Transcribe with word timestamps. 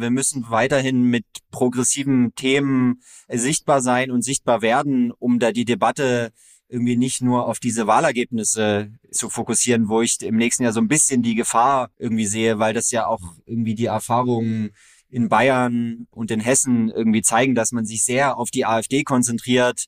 Wir 0.00 0.10
müssen 0.10 0.48
weiterhin 0.48 1.02
mit 1.02 1.26
progressiven 1.50 2.34
Themen 2.34 3.02
sichtbar 3.28 3.82
sein 3.82 4.10
und 4.10 4.22
sichtbar 4.22 4.62
werden, 4.62 5.12
um 5.12 5.38
da 5.38 5.52
die 5.52 5.66
Debatte 5.66 6.32
irgendwie 6.68 6.96
nicht 6.96 7.20
nur 7.20 7.46
auf 7.46 7.58
diese 7.58 7.86
Wahlergebnisse 7.86 8.92
zu 9.10 9.28
fokussieren, 9.28 9.88
wo 9.88 10.00
ich 10.00 10.22
im 10.22 10.36
nächsten 10.36 10.62
Jahr 10.62 10.72
so 10.72 10.80
ein 10.80 10.88
bisschen 10.88 11.20
die 11.20 11.34
Gefahr 11.34 11.90
irgendwie 11.98 12.24
sehe, 12.24 12.58
weil 12.58 12.72
das 12.72 12.90
ja 12.90 13.06
auch 13.06 13.20
irgendwie 13.44 13.74
die 13.74 13.86
Erfahrungen 13.86 14.70
in 15.10 15.28
Bayern 15.28 16.06
und 16.10 16.30
in 16.30 16.40
Hessen 16.40 16.88
irgendwie 16.88 17.22
zeigen, 17.22 17.54
dass 17.54 17.72
man 17.72 17.84
sich 17.84 18.02
sehr 18.02 18.38
auf 18.38 18.50
die 18.50 18.64
AfD 18.64 19.02
konzentriert. 19.02 19.84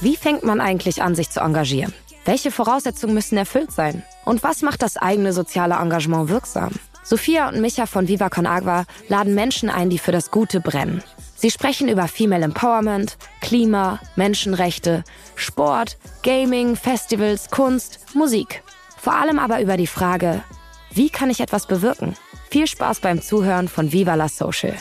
Wie 0.00 0.16
fängt 0.16 0.42
man 0.42 0.60
eigentlich 0.60 1.00
an, 1.00 1.14
sich 1.14 1.30
zu 1.30 1.40
engagieren? 1.40 1.92
Welche 2.24 2.50
Voraussetzungen 2.50 3.14
müssen 3.14 3.38
erfüllt 3.38 3.70
sein? 3.70 4.02
Und 4.24 4.42
was 4.42 4.62
macht 4.62 4.82
das 4.82 4.96
eigene 4.96 5.32
soziale 5.32 5.76
Engagement 5.76 6.28
wirksam? 6.28 6.72
Sophia 7.06 7.48
und 7.48 7.60
Micha 7.60 7.86
von 7.86 8.08
Viva 8.08 8.28
Con 8.28 8.46
Agua 8.46 8.84
laden 9.08 9.36
Menschen 9.36 9.70
ein, 9.70 9.90
die 9.90 9.98
für 9.98 10.10
das 10.10 10.32
Gute 10.32 10.60
brennen. 10.60 11.04
Sie 11.36 11.52
sprechen 11.52 11.88
über 11.88 12.08
Female 12.08 12.44
Empowerment, 12.44 13.16
Klima, 13.40 14.00
Menschenrechte, 14.16 15.04
Sport, 15.36 15.98
Gaming, 16.24 16.74
Festivals, 16.74 17.48
Kunst, 17.50 18.00
Musik. 18.14 18.64
Vor 18.98 19.14
allem 19.14 19.38
aber 19.38 19.60
über 19.60 19.76
die 19.76 19.86
Frage, 19.86 20.42
wie 20.90 21.08
kann 21.08 21.30
ich 21.30 21.38
etwas 21.38 21.68
bewirken? 21.68 22.16
Viel 22.50 22.66
Spaß 22.66 22.98
beim 22.98 23.22
Zuhören 23.22 23.68
von 23.68 23.92
Viva 23.92 24.16
la 24.16 24.28
Social. 24.28 24.74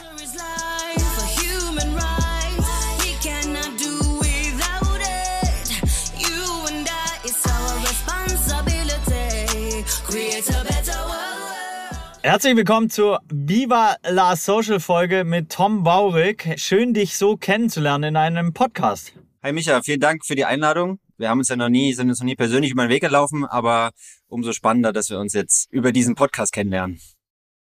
Herzlich 12.26 12.56
willkommen 12.56 12.90
zur 12.90 13.22
Viva 13.32 13.98
la 14.04 14.36
Social 14.36 14.80
Folge 14.80 15.24
mit 15.24 15.52
Tom 15.52 15.84
Baurig. 15.84 16.56
Schön, 16.58 16.96
dich 16.96 17.18
so 17.18 17.38
kennenzulernen 17.38 18.06
in 18.06 18.18
einem 18.18 18.52
Podcast. 18.52 19.14
Hi 19.44 19.54
Micha, 19.54 19.84
vielen 19.84 20.00
Dank 20.00 20.26
für 20.26 20.34
die 20.34 20.44
Einladung. 20.44 20.98
Wir 21.20 21.30
haben 21.30 21.38
uns 21.38 21.50
ja 21.50 21.56
noch 21.56 21.70
nie, 21.70 21.94
sind 21.94 22.10
uns 22.10 22.20
noch 22.20 22.26
nie 22.26 22.36
persönlich 22.36 22.72
über 22.72 22.88
den 22.88 22.90
Weg 22.90 23.04
gelaufen, 23.04 23.46
aber 23.46 23.92
umso 24.26 24.54
spannender, 24.54 24.92
dass 24.92 25.12
wir 25.12 25.20
uns 25.20 25.34
jetzt 25.34 25.72
über 25.72 25.92
diesen 25.92 26.16
Podcast 26.16 26.52
kennenlernen. 26.52 27.00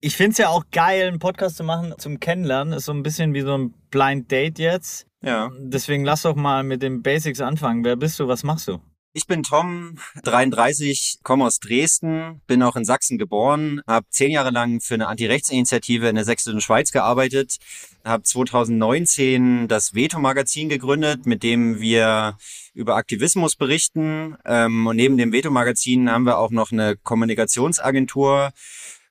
Ich 0.01 0.15
finde 0.15 0.33
es 0.33 0.37
ja 0.37 0.49
auch 0.49 0.65
geil, 0.71 1.07
einen 1.07 1.17
Podcast 1.17 1.57
zu 1.57 1.63
machen 1.63 1.95
zum 1.97 2.19
Kennenlernen. 2.19 2.73
Ist 2.73 2.85
so 2.85 2.91
ein 2.91 3.01
bisschen 3.01 3.33
wie 3.33 3.41
so 3.41 3.57
ein 3.57 3.73
Blind 3.89 4.31
Date 4.31 4.59
jetzt. 4.59 5.07
Ja. 5.23 5.49
Deswegen 5.57 6.05
lass 6.05 6.21
doch 6.21 6.35
mal 6.35 6.63
mit 6.63 6.83
den 6.83 7.01
Basics 7.01 7.41
anfangen. 7.41 7.83
Wer 7.83 7.95
bist 7.95 8.19
du? 8.19 8.27
Was 8.27 8.43
machst 8.43 8.67
du? 8.67 8.79
Ich 9.15 9.27
bin 9.27 9.43
Tom, 9.43 9.99
33, 10.23 11.19
komme 11.21 11.45
aus 11.45 11.59
Dresden, 11.59 12.41
bin 12.47 12.63
auch 12.63 12.75
in 12.75 12.83
Sachsen 12.83 13.19
geboren, 13.19 13.83
habe 13.85 14.07
zehn 14.09 14.31
Jahre 14.31 14.49
lang 14.49 14.81
für 14.81 14.95
eine 14.95 15.07
Anti-Rechts-Initiative 15.07 16.09
in 16.09 16.15
der 16.15 16.25
sächsischen 16.25 16.61
Schweiz 16.61 16.91
gearbeitet, 16.91 17.57
habe 18.03 18.23
2019 18.23 19.67
das 19.67 19.93
Veto-Magazin 19.93 20.67
gegründet, 20.67 21.27
mit 21.27 21.43
dem 21.43 21.79
wir 21.79 22.39
über 22.73 22.95
Aktivismus 22.95 23.55
berichten. 23.55 24.35
Ähm, 24.45 24.87
und 24.87 24.95
neben 24.95 25.17
dem 25.17 25.31
Veto-Magazin 25.31 26.09
haben 26.09 26.25
wir 26.25 26.39
auch 26.39 26.49
noch 26.49 26.71
eine 26.71 26.95
Kommunikationsagentur, 26.97 28.51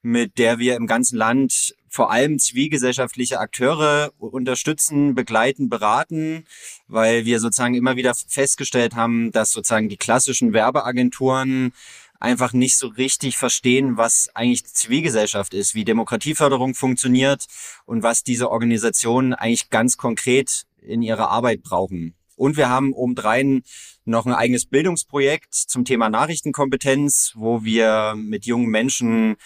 mit 0.03 0.39
der 0.39 0.59
wir 0.59 0.77
im 0.77 0.87
ganzen 0.87 1.17
Land 1.17 1.75
vor 1.89 2.11
allem 2.11 2.39
zivilgesellschaftliche 2.39 3.39
Akteure 3.39 4.13
unterstützen, 4.19 5.15
begleiten, 5.15 5.69
beraten, 5.69 6.45
weil 6.89 7.25
wir 7.25 7.39
sozusagen 7.39 7.75
immer 7.75 7.97
wieder 7.97 8.15
festgestellt 8.15 8.97
haben, 8.97 9.31
dass 9.31 9.53
sozusagen 9.53 9.89
die 9.89 9.99
klassischen 9.99 10.53
Werbeagenturen 10.53 11.73
einfach 12.19 12.53
nicht 12.53 12.77
so 12.77 12.87
richtig 12.87 13.37
verstehen, 13.37 13.97
was 13.97 14.31
eigentlich 14.35 14.65
Zivilgesellschaft 14.65 15.55
ist, 15.55 15.75
wie 15.75 15.85
Demokratieförderung 15.85 16.75
funktioniert 16.75 17.47
und 17.85 18.03
was 18.03 18.23
diese 18.23 18.51
Organisationen 18.51 19.35
eigentlich 19.35 19.71
ganz 19.71 19.97
konkret 19.97 20.65
in 20.81 21.03
ihrer 21.03 21.31
Arbeit 21.31 21.63
brauchen. 21.63 22.15
Und 22.37 22.57
wir 22.57 22.69
haben 22.69 22.93
obendrein 22.93 23.63
noch 24.05 24.27
ein 24.27 24.33
eigenes 24.33 24.67
Bildungsprojekt 24.67 25.55
zum 25.55 25.85
Thema 25.85 26.09
Nachrichtenkompetenz, 26.09 27.33
wo 27.37 27.65
wir 27.65 28.15
mit 28.17 28.47
jungen 28.47 28.69
Menschen 28.69 29.37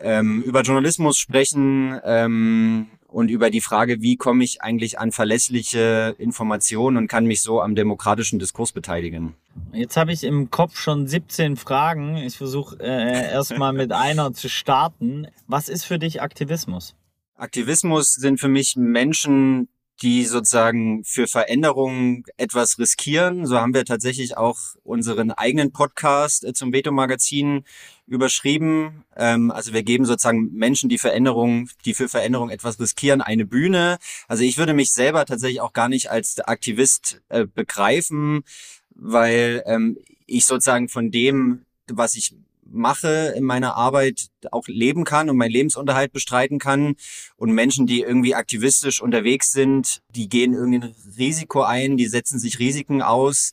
ähm, 0.00 0.42
über 0.42 0.62
Journalismus 0.62 1.18
sprechen 1.18 1.98
ähm, 2.04 2.86
und 3.08 3.30
über 3.30 3.50
die 3.50 3.60
Frage, 3.60 4.00
wie 4.02 4.16
komme 4.16 4.44
ich 4.44 4.62
eigentlich 4.62 4.98
an 4.98 5.12
verlässliche 5.12 6.14
Informationen 6.18 6.96
und 6.96 7.08
kann 7.08 7.26
mich 7.26 7.42
so 7.42 7.60
am 7.60 7.74
demokratischen 7.74 8.38
Diskurs 8.38 8.72
beteiligen. 8.72 9.34
Jetzt 9.72 9.96
habe 9.96 10.12
ich 10.12 10.24
im 10.24 10.50
Kopf 10.50 10.76
schon 10.76 11.06
17 11.06 11.56
Fragen. 11.56 12.16
Ich 12.16 12.36
versuche 12.36 12.78
äh, 12.80 13.30
erstmal 13.32 13.72
mit 13.72 13.92
einer 13.92 14.32
zu 14.32 14.48
starten. 14.48 15.26
Was 15.46 15.68
ist 15.68 15.84
für 15.84 15.98
dich 15.98 16.22
Aktivismus? 16.22 16.94
Aktivismus 17.36 18.14
sind 18.14 18.38
für 18.38 18.48
mich 18.48 18.76
Menschen, 18.76 19.68
die 20.02 20.24
sozusagen 20.24 21.04
für 21.04 21.26
Veränderungen 21.26 22.24
etwas 22.36 22.78
riskieren. 22.78 23.46
So 23.46 23.58
haben 23.58 23.74
wir 23.74 23.84
tatsächlich 23.84 24.36
auch 24.36 24.58
unseren 24.82 25.30
eigenen 25.30 25.72
Podcast 25.72 26.44
äh, 26.44 26.52
zum 26.52 26.72
Veto-Magazin 26.72 27.64
überschrieben. 28.10 29.04
Ähm, 29.16 29.50
also 29.50 29.72
wir 29.72 29.82
geben 29.82 30.04
sozusagen 30.04 30.52
Menschen, 30.52 30.88
die 30.88 30.98
Veränderungen, 30.98 31.70
die 31.84 31.94
für 31.94 32.08
Veränderung 32.08 32.50
etwas 32.50 32.78
riskieren, 32.80 33.22
eine 33.22 33.46
Bühne. 33.46 33.98
Also 34.26 34.42
ich 34.42 34.58
würde 34.58 34.74
mich 34.74 34.90
selber 34.92 35.24
tatsächlich 35.24 35.60
auch 35.60 35.72
gar 35.72 35.88
nicht 35.88 36.10
als 36.10 36.38
Aktivist 36.40 37.22
äh, 37.28 37.46
begreifen, 37.46 38.42
weil 38.90 39.62
ähm, 39.66 39.96
ich 40.26 40.44
sozusagen 40.44 40.88
von 40.88 41.10
dem, 41.10 41.64
was 41.86 42.16
ich 42.16 42.34
mache 42.72 43.32
in 43.36 43.44
meiner 43.44 43.76
Arbeit, 43.76 44.28
auch 44.50 44.66
leben 44.66 45.04
kann 45.04 45.30
und 45.30 45.36
meinen 45.36 45.50
Lebensunterhalt 45.50 46.12
bestreiten 46.12 46.58
kann. 46.58 46.96
Und 47.36 47.52
Menschen, 47.52 47.86
die 47.86 48.00
irgendwie 48.00 48.34
aktivistisch 48.34 49.00
unterwegs 49.00 49.52
sind, 49.52 50.02
die 50.14 50.28
gehen 50.28 50.52
irgendein 50.52 50.94
Risiko 51.16 51.62
ein, 51.62 51.96
die 51.96 52.06
setzen 52.06 52.38
sich 52.38 52.58
Risiken 52.58 53.02
aus. 53.02 53.50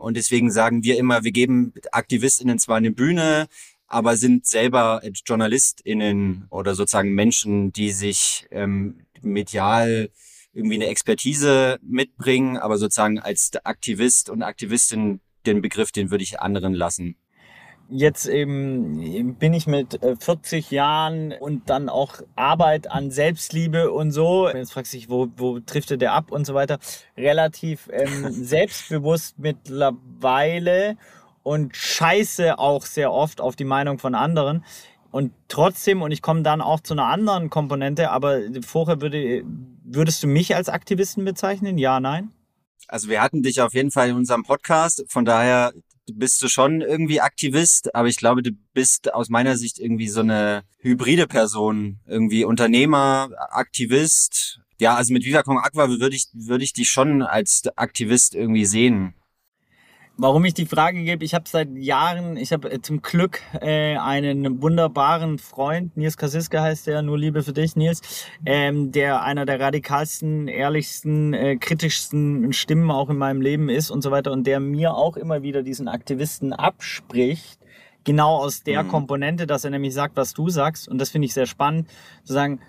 Und 0.00 0.16
deswegen 0.16 0.50
sagen 0.50 0.82
wir 0.82 0.96
immer, 0.96 1.24
wir 1.24 1.32
geben 1.32 1.74
AktivistInnen 1.92 2.58
zwar 2.58 2.78
eine 2.78 2.90
Bühne, 2.90 3.48
aber 3.90 4.16
sind 4.16 4.46
selber 4.46 5.02
JournalistInnen 5.26 6.46
oder 6.48 6.74
sozusagen 6.74 7.12
Menschen, 7.12 7.72
die 7.72 7.90
sich 7.90 8.46
ähm, 8.50 9.06
medial 9.20 10.10
irgendwie 10.52 10.76
eine 10.76 10.86
Expertise 10.86 11.78
mitbringen, 11.82 12.56
aber 12.56 12.78
sozusagen 12.78 13.18
als 13.18 13.50
Aktivist 13.64 14.30
und 14.30 14.42
Aktivistin 14.42 15.20
den 15.44 15.60
Begriff, 15.60 15.92
den 15.92 16.10
würde 16.10 16.24
ich 16.24 16.40
anderen 16.40 16.72
lassen 16.72 17.16
jetzt 17.90 18.26
eben 18.26 19.34
bin 19.34 19.52
ich 19.52 19.66
mit 19.66 19.98
40 20.20 20.72
äh, 20.72 20.74
Jahren 20.74 21.32
und 21.32 21.68
dann 21.68 21.88
auch 21.88 22.22
Arbeit 22.36 22.90
an 22.90 23.10
Selbstliebe 23.10 23.90
und 23.90 24.12
so. 24.12 24.48
Jetzt 24.48 24.72
fragst 24.72 24.92
du 24.92 24.96
dich, 24.96 25.10
wo, 25.10 25.28
wo 25.36 25.60
trifft 25.60 25.90
der 26.00 26.12
ab 26.12 26.30
und 26.30 26.46
so 26.46 26.54
weiter. 26.54 26.78
Relativ 27.16 27.88
ähm, 27.92 28.26
selbstbewusst 28.30 29.38
mittlerweile 29.38 30.96
und 31.50 31.74
scheiße 31.74 32.60
auch 32.60 32.86
sehr 32.86 33.12
oft 33.12 33.40
auf 33.40 33.56
die 33.56 33.64
Meinung 33.64 33.98
von 33.98 34.14
anderen. 34.14 34.64
Und 35.10 35.32
trotzdem, 35.48 36.00
und 36.00 36.12
ich 36.12 36.22
komme 36.22 36.42
dann 36.42 36.60
auch 36.60 36.78
zu 36.78 36.94
einer 36.94 37.06
anderen 37.06 37.50
Komponente, 37.50 38.12
aber 38.12 38.38
vorher 38.64 39.00
würde, 39.00 39.42
würdest 39.82 40.22
du 40.22 40.28
mich 40.28 40.54
als 40.54 40.68
Aktivisten 40.68 41.24
bezeichnen? 41.24 41.76
Ja, 41.76 41.98
nein? 41.98 42.30
Also 42.86 43.08
wir 43.08 43.20
hatten 43.20 43.42
dich 43.42 43.60
auf 43.60 43.74
jeden 43.74 43.90
Fall 43.90 44.10
in 44.10 44.14
unserem 44.14 44.44
Podcast, 44.44 45.04
von 45.08 45.24
daher 45.24 45.72
bist 46.12 46.40
du 46.40 46.46
schon 46.46 46.82
irgendwie 46.82 47.20
Aktivist, 47.20 47.96
aber 47.96 48.06
ich 48.06 48.18
glaube, 48.18 48.42
du 48.42 48.52
bist 48.72 49.12
aus 49.12 49.28
meiner 49.28 49.56
Sicht 49.56 49.80
irgendwie 49.80 50.08
so 50.08 50.20
eine 50.20 50.62
hybride 50.78 51.26
Person, 51.26 51.98
irgendwie 52.06 52.44
Unternehmer, 52.44 53.30
Aktivist. 53.50 54.60
Ja, 54.78 54.94
also 54.94 55.12
mit 55.12 55.24
Viva 55.24 55.42
Con 55.42 55.58
Aqua 55.58 55.88
würde 55.88 56.14
ich, 56.14 56.26
würde 56.32 56.62
ich 56.62 56.74
dich 56.74 56.90
schon 56.90 57.22
als 57.22 57.64
Aktivist 57.74 58.36
irgendwie 58.36 58.66
sehen. 58.66 59.14
Warum 60.22 60.44
ich 60.44 60.52
die 60.52 60.66
Frage 60.66 61.02
gebe, 61.02 61.24
ich 61.24 61.32
habe 61.32 61.48
seit 61.48 61.74
Jahren, 61.78 62.36
ich 62.36 62.52
habe 62.52 62.70
äh, 62.70 62.82
zum 62.82 63.00
Glück 63.00 63.40
äh, 63.58 63.96
einen 63.96 64.60
wunderbaren 64.60 65.38
Freund, 65.38 65.96
Nils 65.96 66.18
Kassiske 66.18 66.60
heißt 66.60 66.88
der, 66.88 67.00
nur 67.00 67.18
Liebe 67.18 67.42
für 67.42 67.54
dich, 67.54 67.74
Nils, 67.74 68.02
ähm, 68.44 68.92
der 68.92 69.22
einer 69.22 69.46
der 69.46 69.58
radikalsten, 69.60 70.46
ehrlichsten, 70.46 71.32
äh, 71.32 71.56
kritischsten 71.56 72.52
Stimmen 72.52 72.90
auch 72.90 73.08
in 73.08 73.16
meinem 73.16 73.40
Leben 73.40 73.70
ist 73.70 73.90
und 73.90 74.02
so 74.02 74.10
weiter 74.10 74.30
und 74.30 74.46
der 74.46 74.60
mir 74.60 74.94
auch 74.94 75.16
immer 75.16 75.42
wieder 75.42 75.62
diesen 75.62 75.88
Aktivisten 75.88 76.52
abspricht, 76.52 77.58
genau 78.04 78.36
aus 78.36 78.62
der 78.62 78.82
mhm. 78.82 78.88
Komponente, 78.88 79.46
dass 79.46 79.64
er 79.64 79.70
nämlich 79.70 79.94
sagt, 79.94 80.18
was 80.18 80.34
du 80.34 80.50
sagst 80.50 80.86
und 80.86 80.98
das 80.98 81.08
finde 81.08 81.24
ich 81.24 81.32
sehr 81.32 81.46
spannend, 81.46 81.88
zu 82.24 82.34
sagen, 82.34 82.60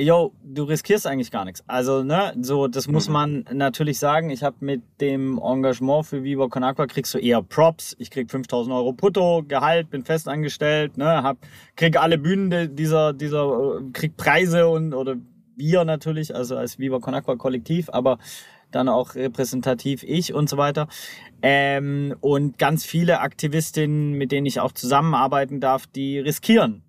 yo, 0.00 0.32
du 0.42 0.64
riskierst 0.64 1.06
eigentlich 1.06 1.30
gar 1.30 1.44
nichts. 1.44 1.62
Also, 1.66 2.02
ne, 2.02 2.32
so, 2.40 2.68
das 2.68 2.88
muss 2.88 3.08
mhm. 3.08 3.12
man 3.12 3.44
natürlich 3.52 3.98
sagen. 3.98 4.30
Ich 4.30 4.42
habe 4.42 4.56
mit 4.60 4.82
dem 5.00 5.38
Engagement 5.38 6.06
für 6.06 6.24
Viva 6.24 6.48
Con 6.48 6.64
Aqua 6.64 6.86
kriegst 6.86 7.14
du 7.14 7.18
eher 7.18 7.42
Props. 7.42 7.94
Ich 7.98 8.10
krieg 8.10 8.30
5000 8.30 8.74
Euro 8.74 8.92
brutto, 8.92 9.42
Gehalt, 9.46 9.90
bin 9.90 10.04
festangestellt, 10.04 10.96
ne, 10.96 11.22
hab, 11.22 11.38
krieg 11.76 12.00
alle 12.00 12.18
Bühnen 12.18 12.74
dieser, 12.76 13.12
dieser, 13.12 13.78
äh, 13.78 13.90
krieg 13.92 14.16
Preise 14.16 14.68
und, 14.68 14.94
oder 14.94 15.16
wir 15.56 15.84
natürlich, 15.84 16.34
also 16.34 16.56
als 16.56 16.78
Viva 16.78 16.98
Con 17.00 17.14
Aqua 17.14 17.36
Kollektiv, 17.36 17.90
aber 17.90 18.18
dann 18.70 18.88
auch 18.88 19.14
repräsentativ 19.14 20.02
ich 20.04 20.32
und 20.32 20.48
so 20.48 20.56
weiter. 20.56 20.88
Ähm, 21.42 22.14
und 22.20 22.58
ganz 22.58 22.84
viele 22.84 23.20
Aktivistinnen, 23.20 24.12
mit 24.12 24.32
denen 24.32 24.46
ich 24.46 24.60
auch 24.60 24.72
zusammenarbeiten 24.72 25.60
darf, 25.60 25.86
die 25.86 26.18
riskieren 26.18 26.84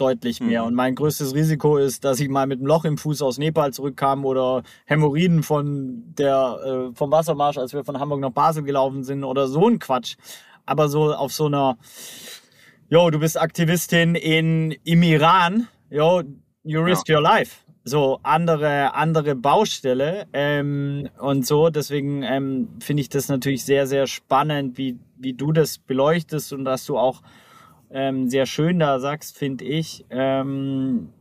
deutlich 0.00 0.40
mehr. 0.40 0.62
Mhm. 0.62 0.68
Und 0.68 0.74
mein 0.74 0.94
größtes 0.94 1.34
Risiko 1.34 1.76
ist, 1.76 2.04
dass 2.04 2.20
ich 2.20 2.28
mal 2.28 2.46
mit 2.46 2.58
einem 2.58 2.66
Loch 2.66 2.84
im 2.84 2.98
Fuß 2.98 3.22
aus 3.22 3.38
Nepal 3.38 3.72
zurückkam 3.72 4.24
oder 4.24 4.62
Hämorrhoiden 4.86 5.42
von 5.42 6.04
der, 6.18 6.90
äh, 6.90 6.94
vom 6.94 7.10
Wassermarsch, 7.10 7.58
als 7.58 7.72
wir 7.72 7.84
von 7.84 7.98
Hamburg 7.98 8.20
nach 8.20 8.30
Basel 8.30 8.62
gelaufen 8.62 9.04
sind 9.04 9.24
oder 9.24 9.48
so 9.48 9.68
ein 9.68 9.78
Quatsch. 9.78 10.16
Aber 10.66 10.88
so 10.88 11.12
auf 11.14 11.32
so 11.32 11.46
einer, 11.46 11.78
yo, 12.88 13.10
du 13.10 13.18
bist 13.18 13.40
Aktivistin 13.40 14.14
in, 14.14 14.72
im 14.84 15.02
Iran, 15.02 15.68
yo, 15.90 16.22
you 16.62 16.80
risk 16.80 17.08
ja. 17.08 17.16
your 17.16 17.22
life. 17.22 17.56
So 17.84 18.20
andere, 18.22 18.94
andere 18.94 19.34
Baustelle 19.34 20.26
ähm, 20.34 21.08
und 21.18 21.46
so. 21.46 21.70
Deswegen 21.70 22.22
ähm, 22.22 22.68
finde 22.80 23.00
ich 23.00 23.08
das 23.08 23.28
natürlich 23.28 23.64
sehr, 23.64 23.86
sehr 23.86 24.06
spannend, 24.06 24.76
wie, 24.76 24.98
wie 25.16 25.32
du 25.32 25.52
das 25.52 25.78
beleuchtest 25.78 26.52
und 26.52 26.66
dass 26.66 26.84
du 26.84 26.98
auch 26.98 27.22
ähm, 27.90 28.28
sehr 28.28 28.46
schön 28.46 28.78
da 28.78 29.00
sagst, 29.00 29.36
finde 29.36 29.64
ich, 29.64 30.04
ähm, 30.10 31.12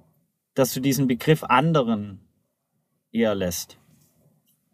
dass 0.54 0.74
du 0.74 0.80
diesen 0.80 1.08
Begriff 1.08 1.44
anderen 1.44 2.19
eher 3.12 3.36
lässt. 3.36 3.78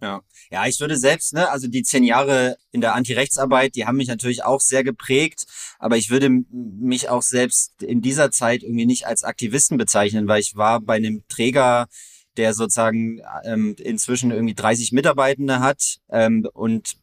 Ja. 0.02 0.22
ja, 0.52 0.66
ich 0.68 0.82
würde 0.82 0.98
selbst, 0.98 1.34
ne, 1.34 1.50
also 1.50 1.68
die 1.70 1.82
zehn 1.82 2.04
Jahre 2.04 2.58
in 2.74 2.82
der 2.82 2.94
Antirechtsarbeit, 2.94 3.76
die 3.76 3.86
haben 3.86 3.96
mich 3.96 4.10
natürlich 4.10 4.44
auch 4.44 4.60
sehr 4.60 4.84
geprägt, 4.84 5.46
aber 5.80 5.96
ich 5.96 6.10
würde 6.10 6.30
mich 6.52 7.08
auch 7.08 7.22
selbst 7.22 7.82
in 7.82 8.02
dieser 8.02 8.30
Zeit 8.30 8.64
irgendwie 8.64 8.86
nicht 8.86 9.08
als 9.08 9.24
Aktivisten 9.24 9.78
bezeichnen, 9.78 10.28
weil 10.28 10.42
ich 10.42 10.58
war 10.58 10.82
bei 10.82 10.96
einem 10.96 11.24
Träger, 11.30 11.88
der 12.36 12.54
sozusagen 12.54 13.22
ähm, 13.46 13.78
inzwischen 13.80 14.32
irgendwie 14.32 14.56
30 14.56 14.92
Mitarbeitende 14.92 15.62
hat 15.62 16.00
ähm, 16.10 16.46
und 16.52 16.98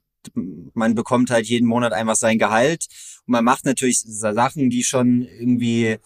man 0.75 0.95
bekommt 0.95 1.31
halt 1.31 1.47
jeden 1.47 1.67
Monat 1.67 1.95
einfach 1.95 2.17
sein 2.17 2.39
Gehalt 2.39 2.87
man 3.31 3.45
macht 3.45 3.65
natürlich 3.65 4.01
Sachen, 4.01 4.71
die 4.71 4.83
schon 4.83 5.23
irgendwie, 5.23 5.99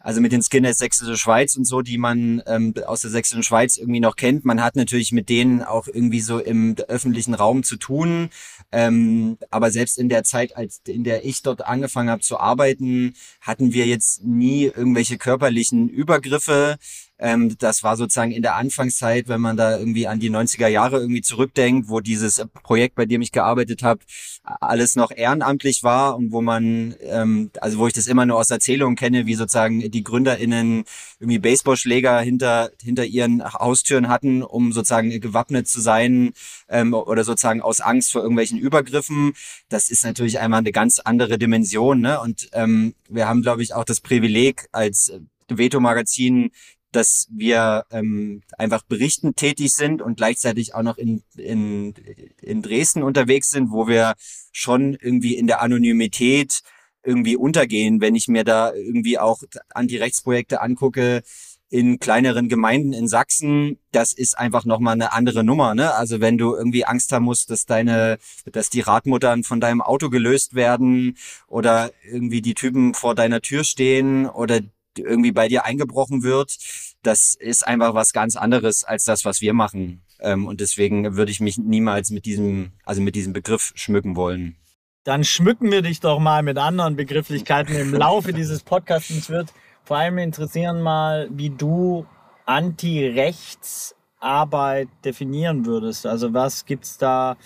also 0.00 0.20
mit 0.20 0.30
den 0.30 0.42
Skinheads 0.42 0.78
Sächsische 0.78 1.16
Schweiz 1.16 1.56
und 1.56 1.64
so, 1.64 1.80
die 1.80 1.96
man 1.96 2.42
ähm, 2.46 2.74
aus 2.86 3.00
der 3.00 3.10
Sächsischen 3.10 3.42
Schweiz 3.42 3.78
irgendwie 3.78 4.00
noch 4.00 4.14
kennt. 4.14 4.44
Man 4.44 4.62
hat 4.62 4.76
natürlich 4.76 5.10
mit 5.10 5.28
denen 5.30 5.62
auch 5.62 5.88
irgendwie 5.88 6.20
so 6.20 6.38
im 6.38 6.76
öffentlichen 6.86 7.34
Raum 7.34 7.62
zu 7.62 7.76
tun. 7.76 8.28
Ähm, 8.72 9.38
aber 9.50 9.70
selbst 9.70 9.98
in 9.98 10.10
der 10.10 10.22
Zeit, 10.22 10.56
als 10.56 10.82
in 10.86 11.02
der 11.02 11.24
ich 11.24 11.42
dort 11.42 11.64
angefangen 11.64 12.10
habe 12.10 12.22
zu 12.22 12.38
arbeiten, 12.38 13.14
hatten 13.40 13.72
wir 13.72 13.86
jetzt 13.86 14.22
nie 14.22 14.64
irgendwelche 14.64 15.16
körperlichen 15.16 15.88
Übergriffe. 15.88 16.76
Ähm, 17.18 17.56
das 17.58 17.82
war 17.82 17.96
sozusagen 17.96 18.32
in 18.32 18.42
der 18.42 18.56
Anfangszeit, 18.56 19.28
wenn 19.28 19.40
man 19.40 19.56
da 19.56 19.78
irgendwie 19.78 20.06
an 20.06 20.20
die 20.20 20.30
90er 20.30 20.68
Jahre 20.68 20.98
irgendwie 20.98 21.22
zurückdenkt, 21.22 21.88
wo 21.88 22.00
dieses 22.00 22.44
Projekt, 22.62 22.94
bei 22.94 23.06
dem 23.06 23.22
ich 23.22 23.32
gearbeitet 23.32 23.82
habe, 23.82 24.00
alles 24.42 24.96
noch 24.96 25.10
ehrenamtlich 25.10 25.82
war 25.82 26.16
und 26.16 26.30
wo 26.32 26.42
man, 26.42 26.94
ähm, 27.00 27.50
also 27.60 27.78
wo 27.78 27.86
ich 27.86 27.94
das 27.94 28.06
immer 28.06 28.26
nur 28.26 28.38
aus 28.38 28.50
Erzählungen 28.50 28.96
kenne, 28.96 29.26
wie 29.26 29.34
sozusagen 29.34 29.90
die 29.90 30.04
GründerInnen 30.04 30.84
irgendwie 31.18 31.38
Baseballschläger 31.38 32.20
hinter, 32.20 32.70
hinter 32.82 33.04
ihren 33.04 33.42
Haustüren 33.44 34.08
hatten, 34.08 34.42
um 34.42 34.72
sozusagen 34.72 35.18
gewappnet 35.20 35.68
zu 35.68 35.80
sein 35.80 36.32
ähm, 36.68 36.92
oder 36.92 37.24
sozusagen 37.24 37.62
aus 37.62 37.80
Angst 37.80 38.12
vor 38.12 38.22
irgendwelchen 38.22 38.58
Übergriffen. 38.58 39.32
Das 39.68 39.90
ist 39.90 40.04
natürlich 40.04 40.38
einmal 40.38 40.58
eine 40.58 40.72
ganz 40.72 40.98
andere 40.98 41.38
Dimension. 41.38 42.00
Ne? 42.00 42.20
Und 42.20 42.48
ähm, 42.52 42.94
wir 43.08 43.26
haben, 43.26 43.42
glaube 43.42 43.62
ich, 43.62 43.74
auch 43.74 43.84
das 43.84 44.00
Privileg 44.00 44.66
als 44.72 45.12
Veto-Magazin 45.48 46.50
dass 46.96 47.28
wir 47.30 47.84
ähm, 47.90 48.42
einfach 48.56 48.82
berichten 48.82 49.34
tätig 49.36 49.72
sind 49.72 50.00
und 50.00 50.16
gleichzeitig 50.16 50.74
auch 50.74 50.82
noch 50.82 50.96
in, 50.96 51.22
in, 51.36 51.94
in 52.40 52.62
Dresden 52.62 53.02
unterwegs 53.02 53.50
sind, 53.50 53.70
wo 53.70 53.86
wir 53.86 54.14
schon 54.50 54.94
irgendwie 54.94 55.36
in 55.36 55.46
der 55.46 55.60
Anonymität 55.60 56.62
irgendwie 57.04 57.36
untergehen, 57.36 58.00
wenn 58.00 58.16
ich 58.16 58.28
mir 58.28 58.44
da 58.44 58.72
irgendwie 58.72 59.18
auch 59.18 59.42
Anti-Rechtsprojekte 59.74 60.60
angucke 60.60 61.22
in 61.68 61.98
kleineren 61.98 62.48
Gemeinden 62.48 62.92
in 62.92 63.08
Sachsen, 63.08 63.78
das 63.90 64.12
ist 64.12 64.38
einfach 64.38 64.64
nochmal 64.64 64.94
eine 64.94 65.12
andere 65.12 65.42
Nummer, 65.42 65.74
ne? 65.74 65.94
Also 65.94 66.20
wenn 66.20 66.38
du 66.38 66.54
irgendwie 66.54 66.84
Angst 66.84 67.12
haben 67.12 67.24
musst, 67.24 67.50
dass 67.50 67.66
deine, 67.66 68.18
dass 68.50 68.70
die 68.70 68.80
Radmuttern 68.80 69.42
von 69.42 69.60
deinem 69.60 69.82
Auto 69.82 70.08
gelöst 70.08 70.54
werden 70.54 71.16
oder 71.48 71.90
irgendwie 72.08 72.40
die 72.40 72.54
Typen 72.54 72.94
vor 72.94 73.14
deiner 73.16 73.40
Tür 73.40 73.64
stehen 73.64 74.26
oder 74.26 74.60
irgendwie 74.98 75.32
bei 75.32 75.48
dir 75.48 75.64
eingebrochen 75.64 76.22
wird, 76.22 76.56
das 77.02 77.34
ist 77.34 77.66
einfach 77.66 77.94
was 77.94 78.12
ganz 78.12 78.36
anderes 78.36 78.84
als 78.84 79.04
das, 79.04 79.24
was 79.24 79.40
wir 79.40 79.54
machen. 79.54 80.02
Ähm, 80.20 80.46
und 80.46 80.60
deswegen 80.60 81.16
würde 81.16 81.30
ich 81.30 81.40
mich 81.40 81.56
niemals 81.58 82.10
mit 82.10 82.24
diesem, 82.24 82.72
also 82.84 83.02
mit 83.02 83.14
diesem 83.14 83.32
Begriff 83.32 83.70
schmücken 83.74 84.16
wollen. 84.16 84.56
Dann 85.04 85.22
schmücken 85.24 85.70
wir 85.70 85.82
dich 85.82 86.00
doch 86.00 86.18
mal 86.18 86.42
mit 86.42 86.58
anderen 86.58 86.96
Begrifflichkeiten 86.96 87.76
im 87.76 87.94
Laufe 87.94 88.32
dieses 88.32 88.64
Podcasts. 88.64 89.10
Mich 89.10 89.30
wird 89.30 89.52
vor 89.84 89.98
allem 89.98 90.18
interessieren 90.18 90.82
mal, 90.82 91.28
wie 91.30 91.50
du 91.50 92.04
Anti-Rechtsarbeit 92.44 94.88
definieren 95.04 95.64
würdest. 95.64 96.06
Also 96.06 96.34
was 96.34 96.64
gibt's 96.64 96.98
da? 96.98 97.36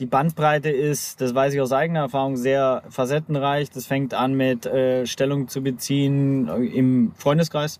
Die 0.00 0.06
Bandbreite 0.06 0.70
ist, 0.70 1.20
das 1.20 1.36
weiß 1.36 1.54
ich 1.54 1.60
aus 1.60 1.70
eigener 1.70 2.00
Erfahrung, 2.00 2.36
sehr 2.36 2.82
facettenreich. 2.88 3.70
Das 3.70 3.86
fängt 3.86 4.12
an 4.12 4.34
mit 4.34 4.66
äh, 4.66 5.06
Stellung 5.06 5.46
zu 5.46 5.62
beziehen 5.62 6.48
im 6.48 7.12
Freundeskreis, 7.16 7.78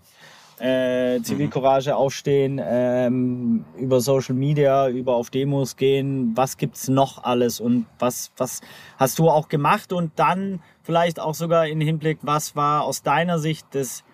äh, 0.60 1.20
Zivilcourage 1.22 1.90
mhm. 1.90 1.96
aufstehen, 1.96 2.60
ähm, 2.64 3.64
über 3.76 4.00
Social 4.00 4.36
Media, 4.36 4.88
über 4.88 5.16
auf 5.16 5.30
Demos 5.30 5.74
gehen. 5.74 6.36
Was 6.36 6.56
gibt's 6.56 6.86
noch 6.86 7.24
alles 7.24 7.58
und 7.58 7.86
was, 7.98 8.30
was 8.36 8.60
hast 8.96 9.18
du 9.18 9.28
auch 9.28 9.48
gemacht? 9.48 9.92
Und 9.92 10.12
dann 10.14 10.60
vielleicht 10.82 11.18
auch 11.18 11.34
sogar 11.34 11.66
in 11.66 11.80
Hinblick, 11.80 12.18
was 12.22 12.54
war 12.54 12.84
aus 12.84 13.02
deiner 13.02 13.40
Sicht 13.40 13.66
das 13.72 14.04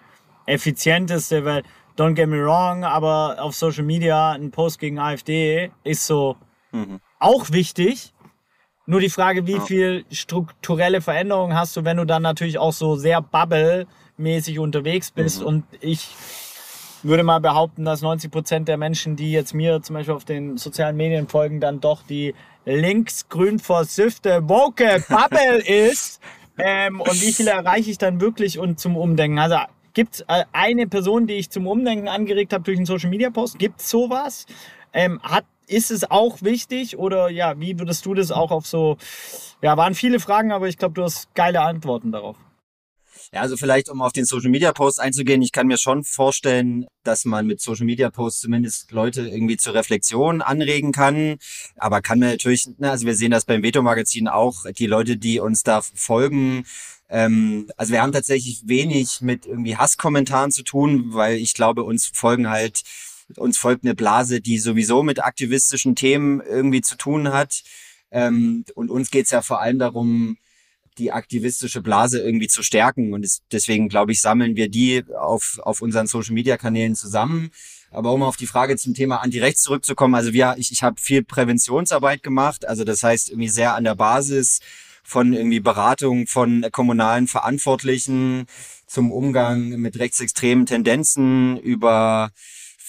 effizienteste? 0.46 1.44
Weil, 1.44 1.64
don't 1.98 2.14
get 2.14 2.30
me 2.30 2.42
wrong, 2.42 2.82
aber 2.82 3.36
auf 3.40 3.54
Social 3.54 3.84
Media 3.84 4.32
ein 4.32 4.50
Post 4.52 4.78
gegen 4.78 4.98
AfD 4.98 5.70
ist 5.84 6.06
so, 6.06 6.36
mhm 6.72 6.98
auch 7.20 7.50
wichtig. 7.52 8.12
Nur 8.86 9.00
die 9.00 9.10
Frage, 9.10 9.46
wie 9.46 9.60
viel 9.60 10.04
strukturelle 10.10 11.00
Veränderungen 11.00 11.56
hast 11.56 11.76
du, 11.76 11.84
wenn 11.84 11.98
du 11.98 12.04
dann 12.04 12.22
natürlich 12.22 12.58
auch 12.58 12.72
so 12.72 12.96
sehr 12.96 13.22
bubble-mäßig 13.22 14.58
unterwegs 14.58 15.12
bist. 15.12 15.40
Mhm. 15.40 15.46
Und 15.46 15.64
ich 15.80 16.08
würde 17.02 17.22
mal 17.22 17.38
behaupten, 17.38 17.84
dass 17.84 18.02
90 18.02 18.30
Prozent 18.30 18.68
der 18.68 18.76
Menschen, 18.76 19.16
die 19.16 19.30
jetzt 19.30 19.54
mir 19.54 19.80
zum 19.82 19.94
Beispiel 19.94 20.14
auf 20.14 20.24
den 20.24 20.56
sozialen 20.56 20.96
Medien 20.96 21.28
folgen, 21.28 21.60
dann 21.60 21.80
doch 21.80 22.02
die 22.02 22.34
linksgrün 22.64 23.58
versiffte 23.58 24.48
woke 24.48 25.04
Bubble 25.08 25.58
ist. 25.64 26.20
Ähm, 26.58 27.00
und 27.00 27.22
wie 27.22 27.32
viele 27.32 27.50
erreiche 27.50 27.90
ich 27.90 27.98
dann 27.98 28.20
wirklich 28.20 28.58
und 28.58 28.80
zum 28.80 28.96
Umdenken? 28.96 29.38
Also 29.38 29.56
gibt 29.94 30.14
es 30.14 30.20
äh, 30.22 30.44
eine 30.52 30.86
Person, 30.86 31.26
die 31.26 31.34
ich 31.34 31.50
zum 31.50 31.66
Umdenken 31.66 32.08
angeregt 32.08 32.52
habe 32.52 32.64
durch 32.64 32.76
einen 32.76 32.86
Social 32.86 33.08
Media 33.08 33.30
Post? 33.30 33.58
Gibt 33.58 33.80
es 33.80 33.88
sowas? 33.88 34.46
Ähm, 34.92 35.20
hat 35.22 35.44
ist 35.70 35.90
es 35.90 36.10
auch 36.10 36.42
wichtig 36.42 36.98
oder 36.98 37.30
ja, 37.30 37.58
wie 37.58 37.78
würdest 37.78 38.04
du 38.06 38.14
das 38.14 38.30
auch 38.30 38.50
auf 38.50 38.66
so, 38.66 38.96
ja, 39.62 39.76
waren 39.76 39.94
viele 39.94 40.20
Fragen, 40.20 40.52
aber 40.52 40.68
ich 40.68 40.78
glaube, 40.78 40.94
du 40.94 41.02
hast 41.02 41.34
geile 41.34 41.60
Antworten 41.60 42.12
darauf. 42.12 42.36
Ja, 43.32 43.42
also 43.42 43.56
vielleicht, 43.56 43.88
um 43.88 44.02
auf 44.02 44.12
den 44.12 44.24
Social 44.24 44.50
Media 44.50 44.72
Post 44.72 44.98
einzugehen, 44.98 45.40
ich 45.42 45.52
kann 45.52 45.68
mir 45.68 45.78
schon 45.78 46.02
vorstellen, 46.02 46.86
dass 47.04 47.24
man 47.24 47.46
mit 47.46 47.60
Social 47.60 47.86
Media 47.86 48.10
Posts 48.10 48.40
zumindest 48.40 48.90
Leute 48.90 49.28
irgendwie 49.28 49.56
zur 49.56 49.74
Reflexion 49.74 50.42
anregen 50.42 50.90
kann. 50.90 51.36
Aber 51.76 52.02
kann 52.02 52.18
man 52.18 52.30
natürlich, 52.30 52.68
ne, 52.78 52.90
also 52.90 53.06
wir 53.06 53.14
sehen 53.14 53.30
das 53.30 53.44
beim 53.44 53.62
Veto 53.62 53.82
Magazin 53.82 54.26
auch, 54.26 54.64
die 54.76 54.86
Leute, 54.86 55.16
die 55.16 55.38
uns 55.38 55.62
da 55.62 55.80
folgen, 55.82 56.64
ähm, 57.10 57.68
also 57.76 57.92
wir 57.92 58.02
haben 58.02 58.12
tatsächlich 58.12 58.62
wenig 58.66 59.20
mit 59.20 59.46
irgendwie 59.46 59.76
Hasskommentaren 59.76 60.52
zu 60.52 60.62
tun, 60.62 61.12
weil 61.12 61.36
ich 61.36 61.54
glaube, 61.54 61.82
uns 61.82 62.10
folgen 62.12 62.48
halt 62.48 62.82
uns 63.36 63.58
folgt 63.58 63.84
eine 63.84 63.94
Blase, 63.94 64.40
die 64.40 64.58
sowieso 64.58 65.02
mit 65.02 65.22
aktivistischen 65.22 65.94
Themen 65.94 66.40
irgendwie 66.40 66.80
zu 66.80 66.96
tun 66.96 67.32
hat. 67.32 67.62
Ähm, 68.10 68.64
und 68.74 68.90
uns 68.90 69.10
geht's 69.10 69.30
ja 69.30 69.42
vor 69.42 69.60
allem 69.60 69.78
darum, 69.78 70.36
die 70.98 71.12
aktivistische 71.12 71.80
Blase 71.80 72.20
irgendwie 72.20 72.48
zu 72.48 72.62
stärken. 72.62 73.12
Und 73.12 73.24
es, 73.24 73.42
deswegen, 73.52 73.88
glaube 73.88 74.12
ich, 74.12 74.20
sammeln 74.20 74.56
wir 74.56 74.68
die 74.68 75.04
auf, 75.18 75.58
auf 75.62 75.82
unseren 75.82 76.06
Social-Media-Kanälen 76.06 76.94
zusammen. 76.94 77.50
Aber 77.90 78.12
um 78.12 78.22
auf 78.22 78.36
die 78.36 78.46
Frage 78.46 78.76
zum 78.76 78.94
Thema 78.94 79.16
Anti-Rechts 79.16 79.62
zurückzukommen, 79.62 80.14
also 80.14 80.32
wir, 80.32 80.54
ich, 80.58 80.70
ich 80.70 80.82
habe 80.82 81.00
viel 81.00 81.24
Präventionsarbeit 81.24 82.22
gemacht, 82.22 82.66
also 82.66 82.84
das 82.84 83.02
heißt 83.02 83.30
irgendwie 83.30 83.48
sehr 83.48 83.74
an 83.74 83.84
der 83.84 83.96
Basis 83.96 84.60
von 85.02 85.32
irgendwie 85.32 85.60
Beratung 85.60 86.26
von 86.28 86.64
kommunalen 86.70 87.26
Verantwortlichen 87.26 88.46
zum 88.86 89.10
Umgang 89.10 89.70
mit 89.70 89.98
rechtsextremen 89.98 90.66
Tendenzen 90.66 91.58
über 91.58 92.30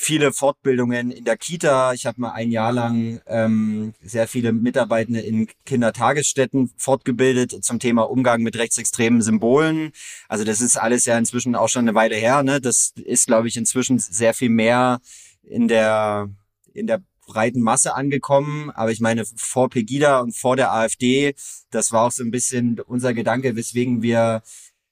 viele 0.02 0.34
Fortbildungen 0.34 1.12
in 1.12 1.26
der 1.26 1.38
Kita. 1.38 1.94
Ich 1.94 2.08
habe 2.08 2.20
mal 2.20 2.32
ein 2.32 2.50
Jahr 2.50 2.72
lang 2.72 3.22
ähm, 3.28 3.94
sehr 4.02 4.28
viele 4.28 4.52
Mitarbeitende 4.52 5.20
in 5.20 5.48
Kindertagesstätten 5.66 6.72
fortgebildet 6.76 7.64
zum 7.64 7.80
Thema 7.80 8.10
Umgang 8.10 8.42
mit 8.42 8.58
rechtsextremen 8.58 9.22
Symbolen. 9.22 9.92
Also 10.28 10.44
das 10.44 10.60
ist 10.60 10.76
alles 10.76 11.06
ja 11.06 11.18
inzwischen 11.18 11.56
auch 11.56 11.70
schon 11.70 11.84
eine 11.84 11.94
Weile 11.94 12.16
her. 12.16 12.42
Ne? 12.42 12.60
Das 12.60 12.94
ist, 12.96 13.28
glaube 13.28 13.48
ich, 13.48 13.58
inzwischen 13.58 14.00
sehr 14.00 14.34
viel 14.34 14.50
mehr 14.50 15.02
in 15.44 15.68
der 15.68 16.30
in 16.74 16.88
der 16.88 17.04
breiten 17.28 17.62
Masse 17.62 17.94
angekommen. 17.94 18.72
Aber 18.72 18.92
ich 18.92 19.02
meine, 19.02 19.24
vor 19.36 19.70
Pegida 19.70 20.20
und 20.20 20.36
vor 20.36 20.56
der 20.56 20.74
AfD, 20.74 21.36
das 21.70 21.92
war 21.92 22.08
auch 22.08 22.12
so 22.12 22.24
ein 22.24 22.32
bisschen 22.32 22.80
unser 22.80 23.14
Gedanke, 23.14 23.56
weswegen 23.56 24.02
wir 24.02 24.42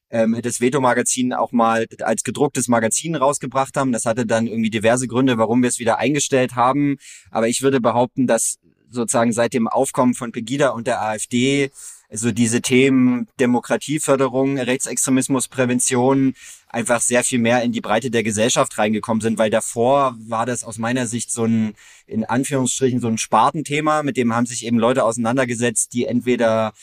ähm, 0.10 0.40
das 0.42 0.62
Veto-Magazin 0.62 1.34
auch 1.34 1.52
mal 1.52 1.88
als 2.02 2.24
gedrucktes 2.24 2.68
Magazin 2.68 3.16
rausgebracht 3.16 3.78
haben. 3.78 3.92
Das 3.92 4.06
hatte 4.06 4.26
dann 4.26 4.48
irgendwie 4.48 4.70
diverse 4.70 5.08
Gründe, 5.08 5.38
warum 5.38 5.62
wir 5.62 5.70
es 5.70 5.80
wieder 5.80 5.98
eingestellt 5.98 6.56
haben. 6.56 6.98
Aber 7.32 7.48
ich 7.48 7.62
würde 7.62 7.82
behaupten, 7.82 8.28
dass 8.28 8.58
sozusagen 8.90 9.34
seit 9.34 9.54
dem 9.54 9.68
Aufkommen 9.68 10.14
von 10.14 10.32
Pegida 10.32 10.70
und 10.70 10.88
der 10.88 11.02
AfD 11.02 11.72
also 12.10 12.32
diese 12.32 12.62
Themen 12.62 13.28
Demokratieförderung, 13.40 14.58
Rechtsextremismusprävention 14.58 16.34
einfach 16.68 17.02
sehr 17.02 17.24
viel 17.24 17.40
mehr 17.40 17.62
in 17.62 17.72
die 17.72 17.82
Breite 17.82 18.10
der 18.10 18.24
Gesellschaft 18.24 18.78
reingekommen 18.78 19.22
sind, 19.22 19.38
weil 19.38 19.52
davor 19.52 20.16
war 20.20 20.46
das 20.46 20.64
aus 20.64 20.80
meiner 20.80 21.06
Sicht 21.06 21.32
so 21.32 21.46
ein, 21.46 21.76
in 22.08 22.26
Anführungsstrichen, 22.26 23.00
so 23.00 23.08
ein 23.08 23.20
Spartenthema, 23.20 24.02
mit 24.02 24.18
dem 24.18 24.34
haben 24.34 24.48
sich 24.48 24.66
eben 24.66 24.80
Leute 24.80 25.04
auseinandergesetzt, 25.04 25.94
die 25.94 26.06
entweder 26.06 26.74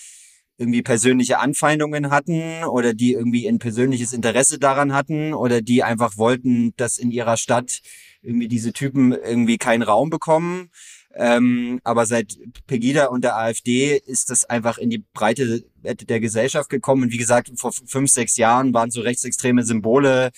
irgendwie 0.59 0.83
persönliche 0.83 1.39
Anfeindungen 1.39 2.11
hatten 2.11 2.65
oder 2.65 2.95
die 2.95 3.13
irgendwie 3.13 3.47
ein 3.47 3.59
persönliches 3.59 4.13
Interesse 4.13 4.59
daran 4.59 4.95
hatten 4.95 5.35
oder 5.35 5.61
die 5.61 5.83
einfach 5.83 6.17
wollten, 6.17 6.75
dass 6.77 6.99
in 6.99 7.11
ihrer 7.11 7.37
Stadt 7.37 7.83
irgendwie 8.23 8.49
diese 8.49 8.73
Typen 8.73 9.13
irgendwie 9.13 9.59
keinen 9.59 9.83
Raum 9.83 10.11
bekommen. 10.11 10.71
Ähm, 11.15 11.81
aber 11.83 12.05
seit 12.05 12.37
Pegida 12.67 13.07
und 13.07 13.25
der 13.25 13.37
AfD 13.37 13.97
ist 13.97 14.31
das 14.31 14.45
einfach 14.45 14.77
in 14.77 14.91
die 14.91 15.05
Breite 15.15 15.65
der 15.83 16.21
Gesellschaft 16.21 16.69
gekommen. 16.69 17.05
Und 17.05 17.13
wie 17.13 17.19
gesagt, 17.19 17.51
vor 17.57 17.73
fünf, 17.73 18.11
sechs 18.11 18.37
Jahren 18.37 18.75
waren 18.75 18.91
so 18.91 19.01
rechtsextreme 19.01 19.63
Symbole 19.63 20.31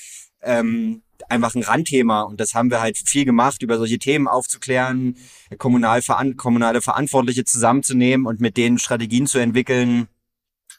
ähm, 0.43 1.03
einfach 1.29 1.55
ein 1.55 1.63
Randthema. 1.63 2.23
Und 2.23 2.41
das 2.41 2.55
haben 2.55 2.71
wir 2.71 2.81
halt 2.81 2.99
viel 2.99 3.25
gemacht, 3.25 3.63
über 3.63 3.79
solche 3.79 3.99
Themen 3.99 4.29
aufzuklären, 4.29 5.17
kommunal 5.59 6.03
veran 6.03 6.37
kommunale 6.37 6.83
Verantwortliche 6.83 7.45
zusammenzunehmen 7.45 8.27
und 8.27 8.41
mit 8.41 8.57
denen 8.57 8.79
Strategien 8.79 9.27
zu 9.27 9.39
entwickeln, 9.39 10.09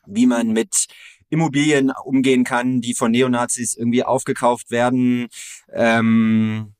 wie 0.05 0.25
man 0.25 0.51
mit 0.51 0.87
Immobilien 1.29 1.91
umgehen 2.03 2.43
kann, 2.43 2.81
die 2.81 2.95
von 2.95 3.11
Neonazis 3.11 3.75
irgendwie 3.75 4.03
aufgekauft 4.03 4.71
werden. 4.71 5.27
Ähm, 5.71 6.73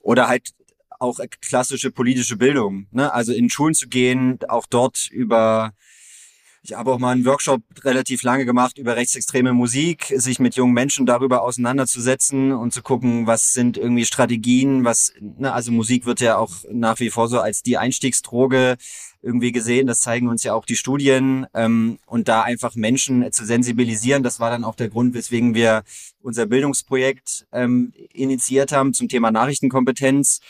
oder 0.00 0.28
halt 0.28 0.50
auch 0.98 1.18
klassische 1.40 1.90
politische 1.90 2.36
Bildung. 2.36 2.86
Ne? 2.90 3.12
Also 3.12 3.32
in 3.32 3.50
Schulen 3.50 3.74
zu 3.74 3.88
gehen, 3.88 4.38
auch 4.48 4.66
dort 4.66 5.08
über 5.10 5.72
ich 6.66 6.76
habe 6.76 6.92
auch 6.92 6.98
mal 6.98 7.12
einen 7.12 7.24
Workshop 7.24 7.62
relativ 7.84 8.24
lange 8.24 8.44
gemacht 8.44 8.76
über 8.76 8.96
rechtsextreme 8.96 9.52
Musik, 9.52 10.12
sich 10.16 10.40
mit 10.40 10.56
jungen 10.56 10.74
Menschen 10.74 11.06
darüber 11.06 11.42
auseinanderzusetzen 11.42 12.50
und 12.50 12.72
zu 12.72 12.82
gucken, 12.82 13.28
was 13.28 13.52
sind 13.52 13.76
irgendwie 13.76 14.04
Strategien, 14.04 14.84
was, 14.84 15.12
ne, 15.20 15.52
also 15.52 15.70
Musik 15.70 16.06
wird 16.06 16.20
ja 16.20 16.38
auch 16.38 16.50
nach 16.68 16.98
wie 16.98 17.10
vor 17.10 17.28
so 17.28 17.38
als 17.38 17.62
die 17.62 17.78
Einstiegsdroge 17.78 18.78
irgendwie 19.22 19.52
gesehen. 19.52 19.86
Das 19.86 20.00
zeigen 20.00 20.28
uns 20.28 20.42
ja 20.42 20.54
auch 20.54 20.64
die 20.64 20.74
Studien. 20.74 21.46
Ähm, 21.54 21.98
und 22.06 22.26
da 22.26 22.42
einfach 22.42 22.74
Menschen 22.74 23.30
zu 23.30 23.44
sensibilisieren, 23.44 24.24
das 24.24 24.40
war 24.40 24.50
dann 24.50 24.64
auch 24.64 24.74
der 24.74 24.88
Grund, 24.88 25.14
weswegen 25.14 25.54
wir 25.54 25.84
unser 26.20 26.46
Bildungsprojekt 26.46 27.46
ähm, 27.52 27.92
initiiert 28.12 28.72
haben 28.72 28.92
zum 28.92 29.08
Thema 29.08 29.30
Nachrichtenkompetenz 29.30 30.40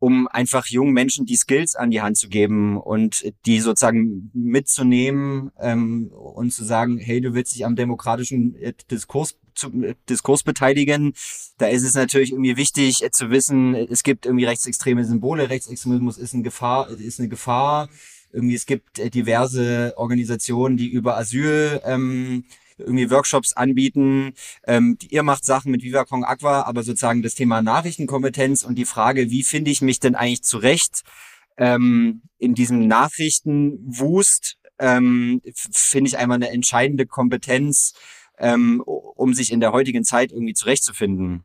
um 0.00 0.26
einfach 0.28 0.66
jungen 0.66 0.94
Menschen 0.94 1.26
die 1.26 1.36
Skills 1.36 1.76
an 1.76 1.90
die 1.90 2.00
Hand 2.00 2.16
zu 2.16 2.28
geben 2.28 2.78
und 2.78 3.32
die 3.44 3.60
sozusagen 3.60 4.30
mitzunehmen 4.32 5.52
ähm, 5.60 6.08
und 6.08 6.52
zu 6.52 6.64
sagen, 6.64 6.96
hey, 6.96 7.20
du 7.20 7.34
willst 7.34 7.54
dich 7.54 7.66
am 7.66 7.76
demokratischen 7.76 8.56
äh, 8.56 8.72
Diskurs 8.90 9.38
zu, 9.54 9.68
äh, 9.82 9.94
Diskurs 10.08 10.42
beteiligen. 10.42 11.12
Da 11.58 11.66
ist 11.66 11.84
es 11.84 11.94
natürlich 11.94 12.32
irgendwie 12.32 12.56
wichtig 12.56 13.04
äh, 13.04 13.10
zu 13.10 13.30
wissen, 13.30 13.74
es 13.74 14.02
gibt 14.02 14.24
irgendwie 14.24 14.46
rechtsextreme 14.46 15.04
Symbole, 15.04 15.50
Rechtsextremismus 15.50 16.16
ist 16.16 16.32
eine 16.32 16.42
Gefahr, 16.42 16.88
ist 16.88 17.20
eine 17.20 17.28
Gefahr. 17.28 17.90
Irgendwie 18.32 18.54
es 18.54 18.64
gibt 18.64 18.96
diverse 19.14 19.92
Organisationen, 19.96 20.78
die 20.78 20.88
über 20.88 21.18
Asyl 21.18 21.82
ähm, 21.84 22.44
irgendwie 22.80 23.10
Workshops 23.10 23.52
anbieten. 23.52 24.34
Ähm, 24.66 24.98
ihr 25.08 25.22
macht 25.22 25.44
Sachen 25.44 25.72
mit 25.72 25.82
Viva 25.82 26.04
Con 26.04 26.24
Aqua, 26.24 26.62
aber 26.62 26.82
sozusagen 26.82 27.22
das 27.22 27.34
Thema 27.34 27.62
Nachrichtenkompetenz 27.62 28.64
und 28.64 28.76
die 28.76 28.84
Frage, 28.84 29.30
wie 29.30 29.42
finde 29.42 29.70
ich 29.70 29.82
mich 29.82 30.00
denn 30.00 30.14
eigentlich 30.14 30.42
zurecht 30.42 31.02
ähm, 31.56 32.22
in 32.38 32.54
diesem 32.54 32.86
Nachrichtenwust, 32.86 34.56
ähm, 34.78 35.42
finde 35.72 36.08
ich 36.08 36.18
einmal 36.18 36.36
eine 36.36 36.50
entscheidende 36.50 37.06
Kompetenz, 37.06 37.92
ähm, 38.38 38.80
um 38.80 39.34
sich 39.34 39.52
in 39.52 39.60
der 39.60 39.72
heutigen 39.72 40.04
Zeit 40.04 40.32
irgendwie 40.32 40.54
zurechtzufinden. 40.54 41.44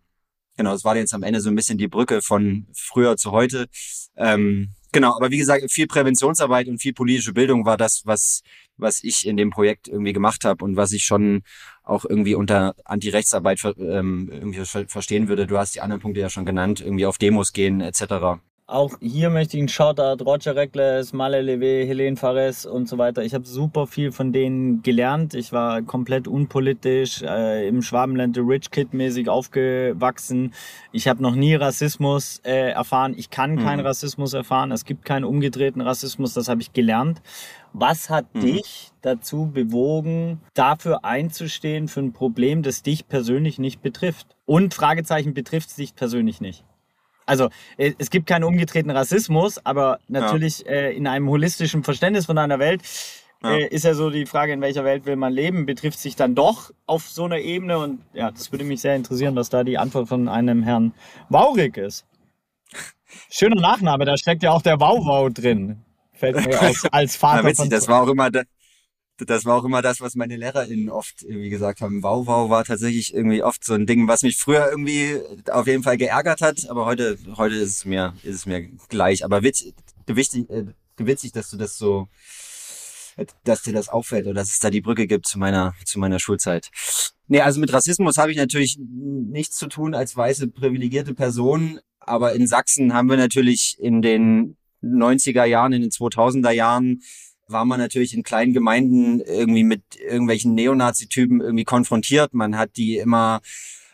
Genau, 0.57 0.71
das 0.71 0.85
war 0.85 0.95
jetzt 0.95 1.13
am 1.13 1.23
Ende 1.23 1.41
so 1.41 1.49
ein 1.49 1.55
bisschen 1.55 1.77
die 1.77 1.89
Brücke 1.89 2.21
von 2.21 2.67
früher 2.73 3.17
zu 3.17 3.31
heute. 3.31 3.67
Ähm, 4.15 4.69
genau, 4.93 5.13
aber 5.13 5.31
wie 5.31 5.37
gesagt, 5.37 5.69
viel 5.69 5.87
Präventionsarbeit 5.87 6.69
und 6.69 6.81
viel 6.81 6.93
politische 6.93 7.33
Bildung 7.33 7.65
war 7.65 7.75
das, 7.75 8.03
was 8.05 8.41
was 8.77 9.03
ich 9.03 9.27
in 9.27 9.37
dem 9.37 9.49
Projekt 9.49 9.87
irgendwie 9.87 10.13
gemacht 10.13 10.45
habe 10.45 10.63
und 10.63 10.75
was 10.75 10.91
ich 10.91 11.03
schon 11.03 11.43
auch 11.83 12.05
irgendwie 12.05 12.35
unter 12.35 12.75
Anti-Rechtsarbeit 12.85 13.61
ähm, 13.77 14.29
irgendwie 14.31 14.63
verstehen 14.87 15.27
würde. 15.27 15.47
Du 15.47 15.57
hast 15.57 15.75
die 15.75 15.81
anderen 15.81 16.01
Punkte 16.01 16.21
ja 16.21 16.29
schon 16.29 16.45
genannt, 16.45 16.81
irgendwie 16.81 17.05
auf 17.05 17.17
Demos 17.17 17.53
gehen 17.53 17.81
etc. 17.81 18.39
Auch 18.67 18.97
hier 18.99 19.29
möchte 19.29 19.57
ich 19.57 19.61
einen 19.61 19.69
Shoutout 19.69 20.23
Roger 20.23 20.55
Reckles, 20.55 21.13
Male 21.13 21.39
Levé, 21.39 21.85
Helene 21.85 22.17
Fares 22.17 22.65
und 22.65 22.89
so 22.89 22.97
weiter. 22.97 23.21
Ich 23.23 23.35
habe 23.35 23.45
super 23.45 23.85
viel 23.85 24.11
von 24.11 24.33
denen 24.33 24.81
gelernt. 24.81 25.35
Ich 25.35 25.53
war 25.53 25.83
komplett 25.83 26.27
unpolitisch, 26.27 27.21
äh, 27.21 27.67
im 27.67 27.83
Schwabenland 27.83 28.35
Rich 28.39 28.71
Kid 28.71 28.91
mäßig 28.91 29.29
aufgewachsen. 29.29 30.51
Ich 30.91 31.07
habe 31.07 31.21
noch 31.21 31.35
nie 31.35 31.53
Rassismus 31.53 32.41
äh, 32.43 32.71
erfahren. 32.71 33.13
Ich 33.15 33.29
kann 33.29 33.51
mhm. 33.51 33.59
keinen 33.59 33.85
Rassismus 33.85 34.33
erfahren. 34.33 34.71
Es 34.71 34.83
gibt 34.83 35.05
keinen 35.05 35.25
umgedrehten 35.25 35.81
Rassismus. 35.81 36.33
Das 36.33 36.49
habe 36.49 36.61
ich 36.61 36.73
gelernt. 36.73 37.21
Was 37.77 38.09
hat 38.09 38.33
mhm. 38.33 38.39
dich 38.39 38.91
dazu 39.01 39.51
bewogen, 39.53 40.39
dafür 40.53 41.03
einzustehen 41.03 41.89
für 41.89 41.99
ein 41.99 42.13
Problem, 42.13 42.63
das 42.63 42.83
dich 42.83 43.09
persönlich 43.09 43.59
nicht 43.59 43.81
betrifft? 43.81 44.37
Und 44.45 44.73
Fragezeichen 44.73 45.33
betrifft 45.33 45.69
es 45.71 45.75
dich 45.75 45.93
persönlich 45.93 46.39
nicht? 46.39 46.63
Also 47.25 47.49
äh, 47.75 47.91
es 47.97 48.11
gibt 48.11 48.27
keinen 48.27 48.45
umgedrehten 48.45 48.91
Rassismus, 48.91 49.59
aber 49.65 49.99
natürlich 50.07 50.59
ja. 50.59 50.67
äh, 50.71 50.95
in 50.95 51.05
einem 51.05 51.29
holistischen 51.29 51.83
Verständnis 51.83 52.27
von 52.27 52.37
einer 52.37 52.59
Welt 52.59 52.81
ja. 53.43 53.57
äh, 53.57 53.67
ist 53.67 53.83
ja 53.83 53.93
so 53.93 54.09
die 54.09 54.25
Frage, 54.25 54.53
in 54.53 54.61
welcher 54.61 54.85
Welt 54.85 55.05
will 55.05 55.17
man 55.17 55.33
leben, 55.33 55.65
betrifft 55.65 55.99
sich 55.99 56.15
dann 56.15 56.33
doch 56.33 56.71
auf 56.85 57.09
so 57.09 57.25
einer 57.25 57.39
Ebene. 57.39 57.77
Und 57.77 57.99
ja, 58.13 58.31
das 58.31 58.53
würde 58.53 58.63
mich 58.63 58.79
sehr 58.79 58.95
interessieren, 58.95 59.35
was 59.35 59.49
da 59.49 59.65
die 59.65 59.77
Antwort 59.77 60.07
von 60.07 60.29
einem 60.29 60.63
Herrn 60.63 60.93
Waurig 61.27 61.75
ist. 61.75 62.05
Schöner 63.29 63.59
Nachname, 63.59 64.05
da 64.05 64.15
steckt 64.15 64.43
ja 64.43 64.51
auch 64.51 64.61
der 64.61 64.79
Wauwau 64.79 65.27
drin. 65.27 65.84
Fällt 66.17 66.45
mir 66.45 66.61
aus, 66.61 66.83
als 66.91 67.15
Vater. 67.15 67.43
Ja, 67.43 67.49
witzig, 67.49 67.69
das 67.69 67.87
war 67.87 68.03
auch 68.03 68.07
immer, 68.07 68.29
das 68.31 69.45
war 69.45 69.57
auch 69.57 69.63
immer 69.63 69.81
das, 69.81 70.01
was 70.01 70.15
meine 70.15 70.35
LehrerInnen 70.35 70.89
oft 70.89 71.23
irgendwie 71.23 71.49
gesagt 71.49 71.81
haben. 71.81 72.03
Wow, 72.03 72.27
wow 72.27 72.49
war 72.49 72.65
tatsächlich 72.65 73.13
irgendwie 73.13 73.43
oft 73.43 73.63
so 73.63 73.73
ein 73.73 73.85
Ding, 73.85 74.07
was 74.07 74.23
mich 74.23 74.37
früher 74.37 74.69
irgendwie 74.69 75.19
auf 75.49 75.67
jeden 75.67 75.83
Fall 75.83 75.97
geärgert 75.97 76.41
hat, 76.41 76.69
aber 76.69 76.85
heute, 76.85 77.17
heute 77.37 77.55
ist 77.55 77.77
es 77.77 77.85
mir, 77.85 78.13
ist 78.23 78.35
es 78.35 78.45
mir 78.45 78.69
gleich. 78.89 79.23
Aber 79.23 79.43
witzig, 79.43 79.73
wichtig, 80.07 80.49
äh, 80.49 80.65
witzig, 80.97 81.31
dass 81.31 81.49
du 81.49 81.57
das 81.57 81.77
so, 81.77 82.07
dass 83.43 83.61
dir 83.61 83.73
das 83.73 83.89
auffällt 83.89 84.25
oder 84.25 84.35
dass 84.35 84.49
es 84.49 84.59
da 84.59 84.69
die 84.69 84.81
Brücke 84.81 85.07
gibt 85.07 85.27
zu 85.27 85.39
meiner, 85.39 85.73
zu 85.85 85.99
meiner 85.99 86.19
Schulzeit. 86.19 86.69
Nee, 87.27 87.41
also 87.41 87.59
mit 87.59 87.73
Rassismus 87.73 88.17
habe 88.17 88.31
ich 88.31 88.37
natürlich 88.37 88.77
nichts 88.79 89.57
zu 89.57 89.67
tun 89.67 89.95
als 89.95 90.15
weiße 90.15 90.49
privilegierte 90.49 91.13
Person, 91.13 91.79
aber 91.99 92.33
in 92.33 92.47
Sachsen 92.47 92.93
haben 92.93 93.09
wir 93.09 93.17
natürlich 93.17 93.77
in 93.79 94.01
den 94.01 94.57
90er 94.85 95.45
Jahren, 95.45 95.73
in 95.73 95.81
den 95.81 95.91
2000er 95.91 96.51
Jahren 96.51 97.01
war 97.47 97.65
man 97.65 97.79
natürlich 97.79 98.13
in 98.13 98.23
kleinen 98.23 98.53
Gemeinden 98.53 99.19
irgendwie 99.21 99.63
mit 99.63 99.83
irgendwelchen 99.99 100.55
Neonazi-Typen 100.55 101.41
irgendwie 101.41 101.63
konfrontiert. 101.63 102.33
Man 102.33 102.57
hat 102.57 102.77
die 102.77 102.97
immer 102.97 103.41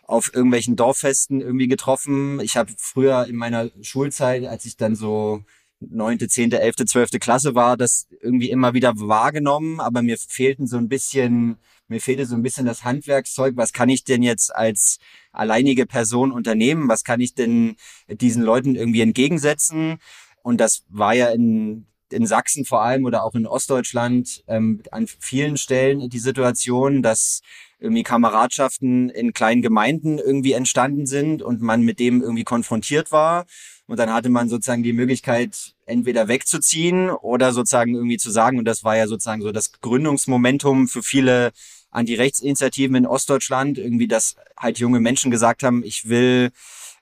auf 0.03 0.33
irgendwelchen 0.33 0.75
Dorffesten 0.75 1.41
irgendwie 1.41 1.67
getroffen. 1.67 2.39
Ich 2.41 2.57
habe 2.57 2.71
früher 2.77 3.25
in 3.27 3.36
meiner 3.36 3.69
Schulzeit, 3.81 4.45
als 4.45 4.65
ich 4.65 4.77
dann 4.77 4.95
so 4.95 5.43
neunte, 5.79 6.27
zehnte, 6.27 6.60
elfte, 6.60 6.86
zwölfte 6.86 7.19
Klasse 7.19 7.55
war, 7.55 7.75
das 7.77 8.07
irgendwie 8.21 8.51
immer 8.51 8.74
wieder 8.74 8.93
wahrgenommen, 8.95 9.79
aber 9.79 10.01
mir 10.01 10.17
fehlten 10.17 10.67
so 10.67 10.77
ein 10.77 10.89
bisschen, 10.89 11.57
mir 11.88 12.00
fehlte 12.00 12.25
so 12.25 12.36
ein 12.36 12.43
bisschen 12.43 12.65
das 12.65 12.83
Handwerkszeug. 12.83 13.57
Was 13.57 13.74
kann 13.74 13.89
ich 13.89 14.03
denn 14.03 14.21
jetzt 14.21 14.55
als 14.55 15.00
alleinige 15.31 15.86
Person 15.86 16.31
unternehmen? 16.31 16.88
Was 16.88 17.03
kann 17.03 17.19
ich 17.19 17.33
denn 17.33 17.77
diesen 18.07 18.43
Leuten 18.43 18.75
irgendwie 18.75 19.01
entgegensetzen? 19.01 19.98
Und 20.43 20.60
das 20.60 20.83
war 20.89 21.13
ja 21.13 21.29
in 21.29 21.86
in 22.12 22.27
Sachsen 22.27 22.65
vor 22.65 22.81
allem 22.81 23.05
oder 23.05 23.24
auch 23.24 23.36
in 23.36 23.48
Ostdeutschland 23.48 24.43
ähm, 24.48 24.81
an 24.91 25.07
vielen 25.07 25.57
Stellen 25.57 26.10
die 26.10 26.19
Situation, 26.19 27.01
dass 27.01 27.41
irgendwie 27.79 28.03
Kameradschaften 28.03 29.10
in 29.10 29.33
kleinen 29.33 29.62
Gemeinden 29.62 30.19
irgendwie 30.19 30.53
entstanden 30.53 31.07
sind 31.07 31.41
und 31.41 31.62
man 31.62 31.81
mit 31.81 32.00
dem 32.00 32.21
irgendwie 32.21 32.43
konfrontiert 32.43 33.12
war. 33.12 33.45
Und 33.88 33.98
dann 33.98 34.13
hatte 34.13 34.29
man 34.29 34.50
sozusagen 34.50 34.83
die 34.83 34.93
Möglichkeit, 34.93 35.74
entweder 35.86 36.27
wegzuziehen 36.27 37.10
oder 37.10 37.51
sozusagen 37.51 37.95
irgendwie 37.95 38.17
zu 38.17 38.29
sagen, 38.29 38.60
und 38.60 38.65
das 38.65 38.83
war 38.83 38.95
ja 38.95 39.07
sozusagen 39.07 39.41
so 39.41 39.51
das 39.51 39.74
Gründungsmomentum 39.81 40.88
für 40.88 41.03
viele 41.03 41.51
Anti-Rechts-Initiativen 41.89 42.95
in 42.95 43.05
Ostdeutschland, 43.05 43.77
irgendwie, 43.77 44.07
dass 44.07 44.36
halt 44.55 44.79
junge 44.79 45.01
Menschen 45.01 45.31
gesagt 45.31 45.63
haben, 45.63 45.83
ich 45.83 46.07
will 46.07 46.51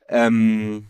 ähm, 0.07 0.87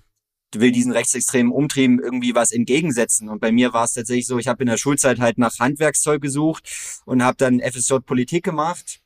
will 0.55 0.71
diesen 0.71 0.91
rechtsextremen 0.91 1.51
Umtrieben 1.51 1.99
irgendwie 1.99 2.35
was 2.35 2.51
entgegensetzen. 2.51 3.29
Und 3.29 3.39
bei 3.39 3.51
mir 3.51 3.73
war 3.73 3.85
es 3.85 3.93
tatsächlich 3.93 4.27
so, 4.27 4.37
ich 4.37 4.47
habe 4.47 4.63
in 4.63 4.69
der 4.69 4.77
Schulzeit 4.77 5.19
halt 5.19 5.37
nach 5.37 5.57
Handwerkszeug 5.59 6.21
gesucht 6.21 7.01
und 7.05 7.23
habe 7.23 7.37
dann 7.37 7.59
FSJ 7.59 7.97
Politik 8.05 8.43
gemacht 8.43 9.01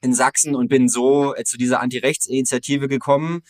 in 0.00 0.14
Sachsen 0.14 0.54
und 0.54 0.68
bin 0.68 0.88
so 0.88 1.34
äh, 1.34 1.44
zu 1.44 1.56
dieser 1.56 1.80
Anti-Rechts-Initiative 1.80 2.88
gekommen 2.88 3.42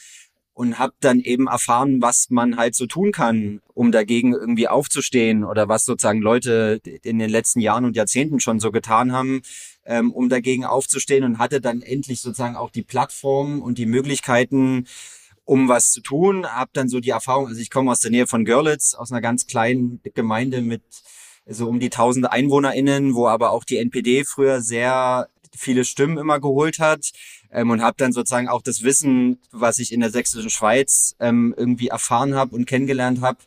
und 0.55 0.79
habe 0.79 0.93
dann 1.01 1.21
eben 1.21 1.47
erfahren, 1.47 2.03
was 2.03 2.29
man 2.29 2.57
halt 2.57 2.75
so 2.75 2.87
tun 2.87 3.11
kann, 3.11 3.61
um 3.73 3.91
dagegen 3.91 4.35
irgendwie 4.35 4.69
aufzustehen 4.69 5.45
oder 5.45 5.69
was 5.69 5.85
sozusagen 5.85 6.21
Leute 6.21 6.81
in 7.03 7.19
den 7.19 7.31
letzten 7.31 7.61
Jahren 7.61 7.87
und 7.87 7.97
Jahrzehnten 7.97 8.39
schon 8.39 8.61
so 8.61 8.71
getan 8.71 9.13
haben, 9.13 9.41
ähm, 9.87 10.13
um 10.13 10.29
dagegen 10.29 10.65
aufzustehen 10.65 11.25
und 11.25 11.39
hatte 11.39 11.61
dann 11.61 11.81
endlich 11.81 12.21
sozusagen 12.21 12.57
auch 12.57 12.71
die 12.71 12.83
Plattform 12.83 13.63
und 13.63 13.79
die 13.79 13.87
Möglichkeiten, 13.87 14.87
um 15.53 15.69
was 15.69 15.93
zu 15.93 16.01
tun. 16.01 16.47
Hab 16.47 16.73
dann 16.73 16.89
so 16.89 16.99
die 16.99 17.11
Erfahrung, 17.11 17.47
also 17.47 17.61
ich 17.61 17.71
komme 17.71 17.91
aus 17.91 18.01
der 18.01 18.11
Nähe 18.11 18.27
von 18.27 18.47
Görlitz, 18.47 18.95
aus 18.95 19.13
einer 19.13 19.21
ganz 19.21 19.47
kleinen 19.47 20.01
Gemeinde 20.15 20.63
mit 20.63 20.83
so 21.47 21.69
um 21.69 21.79
die 21.79 21.91
1000 21.91 22.33
EinwohnerInnen, 22.33 23.15
wo 23.15 23.29
aber 23.29 23.51
auch 23.51 23.65
die 23.65 23.77
NPD 23.77 24.25
früher 24.25 24.63
sehr 24.63 25.29
viele 25.55 25.85
Stimmen 25.85 26.17
immer 26.17 26.41
geholt 26.41 26.79
hat 26.79 27.13
ähm, 27.51 27.69
und 27.69 27.83
habe 27.83 27.97
dann 27.99 28.15
sozusagen 28.15 28.49
auch 28.49 28.63
das 28.63 28.83
Wissen, 28.83 29.41
was 29.51 29.79
ich 29.79 29.93
in 29.93 30.01
der 30.01 30.11
sächsischen 30.11 30.49
Schweiz 30.49 31.15
ähm, 31.21 31.55
irgendwie 31.55 31.89
erfahren 31.89 32.35
habe 32.35 32.57
und 32.57 32.65
kennengelernt 32.65 33.21
habe, 33.21 33.39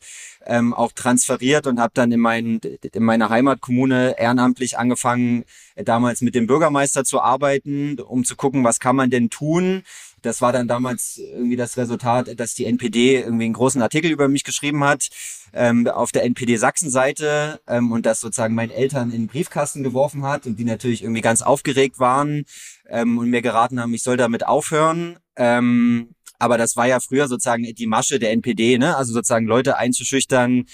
ähm, 0.46 0.76
auch 0.76 0.92
transferiert 0.92 1.66
und 1.66 1.80
habe 1.80 1.94
dann 1.96 2.12
in, 2.12 2.20
mein, 2.20 2.60
in 2.60 3.04
meiner 3.04 3.30
Heimatkommune 3.30 4.20
ehrenamtlich 4.20 4.78
angefangen, 4.78 5.44
äh, 5.74 5.84
damals 5.84 6.22
mit 6.22 6.36
dem 6.36 6.46
Bürgermeister 6.46 7.04
zu 7.04 7.20
arbeiten, 7.20 8.00
um 8.00 8.24
zu 8.24 8.36
gucken, 8.36 8.64
was 8.64 8.80
kann 8.80 8.96
man 8.96 9.10
denn 9.10 9.32
tun. 9.32 9.82
Das 10.26 10.42
war 10.42 10.52
dann 10.52 10.68
damals 10.68 11.18
irgendwie 11.18 11.56
das 11.56 11.78
Resultat, 11.78 12.40
dass 12.40 12.56
die 12.56 12.66
NPD 12.66 13.22
irgendwie 13.22 13.46
einen 13.46 13.54
großen 13.54 13.82
Artikel 13.82 14.12
über 14.12 14.28
mich 14.28 14.44
geschrieben 14.44 14.84
hat 14.84 15.10
ähm, 15.54 15.88
auf 15.88 16.12
der 16.12 16.24
NPD 16.24 16.58
Sachsen-Seite 16.58 17.62
ähm, 17.68 17.92
und 17.92 18.06
das 18.06 18.20
sozusagen 18.20 18.56
meinen 18.56 18.72
Eltern 18.72 19.12
in 19.12 19.22
den 19.22 19.28
Briefkasten 19.28 19.84
geworfen 19.84 20.24
hat 20.24 20.46
und 20.46 20.58
die 20.58 20.66
natürlich 20.66 21.04
irgendwie 21.04 21.22
ganz 21.22 21.42
aufgeregt 21.42 22.00
waren 22.00 22.46
ähm, 22.90 23.18
und 23.18 23.30
mir 23.30 23.42
geraten 23.42 23.80
haben, 23.80 23.94
ich 23.94 24.04
soll 24.04 24.18
damit 24.18 24.46
aufhören. 24.46 25.18
Ähm, 25.36 26.16
aber 26.40 26.58
das 26.58 26.76
war 26.76 26.88
ja 26.88 27.00
früher 27.00 27.28
sozusagen 27.28 27.64
die 27.64 27.88
Masche 27.88 28.20
der 28.20 28.32
NPD, 28.32 28.78
ne? 28.78 28.98
Also 28.98 29.14
sozusagen 29.14 29.46
Leute 29.46 29.78
einzuschüchtern, 29.78 30.66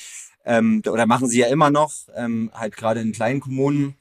ähm, 0.46 0.82
oder 0.90 1.06
machen 1.06 1.28
sie 1.28 1.40
ja 1.40 1.48
immer 1.48 1.70
noch, 1.70 1.94
ähm, 2.16 2.52
halt 2.54 2.76
gerade 2.76 3.02
in 3.02 3.12
kleinen 3.12 3.40
Kommunen. 3.40 3.96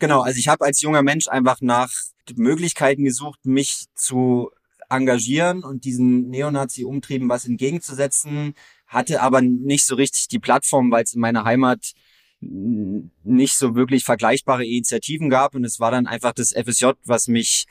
Genau, 0.00 0.22
also 0.22 0.38
ich 0.38 0.48
habe 0.48 0.64
als 0.64 0.80
junger 0.80 1.02
Mensch 1.02 1.28
einfach 1.28 1.60
nach 1.60 1.92
Möglichkeiten 2.34 3.04
gesucht, 3.04 3.44
mich 3.44 3.84
zu 3.94 4.50
engagieren 4.96 5.64
und 5.64 5.84
diesen 5.84 6.28
Neonazi-Umtrieben 6.28 7.28
was 7.28 7.46
entgegenzusetzen, 7.46 8.54
hatte 8.86 9.22
aber 9.22 9.40
nicht 9.40 9.86
so 9.86 9.94
richtig 9.94 10.28
die 10.28 10.38
Plattform, 10.38 10.90
weil 10.90 11.04
es 11.04 11.14
in 11.14 11.20
meiner 11.20 11.44
Heimat 11.44 11.92
nicht 12.40 13.54
so 13.54 13.74
wirklich 13.74 14.04
vergleichbare 14.04 14.64
Initiativen 14.64 15.30
gab 15.30 15.54
und 15.54 15.64
es 15.64 15.80
war 15.80 15.90
dann 15.90 16.06
einfach 16.06 16.32
das 16.32 16.52
FSJ, 16.52 16.90
was 17.04 17.28
mich 17.28 17.66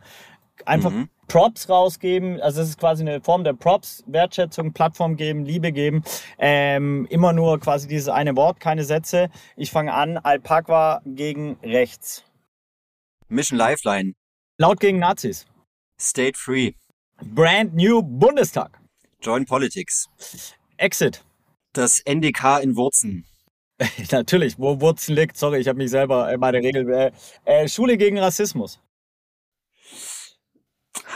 Einfach 0.66 0.90
mhm. 0.90 1.10
Props 1.28 1.70
rausgeben, 1.70 2.40
also 2.42 2.62
es 2.62 2.70
ist 2.70 2.80
quasi 2.80 3.04
eine 3.04 3.22
Form 3.22 3.44
der 3.44 3.54
Props, 3.54 4.04
Wertschätzung, 4.08 4.74
Plattform 4.74 5.18
geben, 5.18 5.46
Liebe 5.46 5.72
geben. 5.72 6.04
Ähm, 6.40 7.06
immer 7.10 7.34
nur 7.34 7.60
quasi 7.60 7.88
dieses 7.88 8.10
eine 8.10 8.36
Wort, 8.36 8.60
keine 8.60 8.84
Sätze. 8.84 9.30
Ich 9.56 9.70
fange 9.70 9.94
an, 9.94 10.18
Alpaqua 10.18 11.02
gegen 11.06 11.58
rechts. 11.62 12.24
Mission 13.28 13.58
Lifeline. 13.58 14.14
Laut 14.58 14.80
gegen 14.80 15.00
Nazis. 15.00 15.46
State 16.00 16.38
Free. 16.38 16.74
Brand 17.22 17.76
New 17.76 18.02
Bundestag. 18.02 18.80
Join 19.26 19.46
Politics. 19.46 20.08
Exit. 20.78 21.26
Das 21.74 22.00
NDK 22.00 22.60
in 22.62 22.76
Wurzen. 22.76 23.26
Natürlich, 24.12 24.60
wo 24.60 24.80
Wurzen 24.82 25.16
liegt. 25.16 25.36
Sorry, 25.36 25.60
ich 25.60 25.68
habe 25.68 25.78
mich 25.78 25.90
selber 25.90 26.32
äh, 26.32 26.38
meine 26.38 26.60
Regel. 26.60 26.88
Äh, 26.94 27.12
äh, 27.46 27.68
Schule 27.68 27.98
gegen 27.98 28.20
Rassismus. 28.20 28.80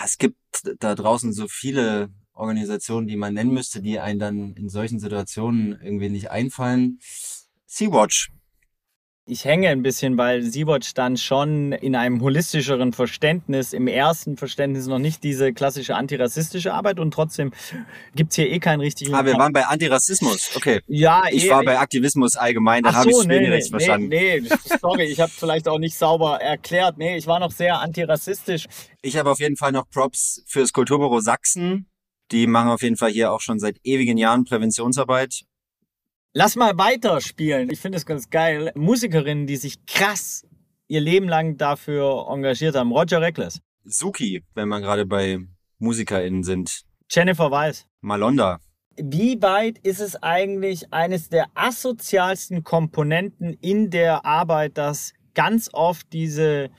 Es 0.04 0.18
gibt 0.18 0.38
da 0.80 0.96
draußen 0.96 1.34
so 1.34 1.48
viele 1.48 2.10
Organisationen, 2.34 3.06
die 3.06 3.16
man 3.16 3.36
nennen 3.36 3.54
müsste, 3.54 3.80
die 3.80 4.00
einen 4.00 4.18
dann 4.20 4.56
in 4.56 4.70
solchen 4.70 5.00
Situationen 5.00 5.80
irgendwie 5.80 6.10
nicht 6.10 6.32
einfallen. 6.32 7.00
Sea-Watch 7.68 8.32
ich 9.30 9.46
hänge 9.46 9.70
ein 9.70 9.84
bisschen, 9.84 10.18
weil 10.18 10.42
Sea-Watch 10.42 10.96
dann 10.96 11.16
schon 11.16 11.72
in 11.72 11.96
einem 11.96 12.22
holistischeren 12.22 12.94
Verständnis, 12.94 13.74
im 13.74 13.88
ersten 13.88 14.38
Verständnis 14.38 14.88
noch 14.88 14.98
nicht 14.98 15.24
diese 15.24 15.54
klassische 15.54 15.96
antirassistische 15.96 16.74
Arbeit 16.74 17.00
und 17.00 17.14
trotzdem 17.14 17.52
gibt's 18.16 18.36
hier 18.36 18.50
eh 18.50 18.60
keinen 18.60 18.82
richtigen... 18.82 19.14
Ah, 19.14 19.24
wir 19.24 19.36
waren 19.36 19.54
bei 19.54 19.66
Antirassismus, 19.66 20.50
okay. 20.56 20.82
Ja, 20.88 21.24
Ich 21.30 21.46
eh, 21.46 21.50
war 21.52 21.64
bei 21.64 21.78
Aktivismus 21.78 22.36
allgemein, 22.36 22.84
da 22.84 22.94
habe 22.94 23.12
ich 23.12 23.18
es 23.18 23.26
nee, 23.28 23.40
nee, 23.40 23.50
recht 23.50 23.66
nee, 23.66 23.70
verstanden. 23.70 24.08
Nee, 24.10 24.44
sorry, 24.82 25.04
ich 25.04 25.20
habe 25.20 25.32
vielleicht 25.32 25.68
auch 25.68 25.80
nicht 25.80 25.96
sauber 25.96 26.42
erklärt. 26.42 26.98
Nee, 26.98 27.18
ich 27.18 27.28
war 27.28 27.40
noch 27.40 27.52
sehr 27.52 27.80
antirassistisch. 27.80 28.66
Ich 29.02 29.16
habe 29.16 29.30
auf 29.30 29.40
jeden 29.40 29.58
Fall 29.58 29.72
noch 29.72 29.88
Props 29.90 30.44
fürs 30.48 30.74
Kulturbüro 30.74 31.20
Sachsen. 31.20 31.88
Die 32.32 32.48
machen 32.48 32.70
auf 32.70 32.82
jeden 32.82 32.98
Fall 32.98 33.12
hier 33.12 33.32
auch 33.32 33.42
schon 33.42 33.60
seit 33.60 33.78
ewigen 33.84 34.18
Jahren 34.18 34.44
Präventionsarbeit 34.44 35.44
Lass 36.34 36.56
mal 36.56 36.78
weiterspielen. 36.78 37.72
Ich 37.72 37.80
finde 37.80 37.98
es 37.98 38.06
ganz 38.06 38.30
geil. 38.30 38.72
Musikerinnen, 38.76 39.48
die 39.48 39.56
sich 39.56 39.84
krass 39.88 40.46
ihr 40.88 41.02
Leben 41.02 41.28
lang 41.28 41.58
dafür 41.58 42.28
engagiert 42.30 42.76
haben. 42.76 42.92
Roger 42.92 43.20
Reckless. 43.20 43.62
Suki, 43.84 44.44
wenn 44.54 44.68
man 44.68 44.84
gerade 44.84 45.08
bei 45.08 45.40
MusikerInnen 45.80 46.44
sind. 46.44 46.82
Jennifer 47.10 47.50
Weiss. 47.50 47.88
Malonda. 48.02 48.60
Wie 48.96 49.42
weit 49.42 49.80
ist 49.80 50.02
es 50.02 50.22
eigentlich 50.22 50.94
eines 50.94 51.30
der 51.30 51.48
asozialsten 51.56 52.64
Komponenten 52.64 53.54
in 53.62 53.90
der 53.90 54.24
Arbeit, 54.24 54.78
dass 54.78 55.14
ganz 55.34 55.70
oft 55.74 56.14
diese 56.14 56.70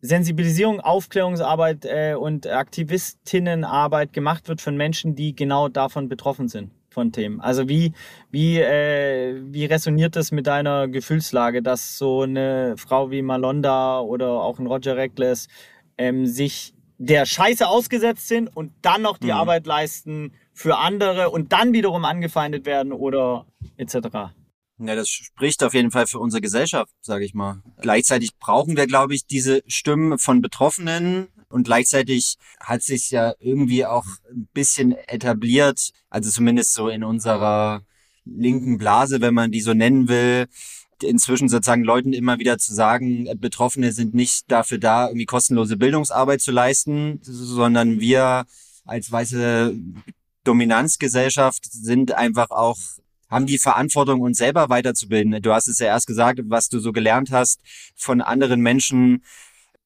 Sensibilisierung, 0.00 0.80
Aufklärungsarbeit 0.80 1.84
äh, 1.84 2.14
und 2.14 2.46
Aktivistinnenarbeit 2.46 4.14
gemacht 4.14 4.48
wird 4.48 4.62
von 4.62 4.76
Menschen, 4.76 5.16
die 5.16 5.34
genau 5.34 5.68
davon 5.68 6.08
betroffen 6.08 6.48
sind? 6.48 6.70
Von 6.96 7.12
Themen. 7.12 7.42
Also 7.42 7.68
wie, 7.68 7.92
wie, 8.30 8.58
äh, 8.58 9.38
wie 9.52 9.66
resoniert 9.66 10.16
das 10.16 10.32
mit 10.32 10.46
deiner 10.46 10.88
Gefühlslage, 10.88 11.62
dass 11.62 11.98
so 11.98 12.22
eine 12.22 12.74
Frau 12.78 13.10
wie 13.10 13.20
Malonda 13.20 14.00
oder 14.00 14.30
auch 14.30 14.58
ein 14.58 14.66
Roger 14.66 14.96
Reckless 14.96 15.48
ähm, 15.98 16.24
sich 16.26 16.72
der 16.96 17.26
Scheiße 17.26 17.68
ausgesetzt 17.68 18.28
sind 18.28 18.48
und 18.48 18.72
dann 18.80 19.02
noch 19.02 19.18
die 19.18 19.26
mhm. 19.26 19.32
Arbeit 19.42 19.66
leisten 19.66 20.32
für 20.54 20.78
andere 20.78 21.28
und 21.28 21.52
dann 21.52 21.74
wiederum 21.74 22.06
angefeindet 22.06 22.64
werden 22.64 22.92
oder 22.92 23.44
etc. 23.76 24.32
Ja, 24.78 24.94
das 24.94 25.10
spricht 25.10 25.62
auf 25.62 25.74
jeden 25.74 25.90
Fall 25.90 26.06
für 26.06 26.18
unsere 26.18 26.40
Gesellschaft, 26.40 26.94
sage 27.02 27.26
ich 27.26 27.34
mal. 27.34 27.62
Gleichzeitig 27.82 28.38
brauchen 28.38 28.74
wir, 28.78 28.86
glaube 28.86 29.14
ich, 29.14 29.26
diese 29.26 29.62
Stimmen 29.66 30.18
von 30.18 30.40
Betroffenen, 30.40 31.28
und 31.56 31.64
gleichzeitig 31.64 32.36
hat 32.60 32.82
sich 32.82 33.10
ja 33.10 33.32
irgendwie 33.40 33.86
auch 33.86 34.04
ein 34.30 34.46
bisschen 34.52 34.92
etabliert, 34.92 35.90
also 36.10 36.30
zumindest 36.30 36.74
so 36.74 36.90
in 36.90 37.02
unserer 37.02 37.80
linken 38.26 38.76
Blase, 38.76 39.22
wenn 39.22 39.32
man 39.32 39.50
die 39.50 39.62
so 39.62 39.72
nennen 39.72 40.06
will, 40.06 40.48
inzwischen 41.02 41.48
sozusagen 41.48 41.82
Leuten 41.82 42.12
immer 42.12 42.38
wieder 42.38 42.58
zu 42.58 42.74
sagen, 42.74 43.26
Betroffene 43.38 43.92
sind 43.92 44.12
nicht 44.12 44.50
dafür 44.52 44.76
da, 44.76 45.06
irgendwie 45.06 45.24
kostenlose 45.24 45.78
Bildungsarbeit 45.78 46.42
zu 46.42 46.52
leisten, 46.52 47.20
sondern 47.22 48.00
wir 48.00 48.44
als 48.84 49.10
weiße 49.10 49.78
Dominanzgesellschaft 50.44 51.64
sind 51.72 52.12
einfach 52.12 52.50
auch 52.50 52.76
haben 53.28 53.46
die 53.46 53.58
Verantwortung, 53.58 54.20
uns 54.20 54.38
selber 54.38 54.68
weiterzubilden. 54.68 55.42
Du 55.42 55.52
hast 55.52 55.66
es 55.66 55.80
ja 55.80 55.86
erst 55.86 56.06
gesagt, 56.06 56.40
was 56.44 56.68
du 56.68 56.78
so 56.78 56.92
gelernt 56.92 57.32
hast 57.32 57.60
von 57.96 58.20
anderen 58.20 58.60
Menschen, 58.60 59.24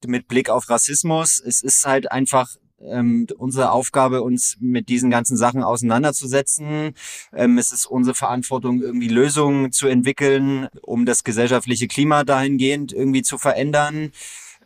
mit 0.07 0.27
Blick 0.27 0.49
auf 0.49 0.69
Rassismus. 0.69 1.41
Es 1.43 1.61
ist 1.61 1.85
halt 1.85 2.11
einfach 2.11 2.55
ähm, 2.83 3.27
unsere 3.37 3.71
Aufgabe, 3.71 4.21
uns 4.21 4.57
mit 4.59 4.89
diesen 4.89 5.09
ganzen 5.09 5.37
Sachen 5.37 5.63
auseinanderzusetzen. 5.63 6.93
Ähm, 7.33 7.57
es 7.57 7.71
ist 7.71 7.85
unsere 7.85 8.15
Verantwortung, 8.15 8.81
irgendwie 8.81 9.07
Lösungen 9.07 9.71
zu 9.71 9.87
entwickeln, 9.87 10.67
um 10.81 11.05
das 11.05 11.23
gesellschaftliche 11.23 11.87
Klima 11.87 12.23
dahingehend 12.23 12.93
irgendwie 12.93 13.21
zu 13.21 13.37
verändern. 13.37 14.11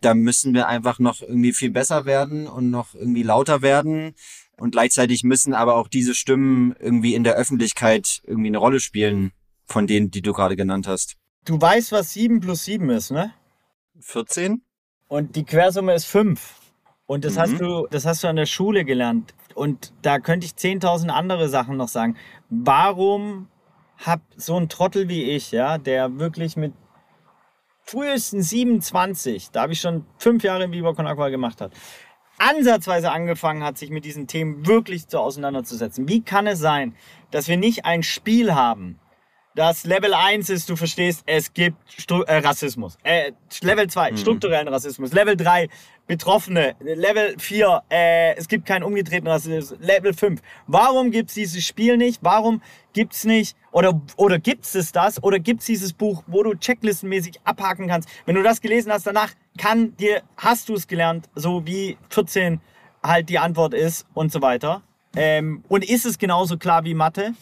Da 0.02 0.14
müssen 0.14 0.54
wir 0.54 0.68
einfach 0.68 1.00
noch 1.00 1.22
irgendwie 1.22 1.54
viel 1.54 1.72
besser 1.72 2.06
werden 2.06 2.48
und 2.48 2.70
noch 2.70 2.94
irgendwie 2.94 3.24
lauter 3.24 3.62
werden. 3.62 4.14
Und 4.58 4.72
gleichzeitig 4.72 5.24
müssen 5.24 5.54
aber 5.54 5.76
auch 5.76 5.88
diese 5.88 6.14
Stimmen 6.14 6.76
irgendwie 6.80 7.14
in 7.14 7.24
der 7.24 7.36
Öffentlichkeit 7.36 8.22
irgendwie 8.24 8.48
eine 8.48 8.58
Rolle 8.58 8.80
spielen, 8.80 9.32
von 9.66 9.88
denen, 9.88 10.12
die 10.12 10.22
du 10.22 10.32
gerade 10.32 10.56
genannt 10.56 10.88
hast. 10.88 11.18
Du 11.44 11.60
weißt, 11.60 11.92
was 11.92 12.14
sieben 12.14 12.40
plus 12.40 12.66
sieben 12.66 12.90
ist, 12.90 13.12
ne? 13.12 13.34
14? 14.00 14.65
Und 15.08 15.36
die 15.36 15.46
Quersumme 15.46 15.94
ist 15.94 16.06
5. 16.06 16.62
Und 17.08 17.26
das 17.26 17.36
mhm. 17.36 17.40
hast 17.40 17.62
du, 17.62 17.88
das 17.92 18.06
hast 18.06 18.24
du 18.24 18.28
an 18.28 18.36
der 18.36 18.46
Schule 18.46 18.86
gelernt. 18.86 19.34
Und 19.54 19.94
da 20.02 20.20
könnte 20.20 20.46
ich 20.46 20.54
10.000 20.54 21.10
andere 21.10 21.50
Sachen 21.50 21.78
noch 21.78 21.88
sagen. 21.88 22.18
Warum 22.50 23.48
hat 23.98 24.22
so 24.36 24.58
ein 24.58 24.70
Trottel 24.70 25.08
wie 25.08 25.24
ich, 25.24 25.52
ja, 25.52 25.78
der 25.78 26.20
wirklich 26.20 26.58
mit 26.58 26.74
frühestens 27.86 28.50
27, 28.50 29.52
da 29.52 29.62
habe 29.62 29.74
ich 29.74 29.80
schon 29.80 30.06
fünf 30.18 30.44
Jahre 30.44 30.64
im 30.64 30.72
Viva 30.72 30.94
Con 30.94 31.08
Aqua 31.08 31.30
gemacht 31.30 31.62
hat, 31.62 31.72
ansatzweise 32.38 33.12
angefangen 33.12 33.64
hat, 33.64 33.78
sich 33.78 33.92
mit 33.92 34.04
diesen 34.04 34.28
Themen 34.28 34.66
wirklich 34.66 35.08
zu 35.08 35.20
auseinanderzusetzen. 35.20 36.10
Wie 36.10 36.22
kann 36.22 36.48
es 36.48 36.60
sein, 36.60 36.96
dass 37.32 37.48
wir 37.48 37.58
nicht 37.58 37.86
ein 37.86 38.04
Spiel 38.04 38.56
haben, 38.56 39.00
das 39.56 39.86
Level 39.86 40.14
1 40.14 40.50
ist, 40.50 40.70
du 40.70 40.76
verstehst, 40.76 41.24
es 41.26 41.54
gibt 41.54 41.78
Stru 41.90 42.22
äh, 42.24 42.38
Rassismus. 42.40 42.98
Äh, 43.04 43.32
Level 43.62 43.88
2, 43.88 44.12
mhm. 44.12 44.18
strukturellen 44.18 44.68
Rassismus. 44.68 45.14
Level 45.14 45.38
3, 45.38 45.70
Betroffene. 46.08 46.76
Level 46.82 47.36
4, 47.40 47.84
äh, 47.90 48.36
es 48.36 48.50
gibt 48.50 48.66
keinen 48.66 48.84
umgedrehten 48.84 49.28
Rassismus. 49.28 49.80
Level 49.80 50.14
5. 50.14 50.42
Warum 50.68 51.10
gibt's 51.10 51.34
dieses 51.34 51.66
Spiel 51.66 51.96
nicht? 51.96 52.20
Warum 52.22 52.62
gibt's 52.94 53.24
nicht, 53.24 53.56
oder, 53.72 54.00
oder 54.18 54.40
gibt's 54.40 54.76
es 54.76 54.92
das? 54.92 55.24
Oder 55.24 55.40
gibt's 55.40 55.66
dieses 55.66 55.94
Buch, 55.94 56.24
wo 56.28 56.44
du 56.44 56.54
checklistenmäßig 56.54 57.40
abhaken 57.46 57.88
kannst? 57.88 58.10
Wenn 58.26 58.36
du 58.36 58.44
das 58.44 58.60
gelesen 58.60 58.92
hast, 58.92 59.08
danach 59.08 59.32
kann 59.58 59.96
dir, 59.96 60.22
hast 60.36 60.68
du 60.68 60.74
es 60.74 60.88
gelernt, 60.88 61.30
so 61.34 61.66
wie 61.66 61.98
14 62.10 62.60
halt 63.02 63.30
die 63.30 63.40
Antwort 63.40 63.74
ist 63.74 64.06
und 64.14 64.34
so 64.34 64.42
weiter. 64.42 64.82
Ähm, 65.16 65.64
und 65.70 65.90
ist 65.90 66.06
es 66.06 66.18
genauso 66.18 66.58
klar 66.58 66.84
wie 66.84 66.94
Mathe? 66.94 67.34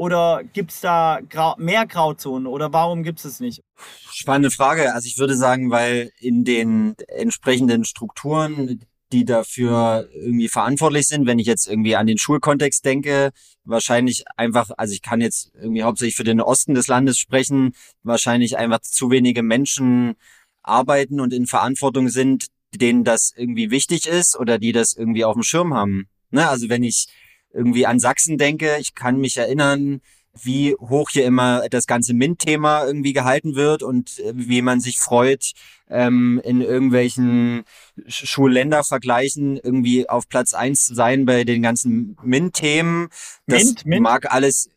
Oder 0.00 0.44
gibt 0.54 0.72
es 0.72 0.80
da 0.80 1.20
Grau 1.28 1.56
mehr 1.58 1.86
Grauzonen 1.86 2.46
oder 2.46 2.72
warum 2.72 3.02
gibt 3.02 3.18
es 3.18 3.26
es 3.26 3.38
nicht? 3.38 3.62
Spannende 4.10 4.50
Frage. 4.50 4.94
Also 4.94 5.06
ich 5.06 5.18
würde 5.18 5.36
sagen, 5.36 5.70
weil 5.70 6.10
in 6.18 6.42
den 6.42 6.94
entsprechenden 7.06 7.84
Strukturen, 7.84 8.80
die 9.12 9.26
dafür 9.26 10.08
irgendwie 10.14 10.48
verantwortlich 10.48 11.06
sind, 11.06 11.26
wenn 11.26 11.38
ich 11.38 11.46
jetzt 11.46 11.68
irgendwie 11.68 11.96
an 11.96 12.06
den 12.06 12.16
Schulkontext 12.16 12.82
denke, 12.82 13.32
wahrscheinlich 13.64 14.24
einfach, 14.38 14.70
also 14.78 14.94
ich 14.94 15.02
kann 15.02 15.20
jetzt 15.20 15.52
irgendwie 15.54 15.82
hauptsächlich 15.82 16.16
für 16.16 16.24
den 16.24 16.40
Osten 16.40 16.72
des 16.72 16.86
Landes 16.86 17.18
sprechen, 17.18 17.74
wahrscheinlich 18.02 18.56
einfach 18.56 18.80
zu 18.80 19.10
wenige 19.10 19.42
Menschen 19.42 20.14
arbeiten 20.62 21.20
und 21.20 21.34
in 21.34 21.46
Verantwortung 21.46 22.08
sind, 22.08 22.46
denen 22.74 23.04
das 23.04 23.34
irgendwie 23.36 23.70
wichtig 23.70 24.06
ist 24.06 24.34
oder 24.34 24.58
die 24.58 24.72
das 24.72 24.94
irgendwie 24.94 25.26
auf 25.26 25.34
dem 25.34 25.42
Schirm 25.42 25.74
haben. 25.74 26.08
Ne? 26.30 26.48
Also 26.48 26.70
wenn 26.70 26.84
ich 26.84 27.08
irgendwie 27.52 27.86
an 27.86 27.98
Sachsen 27.98 28.38
denke, 28.38 28.76
ich 28.78 28.94
kann 28.94 29.18
mich 29.18 29.36
erinnern, 29.36 30.00
wie 30.42 30.74
hoch 30.74 31.10
hier 31.10 31.24
immer 31.24 31.68
das 31.68 31.86
ganze 31.86 32.14
MINT-Thema 32.14 32.84
irgendwie 32.84 33.12
gehalten 33.12 33.56
wird 33.56 33.82
und 33.82 34.18
äh, 34.20 34.32
wie 34.34 34.62
man 34.62 34.80
sich 34.80 34.98
freut, 35.00 35.52
ähm, 35.88 36.40
in 36.44 36.60
irgendwelchen 36.60 37.64
Schulländervergleichen 38.06 39.56
irgendwie 39.56 40.08
auf 40.08 40.28
Platz 40.28 40.54
eins 40.54 40.86
zu 40.86 40.94
sein 40.94 41.26
bei 41.26 41.44
den 41.44 41.62
ganzen 41.62 42.16
MINT-Themen. 42.22 43.08
Das 43.46 43.64
Mint, 43.64 43.86
Mint? 43.86 44.02
mag 44.02 44.32
alles 44.32 44.70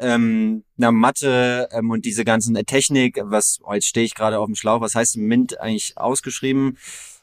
ähm, 0.00 0.64
na 0.76 0.90
Mathe 0.90 1.68
ähm, 1.72 1.90
und 1.90 2.04
diese 2.04 2.24
ganzen 2.24 2.56
äh, 2.56 2.64
Technik, 2.64 3.20
was 3.22 3.58
oh, 3.62 3.74
jetzt 3.74 3.86
stehe 3.86 4.06
ich 4.06 4.14
gerade 4.14 4.38
auf 4.38 4.46
dem 4.46 4.54
Schlauch, 4.54 4.80
was 4.80 4.94
heißt 4.94 5.18
MINT 5.18 5.60
eigentlich 5.60 5.96
ausgeschrieben? 5.96 6.78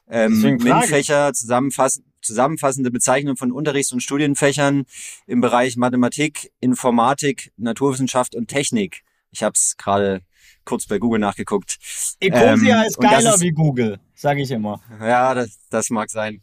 Ähm, 0.09 0.39
MINT-Fächer 0.39 1.33
zusammenfassen, 1.33 2.05
zusammenfassende 2.27 2.91
Bezeichnung 2.91 3.37
von 3.37 3.51
Unterrichts- 3.51 3.91
und 3.91 4.01
Studienfächern 4.01 4.85
im 5.25 5.41
Bereich 5.41 5.77
Mathematik, 5.77 6.51
Informatik, 6.59 7.51
Naturwissenschaft 7.57 8.35
und 8.35 8.47
Technik. 8.47 9.03
Ich 9.31 9.41
habe 9.43 9.53
es 9.55 9.75
gerade 9.77 10.21
kurz 10.67 10.85
bei 10.85 10.99
Google 10.99 11.19
nachgeguckt. 11.19 11.77
Ecosia 12.19 12.81
ähm, 12.81 12.87
ist 12.87 12.99
geiler 12.99 13.35
ist, 13.35 13.41
wie 13.41 13.51
Google, 13.51 13.99
sage 14.13 14.41
ich 14.41 14.51
immer. 14.51 14.81
Ja, 14.99 15.33
das, 15.33 15.57
das 15.69 15.89
mag 15.89 16.09
sein. 16.09 16.41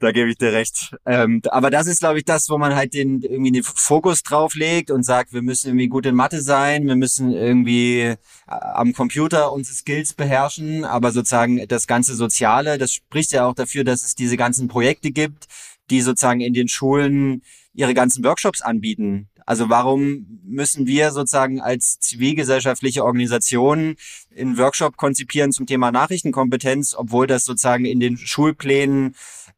Da 0.00 0.10
gebe 0.12 0.30
ich 0.30 0.38
dir 0.38 0.52
recht. 0.52 0.96
Ähm, 1.04 1.42
aber 1.50 1.70
das 1.70 1.86
ist, 1.86 2.00
glaube 2.00 2.18
ich, 2.18 2.24
das, 2.24 2.48
wo 2.48 2.58
man 2.58 2.74
halt 2.74 2.94
den 2.94 3.20
irgendwie 3.20 3.52
den 3.52 3.62
Fokus 3.62 4.22
drauf 4.22 4.54
legt 4.54 4.90
und 4.90 5.04
sagt, 5.04 5.32
wir 5.32 5.42
müssen 5.42 5.68
irgendwie 5.68 5.88
gut 5.88 6.06
in 6.06 6.14
Mathe 6.14 6.40
sein, 6.40 6.86
wir 6.86 6.96
müssen 6.96 7.32
irgendwie 7.32 8.00
äh, 8.00 8.16
am 8.46 8.94
Computer 8.94 9.52
unsere 9.52 9.76
Skills 9.76 10.14
beherrschen, 10.14 10.84
aber 10.84 11.12
sozusagen 11.12 11.68
das 11.68 11.86
ganze 11.86 12.14
Soziale, 12.14 12.78
das 12.78 12.92
spricht 12.92 13.32
ja 13.32 13.46
auch 13.46 13.54
dafür, 13.54 13.84
dass 13.84 14.04
es 14.04 14.14
diese 14.14 14.36
ganzen 14.36 14.68
Projekte 14.68 15.10
gibt, 15.10 15.46
die 15.90 16.00
sozusagen 16.00 16.40
in 16.40 16.54
den 16.54 16.68
Schulen 16.68 17.42
ihre 17.74 17.94
ganzen 17.94 18.24
Workshops 18.24 18.62
anbieten. 18.62 19.28
Also 19.46 19.68
warum 19.70 20.40
müssen 20.44 20.86
wir 20.86 21.12
sozusagen 21.12 21.60
als 21.60 22.00
zivilgesellschaftliche 22.00 23.04
Organisation 23.04 23.94
einen 24.36 24.58
Workshop 24.58 24.96
konzipieren 24.96 25.52
zum 25.52 25.66
Thema 25.66 25.92
Nachrichtenkompetenz, 25.92 26.96
obwohl 26.98 27.28
das 27.28 27.44
sozusagen 27.44 27.84
in 27.84 28.00
den 28.00 28.16
Schulplänen 28.16 29.14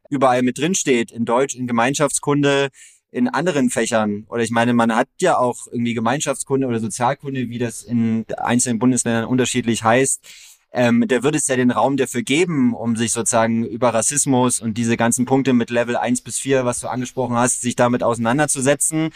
überall 0.09 0.43
mit 0.43 0.59
drin 0.59 0.75
steht, 0.75 1.11
in 1.11 1.25
Deutsch, 1.25 1.55
in 1.55 1.65
Gemeinschaftskunde, 1.65 2.69
in 3.11 3.27
anderen 3.27 3.71
Fächern. 3.71 4.25
Oder 4.29 4.43
ich 4.43 4.51
meine, 4.51 4.73
man 4.73 4.95
hat 4.95 5.07
ja 5.19 5.39
auch 5.39 5.65
irgendwie 5.71 5.95
Gemeinschaftskunde 5.95 6.67
oder 6.67 6.79
Sozialkunde, 6.79 7.49
wie 7.49 7.57
das 7.57 7.81
in 7.81 8.25
einzelnen 8.37 8.77
Bundesländern 8.77 9.25
unterschiedlich 9.25 9.83
heißt. 9.83 10.23
Ähm, 10.71 11.05
da 11.07 11.23
wird 11.23 11.35
es 11.35 11.47
ja 11.47 11.55
den 11.55 11.71
Raum 11.71 11.97
dafür 11.97 12.21
geben, 12.21 12.75
um 12.75 12.95
sich 12.95 13.11
sozusagen 13.11 13.65
über 13.65 13.91
Rassismus 13.91 14.59
und 14.59 14.77
diese 14.77 14.97
ganzen 14.97 15.25
Punkte 15.25 15.53
mit 15.53 15.71
Level 15.71 15.97
1 15.97 16.21
bis 16.21 16.37
4, 16.37 16.63
was 16.63 16.79
du 16.79 16.87
angesprochen 16.87 17.35
hast, 17.35 17.61
sich 17.61 17.75
damit 17.75 18.03
auseinanderzusetzen. 18.03 19.09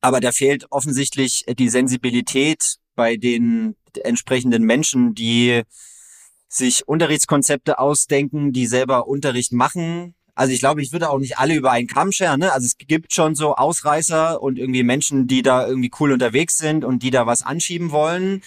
Aber 0.00 0.20
da 0.20 0.32
fehlt 0.32 0.66
offensichtlich 0.70 1.44
die 1.58 1.68
Sensibilität 1.68 2.76
bei 2.94 3.16
den 3.16 3.76
entsprechenden 4.02 4.62
Menschen, 4.62 5.14
die 5.14 5.62
sich 6.48 6.86
Unterrichtskonzepte 6.88 7.78
ausdenken, 7.78 8.52
die 8.52 8.66
selber 8.66 9.06
Unterricht 9.06 9.52
machen. 9.52 10.14
Also 10.34 10.52
ich 10.52 10.60
glaube, 10.60 10.82
ich 10.82 10.92
würde 10.92 11.10
auch 11.10 11.18
nicht 11.18 11.38
alle 11.38 11.54
über 11.54 11.72
einen 11.72 11.88
Kamm 11.88 12.12
scheren. 12.12 12.40
Ne? 12.40 12.52
Also 12.52 12.66
es 12.66 12.76
gibt 12.78 13.12
schon 13.12 13.34
so 13.34 13.56
Ausreißer 13.56 14.40
und 14.40 14.58
irgendwie 14.58 14.82
Menschen, 14.82 15.26
die 15.26 15.42
da 15.42 15.66
irgendwie 15.66 15.90
cool 16.00 16.12
unterwegs 16.12 16.56
sind 16.56 16.84
und 16.84 17.02
die 17.02 17.10
da 17.10 17.26
was 17.26 17.42
anschieben 17.42 17.90
wollen. 17.90 18.42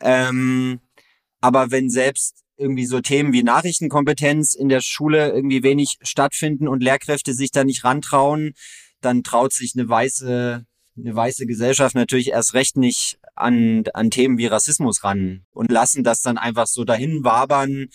Ähm, 0.00 0.80
aber 1.40 1.70
wenn 1.70 1.90
selbst 1.90 2.42
irgendwie 2.56 2.86
so 2.86 3.00
Themen 3.00 3.32
wie 3.32 3.44
Nachrichtenkompetenz 3.44 4.54
in 4.54 4.68
der 4.68 4.80
Schule 4.80 5.30
irgendwie 5.30 5.62
wenig 5.62 5.98
stattfinden 6.02 6.66
und 6.66 6.82
Lehrkräfte 6.82 7.32
sich 7.32 7.52
da 7.52 7.64
nicht 7.64 7.84
rantrauen, 7.84 8.54
dann 9.00 9.22
traut 9.22 9.52
sich 9.52 9.74
eine 9.76 9.88
weiße 9.88 10.66
eine 10.98 11.14
weiße 11.14 11.46
Gesellschaft 11.46 11.94
natürlich 11.94 12.30
erst 12.30 12.54
recht 12.54 12.76
nicht 12.76 13.18
an, 13.34 13.84
an 13.94 14.10
Themen 14.10 14.38
wie 14.38 14.46
Rassismus 14.46 15.04
ran 15.04 15.44
und 15.52 15.70
lassen 15.70 16.04
das 16.04 16.22
dann 16.22 16.38
einfach 16.38 16.66
so 16.66 16.84
dahin 16.84 17.24
wabern 17.24 17.86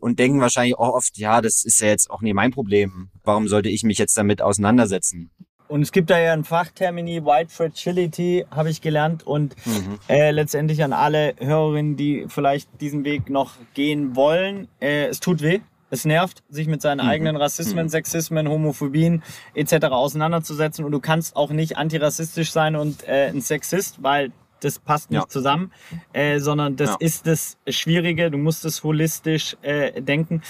und 0.00 0.18
denken 0.18 0.40
wahrscheinlich 0.40 0.76
auch 0.76 0.94
oft, 0.94 1.16
ja, 1.16 1.40
das 1.40 1.64
ist 1.64 1.80
ja 1.80 1.88
jetzt 1.88 2.10
auch 2.10 2.20
nie 2.20 2.34
mein 2.34 2.50
Problem. 2.50 3.10
Warum 3.22 3.48
sollte 3.48 3.70
ich 3.70 3.84
mich 3.84 3.98
jetzt 3.98 4.16
damit 4.16 4.42
auseinandersetzen? 4.42 5.30
Und 5.66 5.80
es 5.80 5.92
gibt 5.92 6.10
da 6.10 6.18
ja 6.18 6.34
ein 6.34 6.44
Fachtermini, 6.44 7.24
White 7.24 7.50
Fragility, 7.50 8.44
habe 8.50 8.68
ich 8.68 8.82
gelernt. 8.82 9.26
Und 9.26 9.56
mhm. 9.66 9.98
äh, 10.08 10.30
letztendlich 10.30 10.84
an 10.84 10.92
alle 10.92 11.34
Hörerinnen, 11.38 11.96
die 11.96 12.26
vielleicht 12.28 12.68
diesen 12.82 13.04
Weg 13.04 13.30
noch 13.30 13.54
gehen 13.72 14.14
wollen, 14.14 14.68
äh, 14.80 15.06
es 15.06 15.20
tut 15.20 15.40
weh. 15.40 15.60
Es 15.90 16.04
nervt, 16.04 16.42
sich 16.48 16.66
mit 16.66 16.82
seinen 16.82 17.04
mhm. 17.04 17.10
eigenen 17.10 17.36
Rassismen, 17.36 17.86
mhm. 17.86 17.90
Sexismen, 17.90 18.48
Homophobien 18.48 19.22
etc. 19.54 19.86
auseinanderzusetzen. 19.86 20.84
Und 20.84 20.92
du 20.92 21.00
kannst 21.00 21.36
auch 21.36 21.50
nicht 21.50 21.76
antirassistisch 21.76 22.50
sein 22.50 22.76
und 22.76 23.06
äh, 23.06 23.28
ein 23.28 23.40
Sexist, 23.40 24.02
weil 24.02 24.32
das 24.60 24.78
passt 24.78 25.10
nicht 25.10 25.20
ja. 25.20 25.28
zusammen, 25.28 25.72
äh, 26.12 26.38
sondern 26.38 26.76
das 26.76 26.90
ja. 26.90 26.96
ist 27.00 27.26
das 27.26 27.58
Schwierige. 27.68 28.30
Du 28.30 28.38
musst 28.38 28.64
es 28.64 28.82
holistisch 28.82 29.56
äh, 29.62 30.00
denken. 30.00 30.42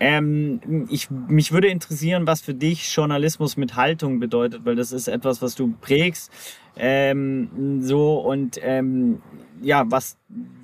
Ähm, 0.00 0.86
ich, 0.90 1.10
mich 1.10 1.52
würde 1.52 1.68
interessieren, 1.68 2.26
was 2.26 2.40
für 2.40 2.54
dich 2.54 2.94
Journalismus 2.94 3.56
mit 3.56 3.74
Haltung 3.74 4.20
bedeutet, 4.20 4.64
weil 4.64 4.76
das 4.76 4.92
ist 4.92 5.08
etwas, 5.08 5.42
was 5.42 5.54
du 5.54 5.74
prägst. 5.80 6.30
Ähm, 6.78 7.82
so 7.82 8.20
und 8.20 8.58
ähm, 8.62 9.20
ja, 9.60 9.84
was, 9.90 10.16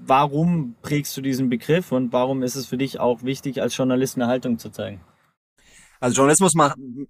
warum 0.06 0.76
prägst 0.82 1.16
du 1.16 1.20
diesen 1.20 1.48
Begriff 1.48 1.92
und 1.92 2.12
warum 2.12 2.42
ist 2.42 2.54
es 2.54 2.66
für 2.66 2.78
dich 2.78 3.00
auch 3.00 3.22
wichtig, 3.22 3.60
als 3.60 3.76
Journalist 3.76 4.16
eine 4.16 4.26
Haltung 4.26 4.58
zu 4.58 4.70
zeigen? 4.70 5.00
Also 6.00 6.16
Journalismus 6.16 6.54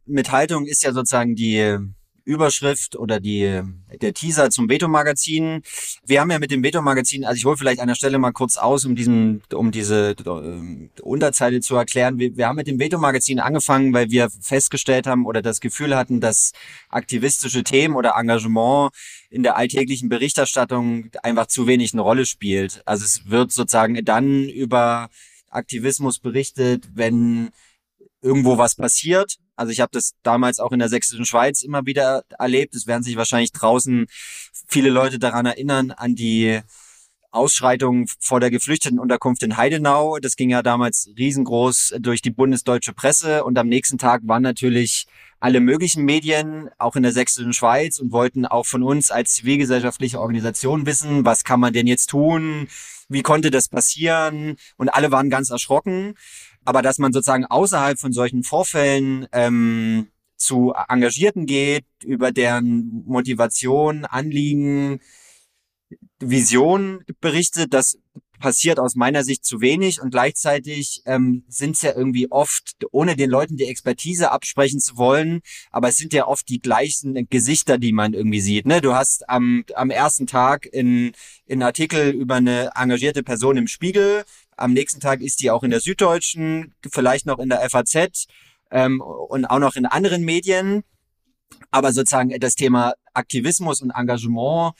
mit 0.06 0.32
Haltung 0.32 0.66
ist 0.66 0.82
ja 0.84 0.92
sozusagen 0.92 1.34
die 1.34 1.78
Überschrift 2.24 2.96
oder 2.96 3.20
die, 3.20 3.60
der 4.00 4.14
Teaser 4.14 4.50
zum 4.50 4.68
Veto-Magazin. 4.68 5.62
Wir 6.06 6.20
haben 6.20 6.30
ja 6.30 6.38
mit 6.38 6.50
dem 6.50 6.62
Veto-Magazin, 6.62 7.24
also 7.24 7.36
ich 7.36 7.44
hole 7.44 7.56
vielleicht 7.56 7.80
an 7.80 7.88
der 7.88 7.94
Stelle 7.94 8.18
mal 8.18 8.32
kurz 8.32 8.56
aus, 8.56 8.84
um 8.84 8.96
diesen, 8.96 9.42
um 9.52 9.70
diese 9.70 10.14
äh, 10.24 11.00
Unterzeile 11.02 11.60
zu 11.60 11.76
erklären. 11.76 12.18
Wir, 12.18 12.36
wir 12.36 12.48
haben 12.48 12.56
mit 12.56 12.66
dem 12.66 12.78
Veto-Magazin 12.78 13.40
angefangen, 13.40 13.92
weil 13.92 14.10
wir 14.10 14.30
festgestellt 14.30 15.06
haben 15.06 15.26
oder 15.26 15.42
das 15.42 15.60
Gefühl 15.60 15.96
hatten, 15.96 16.20
dass 16.20 16.52
aktivistische 16.88 17.62
Themen 17.62 17.94
oder 17.94 18.14
Engagement 18.16 18.92
in 19.30 19.42
der 19.42 19.56
alltäglichen 19.56 20.08
Berichterstattung 20.08 21.10
einfach 21.22 21.46
zu 21.46 21.66
wenig 21.66 21.92
eine 21.92 22.02
Rolle 22.02 22.24
spielt. 22.24 22.82
Also 22.86 23.04
es 23.04 23.28
wird 23.28 23.52
sozusagen 23.52 24.02
dann 24.04 24.48
über 24.48 25.08
Aktivismus 25.50 26.18
berichtet, 26.18 26.88
wenn 26.94 27.50
irgendwo 28.24 28.58
was 28.58 28.74
passiert. 28.74 29.36
Also 29.54 29.70
ich 29.70 29.80
habe 29.80 29.90
das 29.92 30.14
damals 30.22 30.58
auch 30.58 30.72
in 30.72 30.78
der 30.78 30.88
sächsischen 30.88 31.26
Schweiz 31.26 31.62
immer 31.62 31.86
wieder 31.86 32.24
erlebt. 32.38 32.74
Es 32.74 32.86
werden 32.86 33.02
sich 33.02 33.16
wahrscheinlich 33.16 33.52
draußen 33.52 34.06
viele 34.66 34.90
Leute 34.90 35.18
daran 35.18 35.46
erinnern, 35.46 35.90
an 35.92 36.14
die 36.14 36.60
Ausschreitungen 37.30 38.06
vor 38.20 38.40
der 38.40 38.50
Geflüchtetenunterkunft 38.50 39.42
in 39.42 39.56
Heidenau. 39.56 40.18
Das 40.18 40.36
ging 40.36 40.50
ja 40.50 40.62
damals 40.62 41.10
riesengroß 41.18 41.96
durch 41.98 42.22
die 42.22 42.30
bundesdeutsche 42.30 42.92
Presse 42.92 43.44
und 43.44 43.58
am 43.58 43.68
nächsten 43.68 43.98
Tag 43.98 44.22
waren 44.24 44.42
natürlich 44.42 45.06
alle 45.40 45.60
möglichen 45.60 46.04
Medien, 46.04 46.70
auch 46.78 46.96
in 46.96 47.02
der 47.02 47.12
sächsischen 47.12 47.52
Schweiz 47.52 47.98
und 47.98 48.12
wollten 48.12 48.46
auch 48.46 48.64
von 48.64 48.82
uns 48.82 49.10
als 49.10 49.34
zivilgesellschaftliche 49.34 50.18
Organisation 50.18 50.86
wissen, 50.86 51.26
was 51.26 51.44
kann 51.44 51.60
man 51.60 51.74
denn 51.74 51.86
jetzt 51.86 52.06
tun? 52.06 52.68
Wie 53.08 53.22
konnte 53.22 53.50
das 53.50 53.68
passieren? 53.68 54.56
Und 54.76 54.88
alle 54.88 55.12
waren 55.12 55.28
ganz 55.28 55.50
erschrocken. 55.50 56.14
Aber 56.64 56.82
dass 56.82 56.98
man 56.98 57.12
sozusagen 57.12 57.46
außerhalb 57.46 57.98
von 57.98 58.12
solchen 58.12 58.42
Vorfällen 58.42 59.26
ähm, 59.32 60.08
zu 60.36 60.74
Engagierten 60.88 61.46
geht, 61.46 61.86
über 62.04 62.32
deren 62.32 63.04
Motivation, 63.06 64.04
Anliegen, 64.04 65.00
Vision 66.20 67.04
berichtet, 67.20 67.72
das 67.74 67.98
passiert 68.40 68.78
aus 68.78 68.94
meiner 68.94 69.24
Sicht 69.24 69.44
zu 69.44 69.60
wenig 69.60 70.02
und 70.02 70.10
gleichzeitig 70.10 71.02
ähm, 71.06 71.44
sind 71.48 71.76
es 71.76 71.82
ja 71.82 71.94
irgendwie 71.96 72.30
oft, 72.30 72.84
ohne 72.90 73.16
den 73.16 73.30
Leuten 73.30 73.56
die 73.56 73.64
Expertise 73.66 74.32
absprechen 74.32 74.80
zu 74.80 74.96
wollen, 74.96 75.40
aber 75.70 75.88
es 75.88 75.96
sind 75.96 76.12
ja 76.12 76.26
oft 76.26 76.48
die 76.48 76.60
gleichen 76.60 77.26
Gesichter, 77.30 77.78
die 77.78 77.92
man 77.92 78.12
irgendwie 78.12 78.40
sieht. 78.40 78.66
Ne? 78.66 78.80
Du 78.80 78.94
hast 78.94 79.28
am, 79.30 79.64
am 79.74 79.88
ersten 79.88 80.26
Tag 80.26 80.66
in, 80.66 81.12
in 81.46 81.62
Artikel 81.62 82.10
über 82.10 82.34
eine 82.34 82.72
engagierte 82.74 83.22
Person 83.22 83.56
im 83.56 83.66
Spiegel, 83.66 84.24
am 84.56 84.72
nächsten 84.72 85.00
Tag 85.00 85.20
ist 85.20 85.40
die 85.40 85.50
auch 85.50 85.62
in 85.62 85.70
der 85.70 85.80
Süddeutschen, 85.80 86.74
vielleicht 86.90 87.26
noch 87.26 87.38
in 87.38 87.48
der 87.48 87.68
FAZ 87.68 88.26
ähm, 88.70 89.00
und 89.00 89.44
auch 89.46 89.58
noch 89.58 89.76
in 89.76 89.86
anderen 89.86 90.24
Medien. 90.24 90.84
Aber 91.70 91.92
sozusagen 91.92 92.38
das 92.40 92.54
Thema 92.54 92.94
Aktivismus 93.12 93.80
und 93.80 93.90
Engagement 93.90 94.74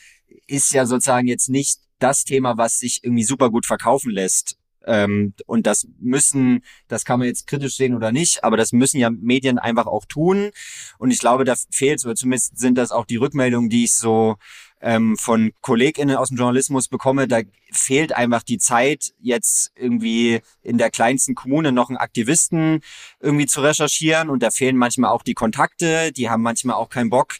ist 0.47 0.73
ja 0.73 0.87
sozusagen 0.87 1.29
jetzt 1.29 1.49
nicht 1.49 1.81
das 1.99 2.25
Thema, 2.25 2.59
was 2.59 2.79
sich 2.79 3.01
irgendwie 3.03 3.25
super 3.25 3.51
gut 3.51 3.67
verkaufen 3.67 4.11
lässt. 4.11 4.59
Ähm, 4.87 5.33
und 5.47 5.67
das 5.67 5.87
müssen, 5.99 6.63
das 6.89 7.05
kann 7.05 7.19
man 7.19 7.29
jetzt 7.29 7.47
kritisch 7.47 7.77
sehen 7.77 7.95
oder 7.95 8.13
nicht, 8.13 8.45
aber 8.45 8.57
das 8.57 8.73
müssen 8.73 8.99
ja 8.99 9.11
Medien 9.11 9.59
einfach 9.59 9.87
auch 9.87 10.05
tun. 10.05 10.51
Und 10.99 11.11
ich 11.11 11.21
glaube, 11.21 11.45
da 11.45 11.55
fehlt, 11.71 12.05
oder 12.05 12.15
zumindest 12.15 12.59
sind 12.59 12.77
das 12.77 12.91
auch 12.91 13.07
die 13.07 13.17
Rückmeldungen, 13.17 13.71
die 13.71 13.85
ich 13.85 13.95
so 13.95 14.37
ähm, 14.85 15.17
von 15.17 15.53
KollegInnen 15.63 16.17
aus 16.17 16.29
dem 16.29 16.37
Journalismus 16.37 16.89
bekomme, 16.89 17.27
da 17.27 17.41
fehlt 17.73 18.15
einfach 18.15 18.43
die 18.43 18.59
Zeit, 18.59 19.15
jetzt 19.19 19.73
irgendwie 19.75 20.43
in 20.63 20.77
der 20.77 20.91
kleinsten 20.91 21.35
Kommune 21.35 21.73
noch 21.73 21.89
einen 21.89 21.97
Aktivisten 21.97 22.83
irgendwie 23.19 23.47
zu 23.47 23.63
recherchieren 23.63 24.29
und 24.29 24.43
da 24.43 24.51
fehlen 24.51 24.77
manchmal 24.77 25.11
auch 25.11 25.23
die 25.23 25.33
Kontakte, 25.33 26.13
die 26.13 26.29
haben 26.29 26.43
manchmal 26.43 26.77
auch 26.77 26.91
keinen 26.91 27.09
Bock, 27.09 27.37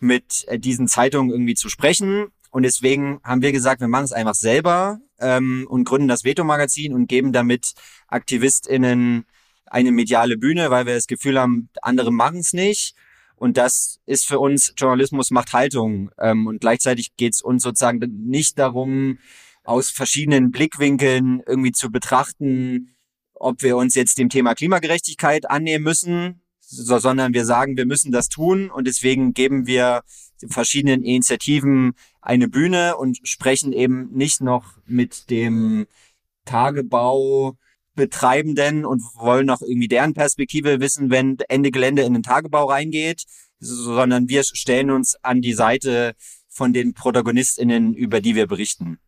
mit 0.00 0.44
äh, 0.48 0.58
diesen 0.58 0.88
Zeitungen 0.88 1.30
irgendwie 1.30 1.54
zu 1.54 1.68
sprechen. 1.68 2.26
Und 2.50 2.64
deswegen 2.64 3.20
haben 3.22 3.42
wir 3.42 3.52
gesagt, 3.52 3.80
wir 3.80 3.88
machen 3.88 4.04
es 4.04 4.12
einfach 4.12 4.34
selber 4.34 4.98
ähm, 5.20 5.66
und 5.68 5.84
gründen 5.84 6.08
das 6.08 6.24
Veto-Magazin 6.24 6.94
und 6.94 7.06
geben 7.06 7.32
damit 7.32 7.74
AktivistInnen 8.08 9.24
eine 9.66 9.92
mediale 9.92 10.36
Bühne, 10.36 10.70
weil 10.70 10.86
wir 10.86 10.94
das 10.94 11.06
Gefühl 11.06 11.38
haben, 11.38 11.68
andere 11.82 12.10
machen 12.10 12.38
es 12.38 12.52
nicht. 12.52 12.94
Und 13.38 13.56
das 13.56 14.00
ist 14.04 14.26
für 14.26 14.40
uns 14.40 14.74
Journalismus 14.76 15.30
macht 15.30 15.52
Haltung. 15.52 16.10
Ähm, 16.18 16.46
und 16.46 16.60
gleichzeitig 16.60 17.16
geht 17.16 17.34
es 17.34 17.42
uns 17.42 17.62
sozusagen 17.62 18.00
nicht 18.26 18.58
darum, 18.58 19.18
aus 19.64 19.90
verschiedenen 19.90 20.50
Blickwinkeln 20.50 21.42
irgendwie 21.46 21.72
zu 21.72 21.90
betrachten, 21.90 22.96
ob 23.34 23.62
wir 23.62 23.76
uns 23.76 23.94
jetzt 23.94 24.18
dem 24.18 24.28
Thema 24.28 24.54
Klimagerechtigkeit 24.54 25.48
annehmen 25.50 25.84
müssen, 25.84 26.40
so, 26.60 26.98
sondern 26.98 27.34
wir 27.34 27.44
sagen, 27.44 27.76
wir 27.76 27.86
müssen 27.86 28.10
das 28.10 28.28
tun 28.28 28.70
und 28.70 28.86
deswegen 28.86 29.34
geben 29.34 29.66
wir 29.66 30.02
verschiedenen 30.48 31.02
Initiativen 31.02 31.94
eine 32.20 32.48
Bühne 32.48 32.96
und 32.96 33.18
sprechen 33.22 33.72
eben 33.72 34.10
nicht 34.12 34.40
noch 34.40 34.78
mit 34.86 35.30
dem 35.30 35.86
Tagebau 36.44 37.56
Betreibenden 37.98 38.86
und 38.86 39.02
wollen 39.14 39.46
noch 39.46 39.60
irgendwie 39.60 39.88
deren 39.88 40.14
Perspektive 40.14 40.80
wissen, 40.80 41.10
wenn 41.10 41.36
Ende 41.48 41.72
Gelände 41.72 42.02
in 42.02 42.14
den 42.14 42.22
Tagebau 42.22 42.66
reingeht, 42.66 43.24
sondern 43.58 44.28
wir 44.28 44.44
stellen 44.44 44.90
uns 44.90 45.16
an 45.22 45.42
die 45.42 45.52
Seite 45.52 46.14
von 46.48 46.72
den 46.72 46.94
ProtagonistInnen, 46.94 47.94
über 47.94 48.20
die 48.20 48.36
wir 48.36 48.46
berichten. 48.46 48.98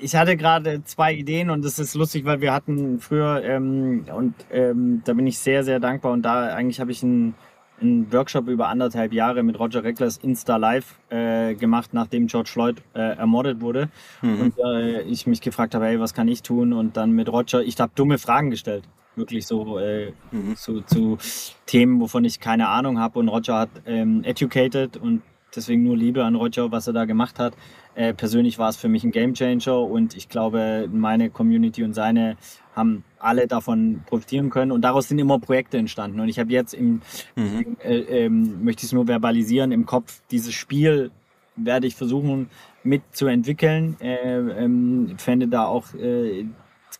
Ich 0.00 0.16
hatte 0.16 0.36
gerade 0.36 0.82
zwei 0.82 1.14
Ideen 1.14 1.48
und 1.48 1.64
das 1.64 1.78
ist 1.78 1.94
lustig, 1.94 2.24
weil 2.24 2.40
wir 2.40 2.52
hatten 2.52 2.98
früher 2.98 3.42
ähm, 3.44 4.06
und 4.12 4.34
ähm, 4.50 5.02
da 5.04 5.14
bin 5.14 5.28
ich 5.28 5.38
sehr, 5.38 5.62
sehr 5.62 5.78
dankbar 5.78 6.12
und 6.12 6.22
da 6.22 6.52
eigentlich 6.54 6.80
habe 6.80 6.90
ich 6.90 7.04
ein 7.04 7.34
einen 7.80 8.12
Workshop 8.12 8.48
über 8.48 8.68
anderthalb 8.68 9.12
Jahre 9.12 9.42
mit 9.42 9.58
Roger 9.58 9.82
Reckless 9.82 10.16
Insta 10.18 10.56
Live 10.56 10.98
äh, 11.10 11.54
gemacht, 11.54 11.90
nachdem 11.92 12.26
George 12.26 12.50
Floyd 12.50 12.82
äh, 12.94 13.16
ermordet 13.16 13.60
wurde. 13.60 13.88
Mhm. 14.22 14.40
Und 14.40 14.54
äh, 14.58 15.02
ich 15.02 15.26
mich 15.26 15.40
gefragt 15.40 15.74
habe, 15.74 15.86
hey, 15.86 16.00
was 16.00 16.14
kann 16.14 16.28
ich 16.28 16.42
tun? 16.42 16.72
Und 16.72 16.96
dann 16.96 17.12
mit 17.12 17.28
Roger, 17.28 17.62
ich 17.62 17.78
habe 17.80 17.92
dumme 17.94 18.18
Fragen 18.18 18.50
gestellt. 18.50 18.84
Wirklich 19.16 19.46
so 19.46 19.78
äh, 19.78 20.12
mhm. 20.32 20.56
zu, 20.56 20.80
zu 20.82 21.18
Themen, 21.66 22.00
wovon 22.00 22.24
ich 22.24 22.40
keine 22.40 22.68
Ahnung 22.68 22.98
habe. 22.98 23.18
Und 23.18 23.28
Roger 23.28 23.58
hat 23.58 23.70
ähm, 23.86 24.22
educated 24.24 24.96
und 24.96 25.22
deswegen 25.54 25.84
nur 25.84 25.96
Liebe 25.96 26.24
an 26.24 26.34
Roger, 26.34 26.72
was 26.72 26.86
er 26.86 26.92
da 26.92 27.04
gemacht 27.04 27.38
hat. 27.38 27.54
Äh, 27.94 28.14
persönlich 28.14 28.58
war 28.58 28.68
es 28.68 28.76
für 28.76 28.88
mich 28.88 29.04
ein 29.04 29.12
Gamechanger 29.12 29.78
und 29.78 30.16
ich 30.16 30.28
glaube, 30.28 30.88
meine 30.92 31.30
Community 31.30 31.84
und 31.84 31.94
seine 31.94 32.36
haben 32.74 33.04
alle 33.18 33.46
davon 33.46 34.02
profitieren 34.06 34.50
können 34.50 34.72
und 34.72 34.82
daraus 34.82 35.08
sind 35.08 35.18
immer 35.18 35.38
Projekte 35.38 35.78
entstanden. 35.78 36.20
Und 36.20 36.28
ich 36.28 36.38
habe 36.38 36.50
jetzt 36.52 36.74
im, 36.74 37.02
mhm. 37.36 37.76
äh, 37.84 38.24
ähm, 38.24 38.64
möchte 38.64 38.80
ich 38.80 38.86
es 38.86 38.92
nur 38.92 39.06
verbalisieren, 39.06 39.70
im 39.72 39.86
Kopf 39.86 40.22
dieses 40.30 40.54
Spiel 40.54 41.10
werde 41.56 41.86
ich 41.86 41.94
versuchen 41.94 42.50
mitzuentwickeln. 42.82 43.96
Äh, 44.00 44.38
ähm, 44.38 45.14
fände 45.18 45.48
da 45.48 45.66
auch 45.66 45.94
äh, 45.94 46.46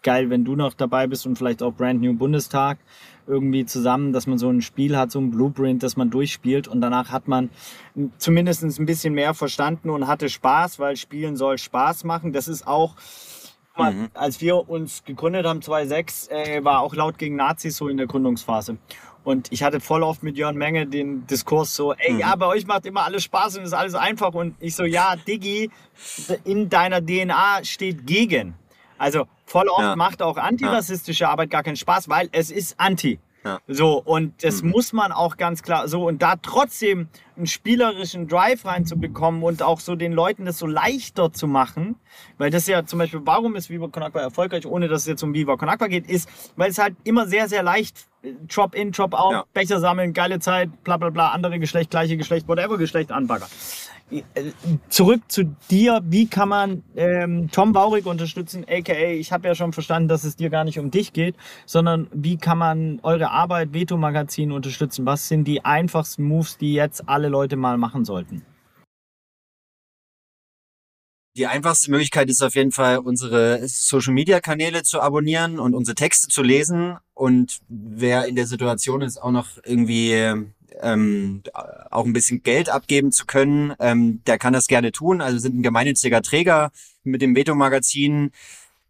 geil, 0.05 0.31
wenn 0.31 0.45
du 0.45 0.55
noch 0.55 0.75
dabei 0.75 1.07
bist 1.07 1.27
und 1.27 1.37
vielleicht 1.37 1.63
auch 1.63 1.73
Brand 1.73 2.01
New 2.01 2.15
Bundestag 2.15 2.79
irgendwie 3.27 3.65
zusammen, 3.65 4.13
dass 4.13 4.27
man 4.27 4.39
so 4.39 4.49
ein 4.51 4.63
Spiel 4.63 4.97
hat, 4.97 5.11
so 5.11 5.19
ein 5.19 5.31
Blueprint, 5.31 5.83
das 5.83 5.97
man 5.97 6.11
durchspielt 6.11 6.69
und 6.69 6.81
danach 6.81 7.11
hat 7.11 7.27
man 7.27 7.51
zumindest 8.19 8.63
ein 8.63 8.87
bisschen 8.87 9.15
mehr 9.15 9.35
verstanden 9.35 9.91
und 9.91 10.07
hatte 10.07 10.29
Spaß, 10.29 10.79
weil 10.79 10.97
Spielen 10.97 11.37
soll 11.37 11.59
Spaß 11.59 12.05
machen. 12.05 12.33
Das 12.33 12.49
ist 12.49 12.67
auch, 12.67 12.95
mhm. 13.77 14.11
als 14.15 14.41
wir 14.41 14.69
uns 14.69 15.05
gegründet 15.05 15.47
haben, 15.47 15.63
2006, 15.63 16.29
äh, 16.29 16.65
war 16.65 16.81
auch 16.81 16.95
laut 16.95 17.19
gegen 17.19 17.37
Nazis 17.37 17.77
so 17.77 17.89
in 17.89 17.97
der 17.97 18.07
Gründungsphase. 18.07 18.77
Und 19.25 19.51
ich 19.51 19.63
hatte 19.63 19.81
voll 19.81 20.03
oft 20.03 20.23
mit 20.23 20.37
Jörn 20.37 20.57
Menge 20.57 20.87
den 20.87 21.27
Diskurs 21.27 21.75
so, 21.75 21.95
ey, 21.95 22.13
mhm. 22.13 22.19
ja, 22.21 22.37
bei 22.37 22.47
euch 22.47 22.67
macht 22.67 22.85
immer 22.85 23.05
alles 23.05 23.25
Spaß 23.25 23.57
und 23.57 23.65
ist 23.65 23.73
alles 23.73 23.95
einfach. 23.95 24.35
Und 24.35 24.55
ich 24.61 24.77
so, 24.77 24.85
ja, 24.85 25.17
Diggi, 25.17 25.71
in 26.45 26.69
deiner 26.69 27.01
DNA 27.01 27.65
steht 27.65 28.07
gegen. 28.07 28.55
Also 28.99 29.27
voll 29.47 29.69
oft 29.69 29.81
ja. 29.81 29.97
macht 29.97 30.23
auch 30.23 30.37
antirassistische 30.37 31.25
ja. 31.25 31.31
Arbeit 31.31 31.51
gar 31.51 31.63
keinen 31.63 31.77
Spaß, 31.77 32.09
weil 32.09 32.29
es 32.33 32.51
ist 32.51 32.79
anti. 32.79 33.19
Ja. 33.45 33.61
So, 33.69 34.01
und 34.03 34.43
das 34.43 34.63
mhm. 34.63 34.71
muss 34.71 34.95
man 34.95 35.13
auch 35.13 35.37
ganz 35.37 35.63
klar 35.63 35.87
so. 35.87 36.07
Und 36.09 36.23
da 36.23 36.37
trotzdem 36.37 37.09
einen 37.37 37.47
spielerischen 37.47 38.27
Drive 38.27 38.65
reinzubekommen 38.65 39.43
und 39.43 39.63
auch 39.63 39.81
so 39.81 39.97
den 39.97 40.13
Leuten 40.13 40.47
das 40.47 40.59
so 40.59 40.67
leichter 40.67 41.31
zu 41.31 41.47
machen, 41.47 41.97
weil 42.39 42.51
das 42.51 42.67
ja 42.67 42.87
zum 42.87 43.01
Beispiel, 43.01 43.21
warum 43.25 43.55
ist 43.55 43.69
Viva 43.69 43.89
Con 43.89 44.03
Agua 44.03 44.23
erfolgreich, 44.23 44.67
ohne 44.67 44.89
dass 44.89 45.03
es 45.03 45.09
jetzt 45.09 45.23
um 45.23 45.35
Viva 45.35 45.57
Con 45.57 45.69
Agua 45.69 45.89
geht, 45.89 46.09
ist, 46.09 46.29
weil 46.57 46.71
es 46.71 46.79
halt 46.79 46.97
immer 47.05 47.27
sehr, 47.27 47.49
sehr 47.49 47.63
leicht 47.63 48.07
äh, 48.23 48.33
Drop 48.49 48.75
in, 48.75 48.93
Drop 48.93 49.13
out, 49.13 49.33
ja. 49.33 49.45
Becher 49.53 49.79
sammeln, 49.79 50.15
geile 50.15 50.39
Zeit, 50.39 50.83
bla 50.83 50.97
bla 50.97 51.11
bla, 51.11 51.33
andere 51.33 51.59
Geschlecht, 51.59 51.91
gleiche 51.91 52.17
Geschlecht, 52.17 52.49
whatever 52.49 52.79
Geschlecht 52.79 53.13
anbaggern 53.13 53.49
zurück 54.89 55.23
zu 55.29 55.45
dir. 55.71 56.01
Wie 56.05 56.27
kann 56.27 56.49
man 56.49 56.83
ähm, 56.97 57.49
Tom 57.51 57.73
Baurig 57.73 58.07
unterstützen? 58.07 58.65
AKA, 58.69 59.13
ich 59.13 59.33
habe 59.33 59.49
ja 59.49 59.55
schon 59.55 59.73
verstanden, 59.73 60.09
dass 60.09 60.25
es 60.25 60.37
dir 60.37 60.51
gar 60.51 60.65
nicht 60.65 60.79
um 60.79 60.91
dich 60.91 61.13
geht, 61.13 61.37
sondern 61.67 62.09
wie 62.13 62.37
kann 62.37 62.59
man 62.59 63.01
eure 63.03 63.31
Arbeit 63.31 63.73
Veto 63.73 63.97
Magazin 63.97 64.53
unterstützen? 64.53 65.07
Was 65.07 65.29
sind 65.29 65.45
die 65.45 65.65
einfachsten 65.65 66.25
Moves, 66.25 66.59
die 66.59 66.75
jetzt 66.75 67.09
alle 67.09 67.29
Leute 67.29 67.57
mal 67.57 67.79
machen 67.79 68.05
sollten? 68.05 68.43
Die 71.37 71.49
einfachste 71.49 71.91
Möglichkeit 71.91 72.31
ist 72.31 72.43
auf 72.43 72.55
jeden 72.55 72.71
Fall, 72.71 72.99
unsere 72.99 73.67
Social-Media-Kanäle 73.67 74.85
zu 74.85 75.01
abonnieren 75.01 75.59
und 75.59 75.75
unsere 75.75 75.97
Texte 75.97 76.29
zu 76.29 76.43
lesen. 76.45 76.97
Und 77.13 77.59
wer 77.69 78.27
in 78.27 78.37
der 78.37 78.47
Situation 78.47 79.03
ist, 79.03 79.21
auch 79.21 79.33
noch 79.33 79.49
irgendwie 79.65 80.13
ähm, 80.81 81.43
auch 81.91 82.05
ein 82.05 82.13
bisschen 82.13 82.43
Geld 82.43 82.69
abgeben 82.69 83.13
zu 83.13 83.27
können, 83.27 83.75
ähm, 83.79 84.23
der 84.27 84.39
kann 84.39 84.53
das 84.53 84.67
gerne 84.67 84.93
tun. 84.93 85.21
Also 85.21 85.39
sind 85.39 85.59
ein 85.59 85.63
gemeinnütziger 85.63 86.23
Träger 86.23 86.73
mit 87.03 87.23
dem 87.23 87.37
Veto-Magazin. 87.37 88.31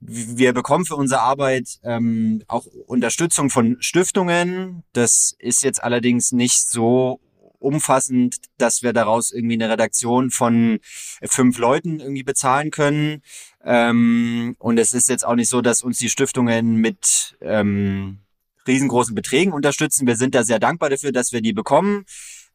Wir 0.00 0.52
bekommen 0.52 0.84
für 0.84 0.96
unsere 0.96 1.22
Arbeit 1.22 1.78
ähm, 1.82 2.42
auch 2.46 2.66
Unterstützung 2.86 3.50
von 3.50 3.76
Stiftungen. 3.80 4.82
Das 4.92 5.34
ist 5.38 5.62
jetzt 5.62 5.82
allerdings 5.82 6.32
nicht 6.32 6.68
so 6.68 7.20
umfassend, 7.58 8.36
dass 8.58 8.82
wir 8.82 8.92
daraus 8.92 9.32
irgendwie 9.32 9.54
eine 9.54 9.70
Redaktion 9.70 10.30
von 10.30 10.80
fünf 11.22 11.58
Leuten 11.58 12.00
irgendwie 12.00 12.22
bezahlen 12.22 12.70
können. 12.70 13.22
Ähm, 13.64 14.56
und 14.58 14.78
es 14.78 14.92
ist 14.92 15.08
jetzt 15.08 15.26
auch 15.26 15.34
nicht 15.34 15.48
so, 15.48 15.62
dass 15.62 15.82
uns 15.82 15.98
die 15.98 16.10
Stiftungen 16.10 16.76
mit 16.76 17.36
ähm, 17.40 18.18
riesengroßen 18.66 19.14
Beträgen 19.14 19.53
unterstützen. 19.53 20.07
Wir 20.07 20.16
sind 20.16 20.35
da 20.35 20.44
sehr 20.44 20.59
dankbar 20.59 20.90
dafür, 20.90 21.12
dass 21.12 21.33
wir 21.33 21.40
die 21.40 21.53
bekommen. 21.53 22.05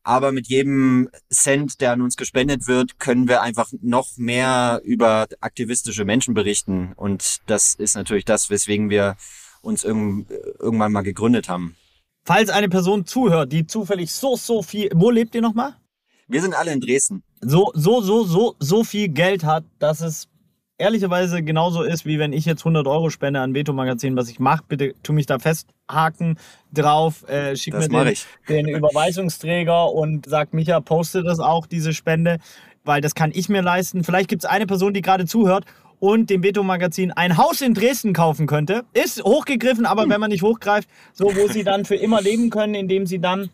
Aber 0.03 0.31
mit 0.31 0.47
jedem 0.47 1.09
Cent, 1.29 1.81
der 1.81 1.91
an 1.91 2.01
uns 2.01 2.15
gespendet 2.15 2.67
wird, 2.67 2.99
können 2.99 3.27
wir 3.27 3.41
einfach 3.41 3.69
noch 3.81 4.17
mehr 4.17 4.81
über 4.83 5.27
aktivistische 5.41 6.05
Menschen 6.05 6.33
berichten. 6.33 6.93
Und 6.95 7.39
das 7.47 7.75
ist 7.75 7.95
natürlich 7.95 8.25
das, 8.25 8.49
weswegen 8.49 8.89
wir 8.89 9.17
uns 9.61 9.83
irgendwann 9.83 10.93
mal 10.93 11.01
gegründet 11.01 11.49
haben. 11.49 11.75
Falls 12.23 12.49
eine 12.49 12.69
Person 12.69 13.05
zuhört, 13.05 13.51
die 13.51 13.67
zufällig 13.67 14.11
so, 14.13 14.35
so 14.35 14.61
viel, 14.61 14.89
wo 14.95 15.09
lebt 15.09 15.35
ihr 15.35 15.41
nochmal? 15.41 15.75
Wir 16.27 16.41
sind 16.41 16.53
alle 16.53 16.71
in 16.71 16.79
Dresden. 16.79 17.23
So, 17.41 17.71
so, 17.73 18.01
so, 18.01 18.23
so, 18.23 18.55
so 18.59 18.83
viel 18.83 19.09
Geld 19.09 19.43
hat, 19.43 19.65
dass 19.79 19.99
es 19.99 20.28
ehrlicherweise 20.79 21.43
genauso 21.43 21.83
ist, 21.83 22.05
wie 22.05 22.17
wenn 22.17 22.33
ich 22.33 22.45
jetzt 22.45 22.61
100 22.61 22.87
Euro 22.87 23.09
spende 23.09 23.41
an 23.41 23.53
Veto 23.53 23.73
Magazin, 23.73 24.15
was 24.15 24.29
ich 24.29 24.39
mache, 24.39 24.63
bitte 24.67 24.95
tu 25.03 25.13
mich 25.13 25.27
da 25.27 25.37
festhaken 25.37 26.39
drauf, 26.73 27.27
äh, 27.29 27.55
schick 27.55 27.73
das 27.73 27.89
mir 27.89 28.05
den, 28.05 28.15
den 28.49 28.67
Überweisungsträger 28.67 29.91
und 29.91 30.25
sag 30.27 30.53
Micha, 30.53 30.79
poste 30.79 31.21
das 31.21 31.39
auch, 31.39 31.67
diese 31.67 31.93
Spende, 31.93 32.39
weil 32.83 33.01
das 33.01 33.13
kann 33.13 33.31
ich 33.33 33.49
mir 33.49 33.61
leisten. 33.61 34.03
Vielleicht 34.03 34.29
gibt 34.29 34.43
es 34.43 34.49
eine 34.49 34.65
Person, 34.65 34.93
die 34.93 35.01
gerade 35.01 35.25
zuhört 35.25 35.65
und 35.99 36.29
dem 36.29 36.43
Veto 36.43 36.63
Magazin 36.63 37.11
ein 37.11 37.37
Haus 37.37 37.61
in 37.61 37.73
Dresden 37.73 38.13
kaufen 38.13 38.47
könnte. 38.47 38.85
Ist 38.93 39.23
hochgegriffen, 39.23 39.85
aber 39.85 40.03
hm. 40.03 40.09
wenn 40.09 40.21
man 40.21 40.31
nicht 40.31 40.43
hochgreift, 40.43 40.89
so 41.11 41.25
wo 41.35 41.47
sie 41.49 41.63
dann 41.63 41.83
für 41.83 41.95
immer 41.95 42.21
leben 42.21 42.49
können, 42.49 42.73
indem 42.73 43.05
sie 43.05 43.19
dann 43.19 43.49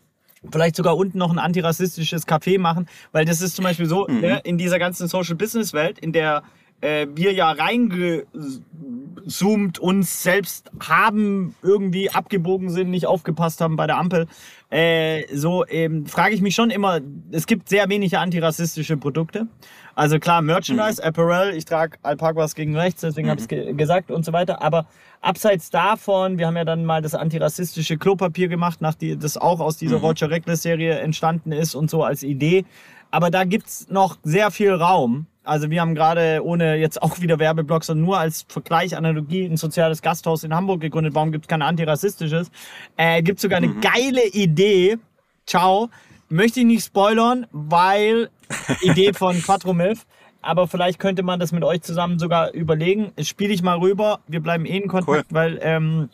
vielleicht 0.52 0.76
sogar 0.76 0.96
unten 0.96 1.18
noch 1.18 1.32
ein 1.32 1.40
antirassistisches 1.40 2.28
Café 2.28 2.60
machen, 2.60 2.86
weil 3.10 3.24
das 3.24 3.40
ist 3.40 3.56
zum 3.56 3.64
Beispiel 3.64 3.86
so, 3.86 4.06
mhm. 4.08 4.20
ne, 4.20 4.40
in 4.44 4.58
dieser 4.58 4.78
ganzen 4.78 5.08
Social 5.08 5.34
Business 5.34 5.72
Welt, 5.72 5.98
in 5.98 6.12
der 6.12 6.44
äh, 6.80 7.06
wir 7.14 7.32
ja 7.32 7.50
reingezoomt 7.50 9.78
uns 9.78 10.22
selbst 10.22 10.70
haben, 10.80 11.54
irgendwie 11.62 12.10
abgebogen 12.10 12.70
sind, 12.70 12.90
nicht 12.90 13.06
aufgepasst 13.06 13.60
haben 13.60 13.76
bei 13.76 13.86
der 13.86 13.98
Ampel. 13.98 14.26
Äh, 14.70 15.24
so 15.34 15.66
ähm, 15.66 16.06
frage 16.06 16.34
ich 16.34 16.40
mich 16.40 16.54
schon 16.54 16.70
immer, 16.70 17.00
es 17.30 17.46
gibt 17.46 17.68
sehr 17.68 17.88
wenige 17.88 18.18
antirassistische 18.18 18.96
Produkte. 18.96 19.46
Also 19.94 20.18
klar, 20.18 20.42
Merchandise, 20.42 21.00
mhm. 21.00 21.08
Apparel, 21.08 21.54
ich 21.54 21.64
trage 21.64 21.96
Alpakas 22.02 22.54
gegen 22.54 22.76
rechts, 22.76 23.00
deswegen 23.00 23.28
mhm. 23.28 23.30
habe 23.30 23.40
ich 23.40 23.48
ge 23.48 23.72
gesagt 23.72 24.10
und 24.10 24.24
so 24.24 24.32
weiter. 24.32 24.60
Aber 24.60 24.86
abseits 25.22 25.70
davon, 25.70 26.36
wir 26.36 26.48
haben 26.48 26.56
ja 26.56 26.64
dann 26.64 26.84
mal 26.84 27.00
das 27.00 27.14
antirassistische 27.14 27.96
Klopapier 27.96 28.48
gemacht, 28.48 28.82
nach 28.82 28.94
die, 28.94 29.16
das 29.16 29.38
auch 29.38 29.60
aus 29.60 29.78
dieser 29.78 29.98
mhm. 29.98 30.04
Roger 30.04 30.30
Reckless 30.30 30.62
Serie 30.62 30.98
entstanden 30.98 31.52
ist 31.52 31.74
und 31.74 31.88
so 31.88 32.02
als 32.02 32.22
Idee. 32.22 32.66
Aber 33.10 33.30
da 33.30 33.44
gibt's 33.44 33.88
noch 33.88 34.18
sehr 34.22 34.50
viel 34.50 34.72
Raum 34.72 35.26
also 35.46 35.70
wir 35.70 35.80
haben 35.80 35.94
gerade, 35.94 36.44
ohne 36.44 36.76
jetzt 36.76 37.02
auch 37.02 37.20
wieder 37.20 37.38
Werbeblocks, 37.38 37.86
sondern 37.86 38.04
nur 38.04 38.18
als 38.18 38.44
Vergleich, 38.48 38.96
Analogie, 38.96 39.44
ein 39.44 39.56
soziales 39.56 40.02
Gasthaus 40.02 40.44
in 40.44 40.54
Hamburg 40.54 40.80
gegründet. 40.80 41.14
Warum 41.14 41.32
gibt 41.32 41.46
es 41.46 41.48
kein 41.48 41.62
antirassistisches? 41.62 42.50
Äh, 42.96 43.22
gibt 43.22 43.40
sogar 43.40 43.58
eine 43.58 43.68
mhm. 43.68 43.80
geile 43.80 44.26
Idee. 44.26 44.98
Ciao. 45.46 45.88
Möchte 46.28 46.60
ich 46.60 46.66
nicht 46.66 46.84
spoilern, 46.84 47.46
weil 47.52 48.30
Idee 48.82 49.12
von 49.12 49.40
Quattro 49.40 49.72
Milf. 49.72 50.06
Aber 50.42 50.68
vielleicht 50.68 50.98
könnte 50.98 51.22
man 51.22 51.40
das 51.40 51.52
mit 51.52 51.64
euch 51.64 51.82
zusammen 51.82 52.18
sogar 52.18 52.52
überlegen. 52.52 53.12
Spiele 53.22 53.52
ich 53.52 53.62
mal 53.62 53.78
rüber. 53.78 54.20
Wir 54.26 54.40
bleiben 54.40 54.64
eh 54.64 54.78
in 54.78 54.88
Kontakt, 54.88 55.08
cool. 55.08 55.24
weil 55.30 55.58
ähm, 55.62 56.08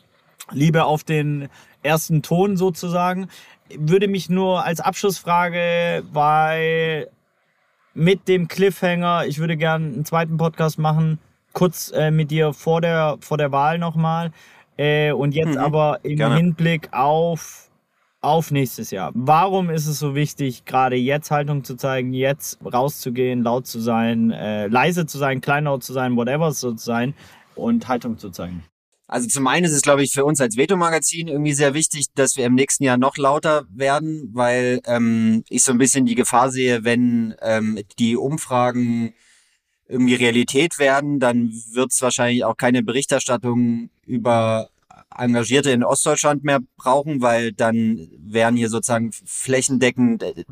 Liebe 0.51 0.85
auf 0.85 1.03
den 1.03 1.49
ersten 1.81 2.21
Ton 2.21 2.57
sozusagen. 2.57 3.27
Würde 3.75 4.07
mich 4.07 4.29
nur 4.29 4.63
als 4.63 4.79
Abschlussfrage, 4.79 6.03
weil 6.11 7.09
mit 7.93 8.27
dem 8.27 8.47
Cliffhanger. 8.47 9.25
Ich 9.27 9.39
würde 9.39 9.57
gerne 9.57 9.85
einen 9.85 10.05
zweiten 10.05 10.37
Podcast 10.37 10.79
machen, 10.79 11.19
kurz 11.53 11.91
äh, 11.91 12.11
mit 12.11 12.31
dir 12.31 12.53
vor 12.53 12.81
der, 12.81 13.17
vor 13.21 13.37
der 13.37 13.51
Wahl 13.51 13.77
nochmal. 13.77 14.31
Äh, 14.77 15.11
und 15.11 15.33
jetzt 15.33 15.55
mhm, 15.55 15.57
aber 15.59 15.99
im 16.03 16.17
gerne. 16.17 16.35
Hinblick 16.35 16.89
auf, 16.91 17.69
auf 18.21 18.51
nächstes 18.51 18.91
Jahr. 18.91 19.11
Warum 19.13 19.69
ist 19.69 19.85
es 19.85 19.99
so 19.99 20.15
wichtig, 20.15 20.65
gerade 20.65 20.95
jetzt 20.95 21.29
Haltung 21.29 21.63
zu 21.63 21.75
zeigen, 21.75 22.13
jetzt 22.13 22.59
rauszugehen, 22.65 23.43
laut 23.43 23.67
zu 23.67 23.79
sein, 23.79 24.31
äh, 24.31 24.67
leise 24.67 25.05
zu 25.05 25.17
sein, 25.17 25.41
kleinlaut 25.41 25.83
zu 25.83 25.93
sein, 25.93 26.15
whatever 26.15 26.51
so 26.51 26.71
zu 26.73 26.83
sein 26.83 27.13
und 27.55 27.87
Haltung 27.87 28.17
zu 28.17 28.31
zeigen? 28.31 28.63
Also 29.13 29.27
zum 29.27 29.45
einen 29.45 29.65
ist 29.67 29.73
es, 29.73 29.83
glaube 29.83 30.01
ich, 30.01 30.11
für 30.11 30.25
uns 30.25 30.41
als 30.41 30.57
Veto-Magazin 30.57 31.27
irgendwie 31.27 31.53
sehr 31.53 31.75
wichtig, 31.75 32.07
dass 32.15 32.35
wir 32.35 32.47
im 32.47 32.55
nächsten 32.55 32.83
Jahr 32.83 32.97
noch 32.97 33.15
lauter 33.15 33.67
werden, 33.69 34.31
weil 34.33 34.81
ähm, 34.85 35.43
ich 35.49 35.63
so 35.63 35.71
ein 35.71 35.77
bisschen 35.77 36.07
die 36.07 36.15
Gefahr 36.15 36.49
sehe, 36.49 36.83
wenn 36.83 37.35
ähm, 37.43 37.79
die 37.99 38.17
Umfragen 38.17 39.13
irgendwie 39.87 40.15
Realität 40.15 40.79
werden, 40.79 41.19
dann 41.19 41.51
wird 41.73 41.91
es 41.91 42.01
wahrscheinlich 42.01 42.43
auch 42.43 42.57
keine 42.57 42.81
Berichterstattung 42.81 43.91
über 44.03 44.71
Engagierte 45.15 45.69
in 45.69 45.83
Ostdeutschland 45.83 46.43
mehr 46.43 46.61
brauchen, 46.75 47.21
weil 47.21 47.53
dann 47.53 48.09
werden 48.17 48.57
hier 48.57 48.69
sozusagen 48.69 49.11
flächendeckend 49.11 50.23
äh, 50.23 50.43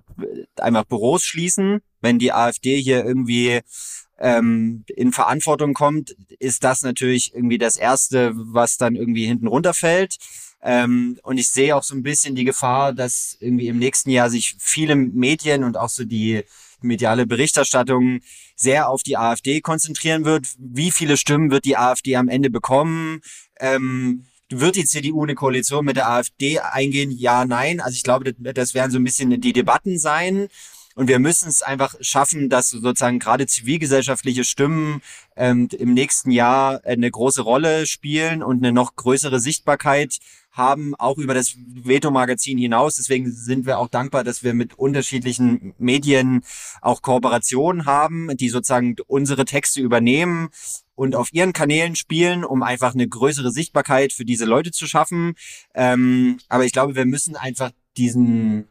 einfach 0.57 0.85
Büros 0.85 1.23
schließen. 1.23 1.79
Wenn 1.99 2.19
die 2.19 2.31
AfD 2.31 2.79
hier 2.79 3.03
irgendwie 3.03 3.61
ähm, 4.21 4.85
in 4.87 5.11
Verantwortung 5.11 5.73
kommt, 5.73 6.15
ist 6.39 6.63
das 6.63 6.83
natürlich 6.83 7.33
irgendwie 7.33 7.57
das 7.57 7.75
Erste, 7.75 8.31
was 8.35 8.77
dann 8.77 8.95
irgendwie 8.95 9.25
hinten 9.25 9.47
runterfällt. 9.47 10.17
Ähm, 10.61 11.17
und 11.23 11.39
ich 11.39 11.49
sehe 11.49 11.75
auch 11.75 11.81
so 11.81 11.95
ein 11.95 12.03
bisschen 12.03 12.35
die 12.35 12.43
Gefahr, 12.45 12.93
dass 12.93 13.35
irgendwie 13.39 13.67
im 13.67 13.79
nächsten 13.79 14.11
Jahr 14.11 14.29
sich 14.29 14.55
viele 14.59 14.95
Medien 14.95 15.63
und 15.63 15.75
auch 15.75 15.89
so 15.89 16.05
die 16.05 16.43
mediale 16.81 17.25
Berichterstattung 17.25 18.19
sehr 18.55 18.89
auf 18.89 19.01
die 19.01 19.17
AfD 19.17 19.59
konzentrieren 19.61 20.23
wird. 20.23 20.47
Wie 20.59 20.91
viele 20.91 21.17
Stimmen 21.17 21.49
wird 21.49 21.65
die 21.65 21.77
AfD 21.77 22.15
am 22.15 22.29
Ende 22.29 22.51
bekommen? 22.51 23.21
Ähm, 23.59 24.27
wird 24.49 24.75
die 24.75 24.85
CDU 24.85 25.23
eine 25.23 25.33
Koalition 25.33 25.85
mit 25.85 25.95
der 25.95 26.09
AfD 26.09 26.59
eingehen? 26.59 27.09
Ja, 27.09 27.45
nein. 27.45 27.79
Also 27.79 27.95
ich 27.95 28.03
glaube, 28.03 28.33
das 28.33 28.73
werden 28.75 28.91
so 28.91 28.99
ein 28.99 29.03
bisschen 29.03 29.41
die 29.41 29.53
Debatten 29.53 29.97
sein. 29.97 30.47
Und 30.95 31.07
wir 31.07 31.19
müssen 31.19 31.49
es 31.49 31.61
einfach 31.61 31.95
schaffen, 32.01 32.49
dass 32.49 32.69
sozusagen 32.69 33.19
gerade 33.19 33.47
zivilgesellschaftliche 33.47 34.43
Stimmen 34.43 35.01
ähm, 35.35 35.69
im 35.77 35.93
nächsten 35.93 36.31
Jahr 36.31 36.81
eine 36.85 37.09
große 37.09 37.41
Rolle 37.41 37.85
spielen 37.85 38.43
und 38.43 38.57
eine 38.57 38.71
noch 38.71 38.95
größere 38.95 39.39
Sichtbarkeit 39.39 40.19
haben, 40.51 40.95
auch 40.95 41.17
über 41.17 41.33
das 41.33 41.55
Veto-Magazin 41.55 42.57
hinaus. 42.57 42.95
Deswegen 42.95 43.31
sind 43.31 43.65
wir 43.65 43.79
auch 43.79 43.87
dankbar, 43.87 44.23
dass 44.23 44.43
wir 44.43 44.53
mit 44.53 44.77
unterschiedlichen 44.77 45.73
Medien 45.77 46.43
auch 46.81 47.01
Kooperationen 47.01 47.85
haben, 47.85 48.35
die 48.35 48.49
sozusagen 48.49 48.95
unsere 49.07 49.45
Texte 49.45 49.79
übernehmen 49.79 50.49
und 50.95 51.15
auf 51.15 51.29
ihren 51.31 51.53
Kanälen 51.53 51.95
spielen, 51.95 52.43
um 52.43 52.63
einfach 52.63 52.93
eine 52.93 53.07
größere 53.07 53.51
Sichtbarkeit 53.51 54.11
für 54.13 54.25
diese 54.25 54.45
Leute 54.45 54.71
zu 54.71 54.87
schaffen. 54.87 55.35
Ähm, 55.73 56.39
aber 56.49 56.65
ich 56.65 56.73
glaube, 56.73 56.95
wir 56.95 57.05
müssen 57.05 57.35
einfach 57.37 57.71
diesen 57.97 58.67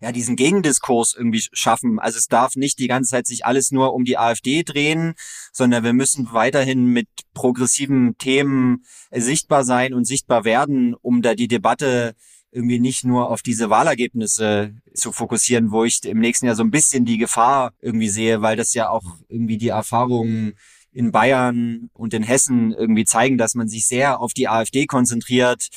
ja, 0.00 0.12
diesen 0.12 0.36
Gegendiskurs 0.36 1.14
irgendwie 1.16 1.42
schaffen. 1.52 1.98
Also 1.98 2.18
es 2.18 2.28
darf 2.28 2.54
nicht 2.54 2.78
die 2.78 2.86
ganze 2.86 3.10
Zeit 3.10 3.26
sich 3.26 3.44
alles 3.44 3.72
nur 3.72 3.94
um 3.94 4.04
die 4.04 4.16
AfD 4.16 4.62
drehen, 4.62 5.14
sondern 5.52 5.82
wir 5.82 5.92
müssen 5.92 6.32
weiterhin 6.32 6.86
mit 6.86 7.08
progressiven 7.34 8.16
Themen 8.18 8.84
sichtbar 9.10 9.64
sein 9.64 9.94
und 9.94 10.04
sichtbar 10.04 10.44
werden, 10.44 10.94
um 10.94 11.22
da 11.22 11.34
die 11.34 11.48
Debatte 11.48 12.14
irgendwie 12.50 12.78
nicht 12.78 13.04
nur 13.04 13.30
auf 13.30 13.42
diese 13.42 13.70
Wahlergebnisse 13.70 14.74
zu 14.94 15.12
fokussieren, 15.12 15.70
wo 15.70 15.84
ich 15.84 16.04
im 16.04 16.20
nächsten 16.20 16.46
Jahr 16.46 16.54
so 16.54 16.62
ein 16.62 16.70
bisschen 16.70 17.04
die 17.04 17.18
Gefahr 17.18 17.72
irgendwie 17.80 18.08
sehe, 18.08 18.40
weil 18.40 18.56
das 18.56 18.74
ja 18.74 18.88
auch 18.88 19.04
irgendwie 19.28 19.58
die 19.58 19.68
Erfahrungen 19.68 20.54
in 20.92 21.12
Bayern 21.12 21.90
und 21.92 22.14
in 22.14 22.22
Hessen 22.22 22.72
irgendwie 22.72 23.04
zeigen, 23.04 23.36
dass 23.36 23.54
man 23.54 23.68
sich 23.68 23.86
sehr 23.86 24.20
auf 24.20 24.32
die 24.32 24.48
AfD 24.48 24.86
konzentriert 24.86 25.68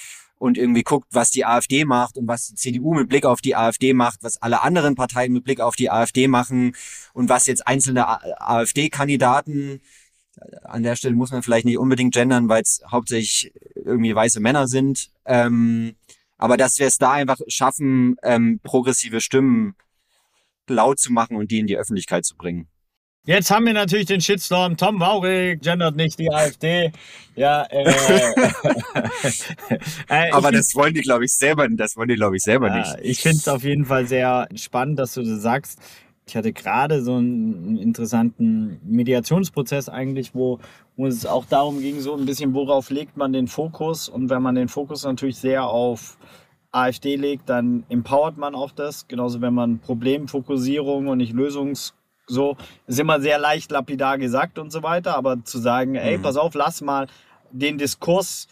und 0.41 0.57
irgendwie 0.57 0.81
guckt, 0.81 1.07
was 1.11 1.29
die 1.29 1.45
AfD 1.45 1.85
macht 1.85 2.17
und 2.17 2.27
was 2.27 2.47
die 2.47 2.55
CDU 2.55 2.95
mit 2.95 3.09
Blick 3.09 3.25
auf 3.25 3.41
die 3.41 3.55
AfD 3.55 3.93
macht, 3.93 4.23
was 4.23 4.41
alle 4.41 4.63
anderen 4.63 4.95
Parteien 4.95 5.33
mit 5.33 5.43
Blick 5.43 5.59
auf 5.61 5.75
die 5.75 5.91
AfD 5.91 6.27
machen 6.27 6.75
und 7.13 7.29
was 7.29 7.45
jetzt 7.45 7.67
einzelne 7.67 8.07
AfD-Kandidaten 8.41 9.81
an 10.63 10.81
der 10.81 10.95
Stelle 10.95 11.13
muss 11.13 11.29
man 11.29 11.43
vielleicht 11.43 11.65
nicht 11.65 11.77
unbedingt 11.77 12.15
gendern, 12.15 12.49
weil 12.49 12.63
es 12.63 12.81
hauptsächlich 12.89 13.53
irgendwie 13.75 14.15
weiße 14.15 14.39
Männer 14.39 14.67
sind. 14.67 15.11
Ähm, 15.25 15.93
aber 16.39 16.57
dass 16.57 16.79
wir 16.79 16.87
es 16.87 16.97
da 16.97 17.11
einfach 17.11 17.39
schaffen, 17.47 18.15
ähm, 18.23 18.59
progressive 18.63 19.21
Stimmen 19.21 19.75
laut 20.67 20.97
zu 20.97 21.13
machen 21.13 21.37
und 21.37 21.51
die 21.51 21.59
in 21.59 21.67
die 21.67 21.77
Öffentlichkeit 21.77 22.25
zu 22.25 22.35
bringen. 22.35 22.67
Jetzt 23.23 23.51
haben 23.51 23.67
wir 23.67 23.73
natürlich 23.73 24.07
den 24.07 24.19
Shitstorm. 24.19 24.77
Tom 24.77 24.99
Waurig 24.99 25.61
gendert 25.61 25.95
nicht 25.95 26.17
die 26.17 26.31
AfD. 26.31 26.91
Ja, 27.35 27.63
äh, 27.69 27.83
äh, 30.09 30.31
aber 30.31 30.51
das 30.51 30.73
wollen 30.73 30.95
die, 30.95 31.01
glaube 31.01 31.25
ich, 31.25 31.33
selber. 31.33 31.67
Das 31.69 31.95
wollen 31.95 32.09
die, 32.09 32.15
glaube 32.15 32.37
ich, 32.37 32.41
selber 32.41 32.69
ja, 32.69 32.77
nicht. 32.77 32.95
Ich 33.03 33.21
finde 33.21 33.37
es 33.37 33.47
auf 33.47 33.63
jeden 33.63 33.85
Fall 33.85 34.07
sehr 34.07 34.47
spannend, 34.55 34.97
dass 34.97 35.13
du 35.13 35.21
das 35.21 35.39
sagst. 35.39 35.79
Ich 36.25 36.35
hatte 36.35 36.51
gerade 36.51 37.03
so 37.03 37.15
einen 37.15 37.77
interessanten 37.77 38.79
Mediationsprozess 38.85 39.87
eigentlich, 39.87 40.33
wo, 40.33 40.59
wo 40.95 41.05
es 41.05 41.27
auch 41.27 41.45
darum 41.45 41.79
ging, 41.79 41.99
so 41.99 42.15
ein 42.15 42.25
bisschen, 42.25 42.55
worauf 42.55 42.89
legt 42.89 43.17
man 43.17 43.33
den 43.33 43.47
Fokus. 43.47 44.09
Und 44.09 44.31
wenn 44.31 44.41
man 44.41 44.55
den 44.55 44.67
Fokus 44.67 45.03
natürlich 45.03 45.37
sehr 45.37 45.65
auf 45.65 46.17
AfD 46.71 47.17
legt, 47.17 47.49
dann 47.49 47.83
empowert 47.89 48.37
man 48.37 48.55
auch 48.55 48.71
das. 48.71 49.07
Genauso 49.07 49.41
wenn 49.41 49.53
man 49.53 49.77
Problemfokussierung 49.77 51.07
und 51.07 51.19
nicht 51.19 51.33
Lösungs 51.33 51.93
so 52.31 52.57
ist 52.87 52.99
immer 52.99 53.19
sehr 53.19 53.39
leicht 53.39 53.71
lapidar 53.71 54.17
gesagt 54.17 54.57
und 54.57 54.71
so 54.71 54.83
weiter, 54.83 55.15
aber 55.15 55.43
zu 55.43 55.59
sagen, 55.59 55.95
ey, 55.95 56.17
mhm. 56.17 56.21
pass 56.21 56.37
auf, 56.37 56.53
lass 56.53 56.81
mal 56.81 57.07
den 57.51 57.77
Diskurs 57.77 58.47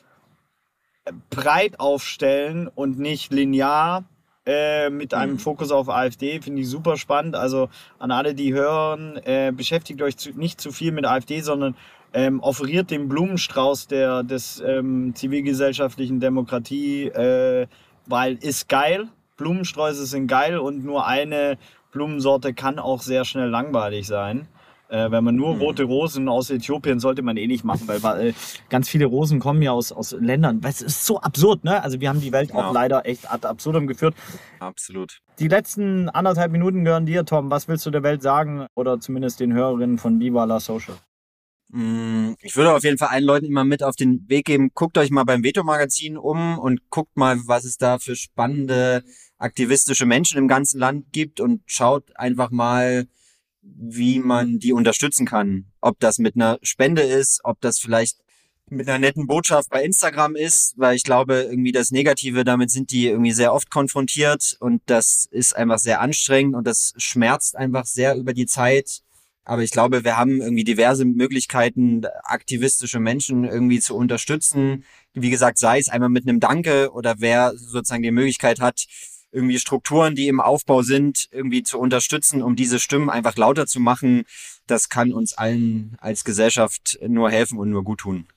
breit 1.30 1.80
aufstellen 1.80 2.68
und 2.68 3.00
nicht 3.00 3.32
linear 3.32 4.04
äh, 4.46 4.90
mit 4.90 5.14
einem 5.14 5.34
mhm. 5.34 5.40
Fokus 5.40 5.72
auf 5.72 5.90
AfD, 5.90 6.42
finde 6.42 6.62
ich 6.62 6.70
super 6.70 6.98
spannend. 6.98 7.36
Also 7.36 7.70
an 7.98 8.12
alle, 8.12 8.36
die 8.36 8.54
hören, 8.54 9.18
äh, 9.24 9.52
beschäftigt 9.56 10.02
euch 10.02 10.18
zu, 10.18 10.32
nicht 10.32 10.60
zu 10.60 10.72
viel 10.72 10.92
mit 10.92 11.06
AfD, 11.06 11.42
sondern 11.42 11.76
ähm, 12.14 12.40
offeriert 12.40 12.92
den 12.92 13.08
Blumenstrauß 13.08 13.88
der, 13.88 14.24
des 14.24 14.62
ähm, 14.66 15.14
zivilgesellschaftlichen 15.16 16.20
Demokratie, 16.20 17.06
äh, 17.06 17.68
weil 18.08 18.36
ist 18.36 18.68
geil. 18.68 19.08
Blumensträuße 19.38 20.06
sind 20.06 20.28
geil 20.28 20.58
und 20.58 20.84
nur 20.84 21.08
eine 21.08 21.58
Blumensorte 21.92 22.54
kann 22.54 22.80
auch 22.80 23.02
sehr 23.02 23.26
schnell 23.26 23.50
langweilig 23.50 24.08
sein. 24.08 24.48
Äh, 24.90 25.12
wenn 25.12 25.24
man 25.24 25.36
nur 25.36 25.54
mhm. 25.54 25.62
rote 25.62 25.84
Rosen 25.84 26.28
aus 26.28 26.50
Äthiopien 26.50 27.00
sollte 27.00 27.22
man 27.22 27.38
eh 27.38 27.46
nicht 27.46 27.64
machen, 27.64 27.88
weil, 27.88 28.02
weil 28.02 28.34
ganz 28.70 28.90
viele 28.90 29.06
Rosen 29.06 29.40
kommen 29.40 29.62
ja 29.62 29.72
aus, 29.72 29.92
aus 29.92 30.16
Ländern. 30.20 30.62
Es 30.64 30.82
ist 30.82 31.06
so 31.06 31.22
absurd, 31.22 31.64
ne? 31.64 31.84
Also 31.84 32.02
wir 32.02 32.10
haben 32.10 32.22
die 32.22 32.32
Welt 32.32 32.50
ja. 32.50 32.56
auch 32.56 32.74
leider 32.74 33.06
echt 33.06 33.32
ad 33.32 33.48
absurdum 33.48 33.86
geführt. 33.86 34.16
Absolut. 34.60 35.20
Die 35.38 35.48
letzten 35.48 36.10
anderthalb 36.10 36.52
Minuten 36.52 36.86
gehören 36.86 37.06
dir, 37.06 37.24
Tom. 37.24 37.52
Was 37.52 37.68
willst 37.68 37.86
du 37.86 37.92
der 37.92 38.02
Welt 38.02 38.24
sagen 38.24 38.66
oder 38.74 39.00
zumindest 39.00 39.40
den 39.40 39.54
Hörerinnen 39.54 40.00
von 40.00 40.20
Viva 40.20 40.46
la 40.46 40.60
Social? 40.60 40.96
Mm, 41.72 42.34
ich 42.42 42.56
würde 42.56 42.74
auf 42.74 42.84
jeden 42.84 42.98
Fall 42.98 43.10
allen 43.10 43.26
Leuten 43.26 43.46
immer 43.46 43.64
mit 43.64 43.84
auf 43.84 43.96
den 43.96 44.28
Weg 44.28 44.46
geben, 44.46 44.72
guckt 44.74 44.98
euch 44.98 45.12
mal 45.12 45.24
beim 45.24 45.44
Veto-Magazin 45.44 46.18
um 46.18 46.58
und 46.58 46.90
guckt 46.90 47.16
mal, 47.16 47.38
was 47.46 47.64
es 47.64 47.78
da 47.78 48.00
für 48.00 48.16
spannende 48.16 49.04
aktivistische 49.40 50.06
Menschen 50.06 50.38
im 50.38 50.48
ganzen 50.48 50.80
Land 50.80 51.12
gibt 51.12 51.40
und 51.40 51.62
schaut 51.66 52.16
einfach 52.16 52.52
mal, 52.52 53.08
wie 53.62 54.20
man 54.20 54.60
die 54.60 54.74
unterstützen 54.74 55.26
kann. 55.26 55.66
Ob 55.82 56.00
das 56.00 56.20
mit 56.20 56.36
einer 56.36 56.60
Spende 56.62 57.02
ist, 57.02 57.42
ob 57.44 57.60
das 57.62 57.80
vielleicht 57.80 58.20
mit 58.70 58.88
einer 58.88 59.00
netten 59.00 59.26
Botschaft 59.26 59.70
bei 59.70 59.84
Instagram 59.84 60.36
ist, 60.36 60.76
weil 60.78 60.96
ich 60.96 61.04
glaube, 61.04 61.48
irgendwie 61.50 61.72
das 61.72 61.92
Negative, 61.92 62.44
damit 62.44 62.70
sind 62.70 62.92
die 62.92 63.08
irgendwie 63.08 63.32
sehr 63.32 63.54
oft 63.54 63.72
konfrontiert 63.72 64.58
und 64.60 64.82
das 64.86 65.28
ist 65.32 65.56
einfach 65.56 65.80
sehr 65.80 66.02
anstrengend 66.02 66.56
und 66.56 66.68
das 66.68 66.94
schmerzt 66.98 67.56
einfach 67.56 67.86
sehr 67.86 68.16
über 68.16 68.34
die 68.34 68.46
Zeit. 68.46 69.02
Aber 69.44 69.64
ich 69.64 69.72
glaube, 69.72 70.04
wir 70.04 70.18
haben 70.18 70.42
irgendwie 70.42 70.64
diverse 70.64 71.06
Möglichkeiten, 71.06 72.06
aktivistische 72.24 73.00
Menschen 73.00 73.46
irgendwie 73.46 73.80
zu 73.80 73.96
unterstützen. 73.96 74.84
Wie 75.14 75.32
gesagt, 75.32 75.58
sei 75.58 75.80
es 75.80 75.90
einmal 75.90 76.10
mit 76.10 76.28
einem 76.28 76.40
Danke 76.40 76.92
oder 76.92 77.16
wer 77.18 77.54
sozusagen 77.56 78.04
die 78.04 78.12
Möglichkeit 78.12 78.60
hat, 78.60 78.86
irgendwie 79.32 79.60
Strukturen, 79.60 80.16
die 80.16 80.28
im 80.28 80.42
Aufbau 80.42 80.82
sind, 80.82 81.28
irgendwie 81.32 81.64
zu 81.64 81.80
unterstützen, 81.80 82.42
um 82.42 82.56
diese 82.56 82.80
Stimmen 82.80 83.10
einfach 83.10 83.36
lauter 83.36 83.68
zu 83.68 83.80
machen. 83.80 84.24
Das 84.68 84.90
kann 84.90 85.14
uns 85.14 85.34
allen 85.34 85.96
als 86.00 86.24
Gesellschaft 86.24 87.00
nur 87.08 87.30
helfen 87.30 87.58
und 87.58 87.70
nur 87.70 87.84
gut 87.84 88.00
tun. 88.00 88.28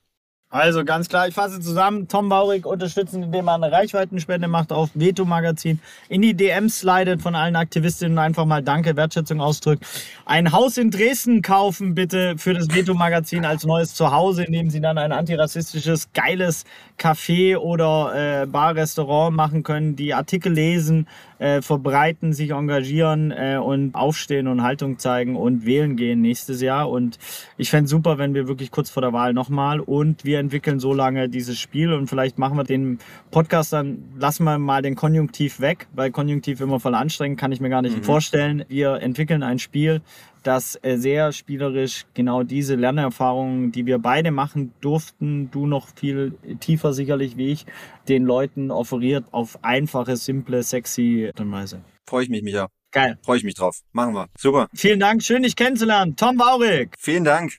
Also 0.53 0.85
ganz 0.85 1.09
klar, 1.09 1.29
ich 1.29 1.35
fasse 1.35 1.61
zusammen. 1.61 2.09
Tom 2.09 2.29
Baurig 2.29 2.67
unterstützen, 2.67 3.23
indem 3.23 3.49
er 3.49 3.55
eine 3.55 3.73
Reichweitenspende 3.73 4.49
macht 4.49 4.71
auf 4.71 4.91
Veto 4.93 5.25
Magazin. 5.25 5.81
In 6.11 6.21
die 6.21 6.35
DMs 6.35 6.81
slidet 6.81 7.23
von 7.23 7.35
allen 7.35 7.57
Aktivistinnen 7.57 8.19
einfach 8.19 8.45
mal 8.45 8.63
Danke, 8.63 8.95
Wertschätzung 8.95 9.41
ausdrückt. 9.41 9.87
Ein 10.27 10.53
Haus 10.53 10.77
in 10.77 10.91
Dresden 10.91 11.41
kaufen 11.41 11.95
bitte 11.95 12.35
für 12.37 12.53
das 12.53 12.69
Veto 12.69 12.93
Magazin 12.93 13.47
als 13.47 13.65
neues 13.65 13.95
Zuhause, 13.95 14.45
indem 14.45 14.69
sie 14.69 14.83
dann 14.83 14.99
ein 14.99 15.11
antirassistisches, 15.11 16.13
geiles 16.13 16.65
Café 16.99 17.57
oder 17.57 18.43
äh, 18.43 18.47
Bar-Restaurant 18.47 19.35
machen 19.35 19.63
können, 19.63 19.97
die 19.97 20.13
Artikel 20.13 20.53
lesen, 20.53 21.09
äh, 21.39 21.63
verbreiten, 21.63 22.35
sich 22.35 22.51
engagieren 22.51 23.33
äh, 23.33 23.57
und 23.57 23.95
aufstehen 23.95 24.47
und 24.47 24.63
Haltung 24.63 24.99
zeigen 24.99 25.35
und 25.35 25.65
wählen 25.65 25.97
gehen 25.97 26.21
nächstes 26.21 26.61
Jahr. 26.61 26.91
Und 26.91 27.19
ich 27.57 27.71
fände 27.71 27.89
super, 27.89 28.19
wenn 28.19 28.35
wir 28.35 28.47
wirklich 28.49 28.71
kurz 28.71 28.91
vor 28.91 29.01
der 29.01 29.15
Wahl 29.15 29.33
nochmal 29.33 29.81
und 29.81 30.27
wir 30.27 30.42
entwickeln 30.43 30.81
so 30.81 30.93
lange 30.93 31.29
dieses 31.29 31.59
Spiel 31.59 31.93
und 31.93 32.09
vielleicht 32.09 32.39
machen 32.39 32.57
wir 32.59 32.65
den 32.65 32.99
Podcast 33.31 33.73
dann, 33.73 34.05
lassen 34.19 34.45
wir 34.45 34.59
mal 34.59 34.83
den 34.83 34.95
Konjunktiv 34.95 35.61
weg, 35.61 35.87
weil 35.95 36.11
Konjunktiv 36.11 36.61
immer 36.61 36.81
voll 36.81 36.95
anstrengend, 36.95 37.41
kann 37.41 37.53
ich 37.53 37.61
mir 37.61 37.71
gar 37.71 37.83
nicht 37.83 37.97
mhm. 37.97 38.03
vorstellen. 38.03 38.65
Wir 38.69 39.01
entwickeln 39.01 39.43
ein 39.43 39.59
Spiel, 39.59 40.03
das 40.43 40.79
äh, 40.83 40.97
sehr 40.97 41.33
spielerisch 41.33 42.05
genau 42.15 42.43
diese 42.43 42.75
Lernerfahrungen, 42.75 43.73
die 43.73 43.87
wir 43.87 43.99
beide 43.99 44.31
machen 44.31 44.73
durften, 44.81 45.51
du 45.51 45.67
noch 45.67 45.89
viel 45.95 46.33
tiefer 46.61 46.93
sicherlich 46.93 47.37
wie 47.37 47.53
ich, 47.53 47.67
den 48.09 48.25
Leuten 48.25 48.71
offeriert 48.71 49.25
auf 49.31 49.59
einfache, 49.63 50.17
simple, 50.17 50.63
sexy 50.63 51.29
Art 51.29 51.41
und 51.41 51.53
Weise. 51.53 51.81
Freue 52.07 52.25
ich 52.25 52.29
mich, 52.29 52.43
Micha. 52.43 52.69
Geil. 52.93 53.19
Freue 53.25 53.39
ich 53.39 53.45
mich 53.45 53.55
drauf. 53.55 53.81
Machen 53.93 54.15
wir. 54.15 54.29
Super. 54.37 54.69
Vielen 54.75 55.01
Dank. 55.01 55.23
Schön, 55.23 55.43
dich 55.43 55.57
kennenzulernen. 55.57 56.15
Tom 56.15 56.37
Baurig. 56.37 56.95
Vielen 56.99 57.25
Dank. 57.25 57.59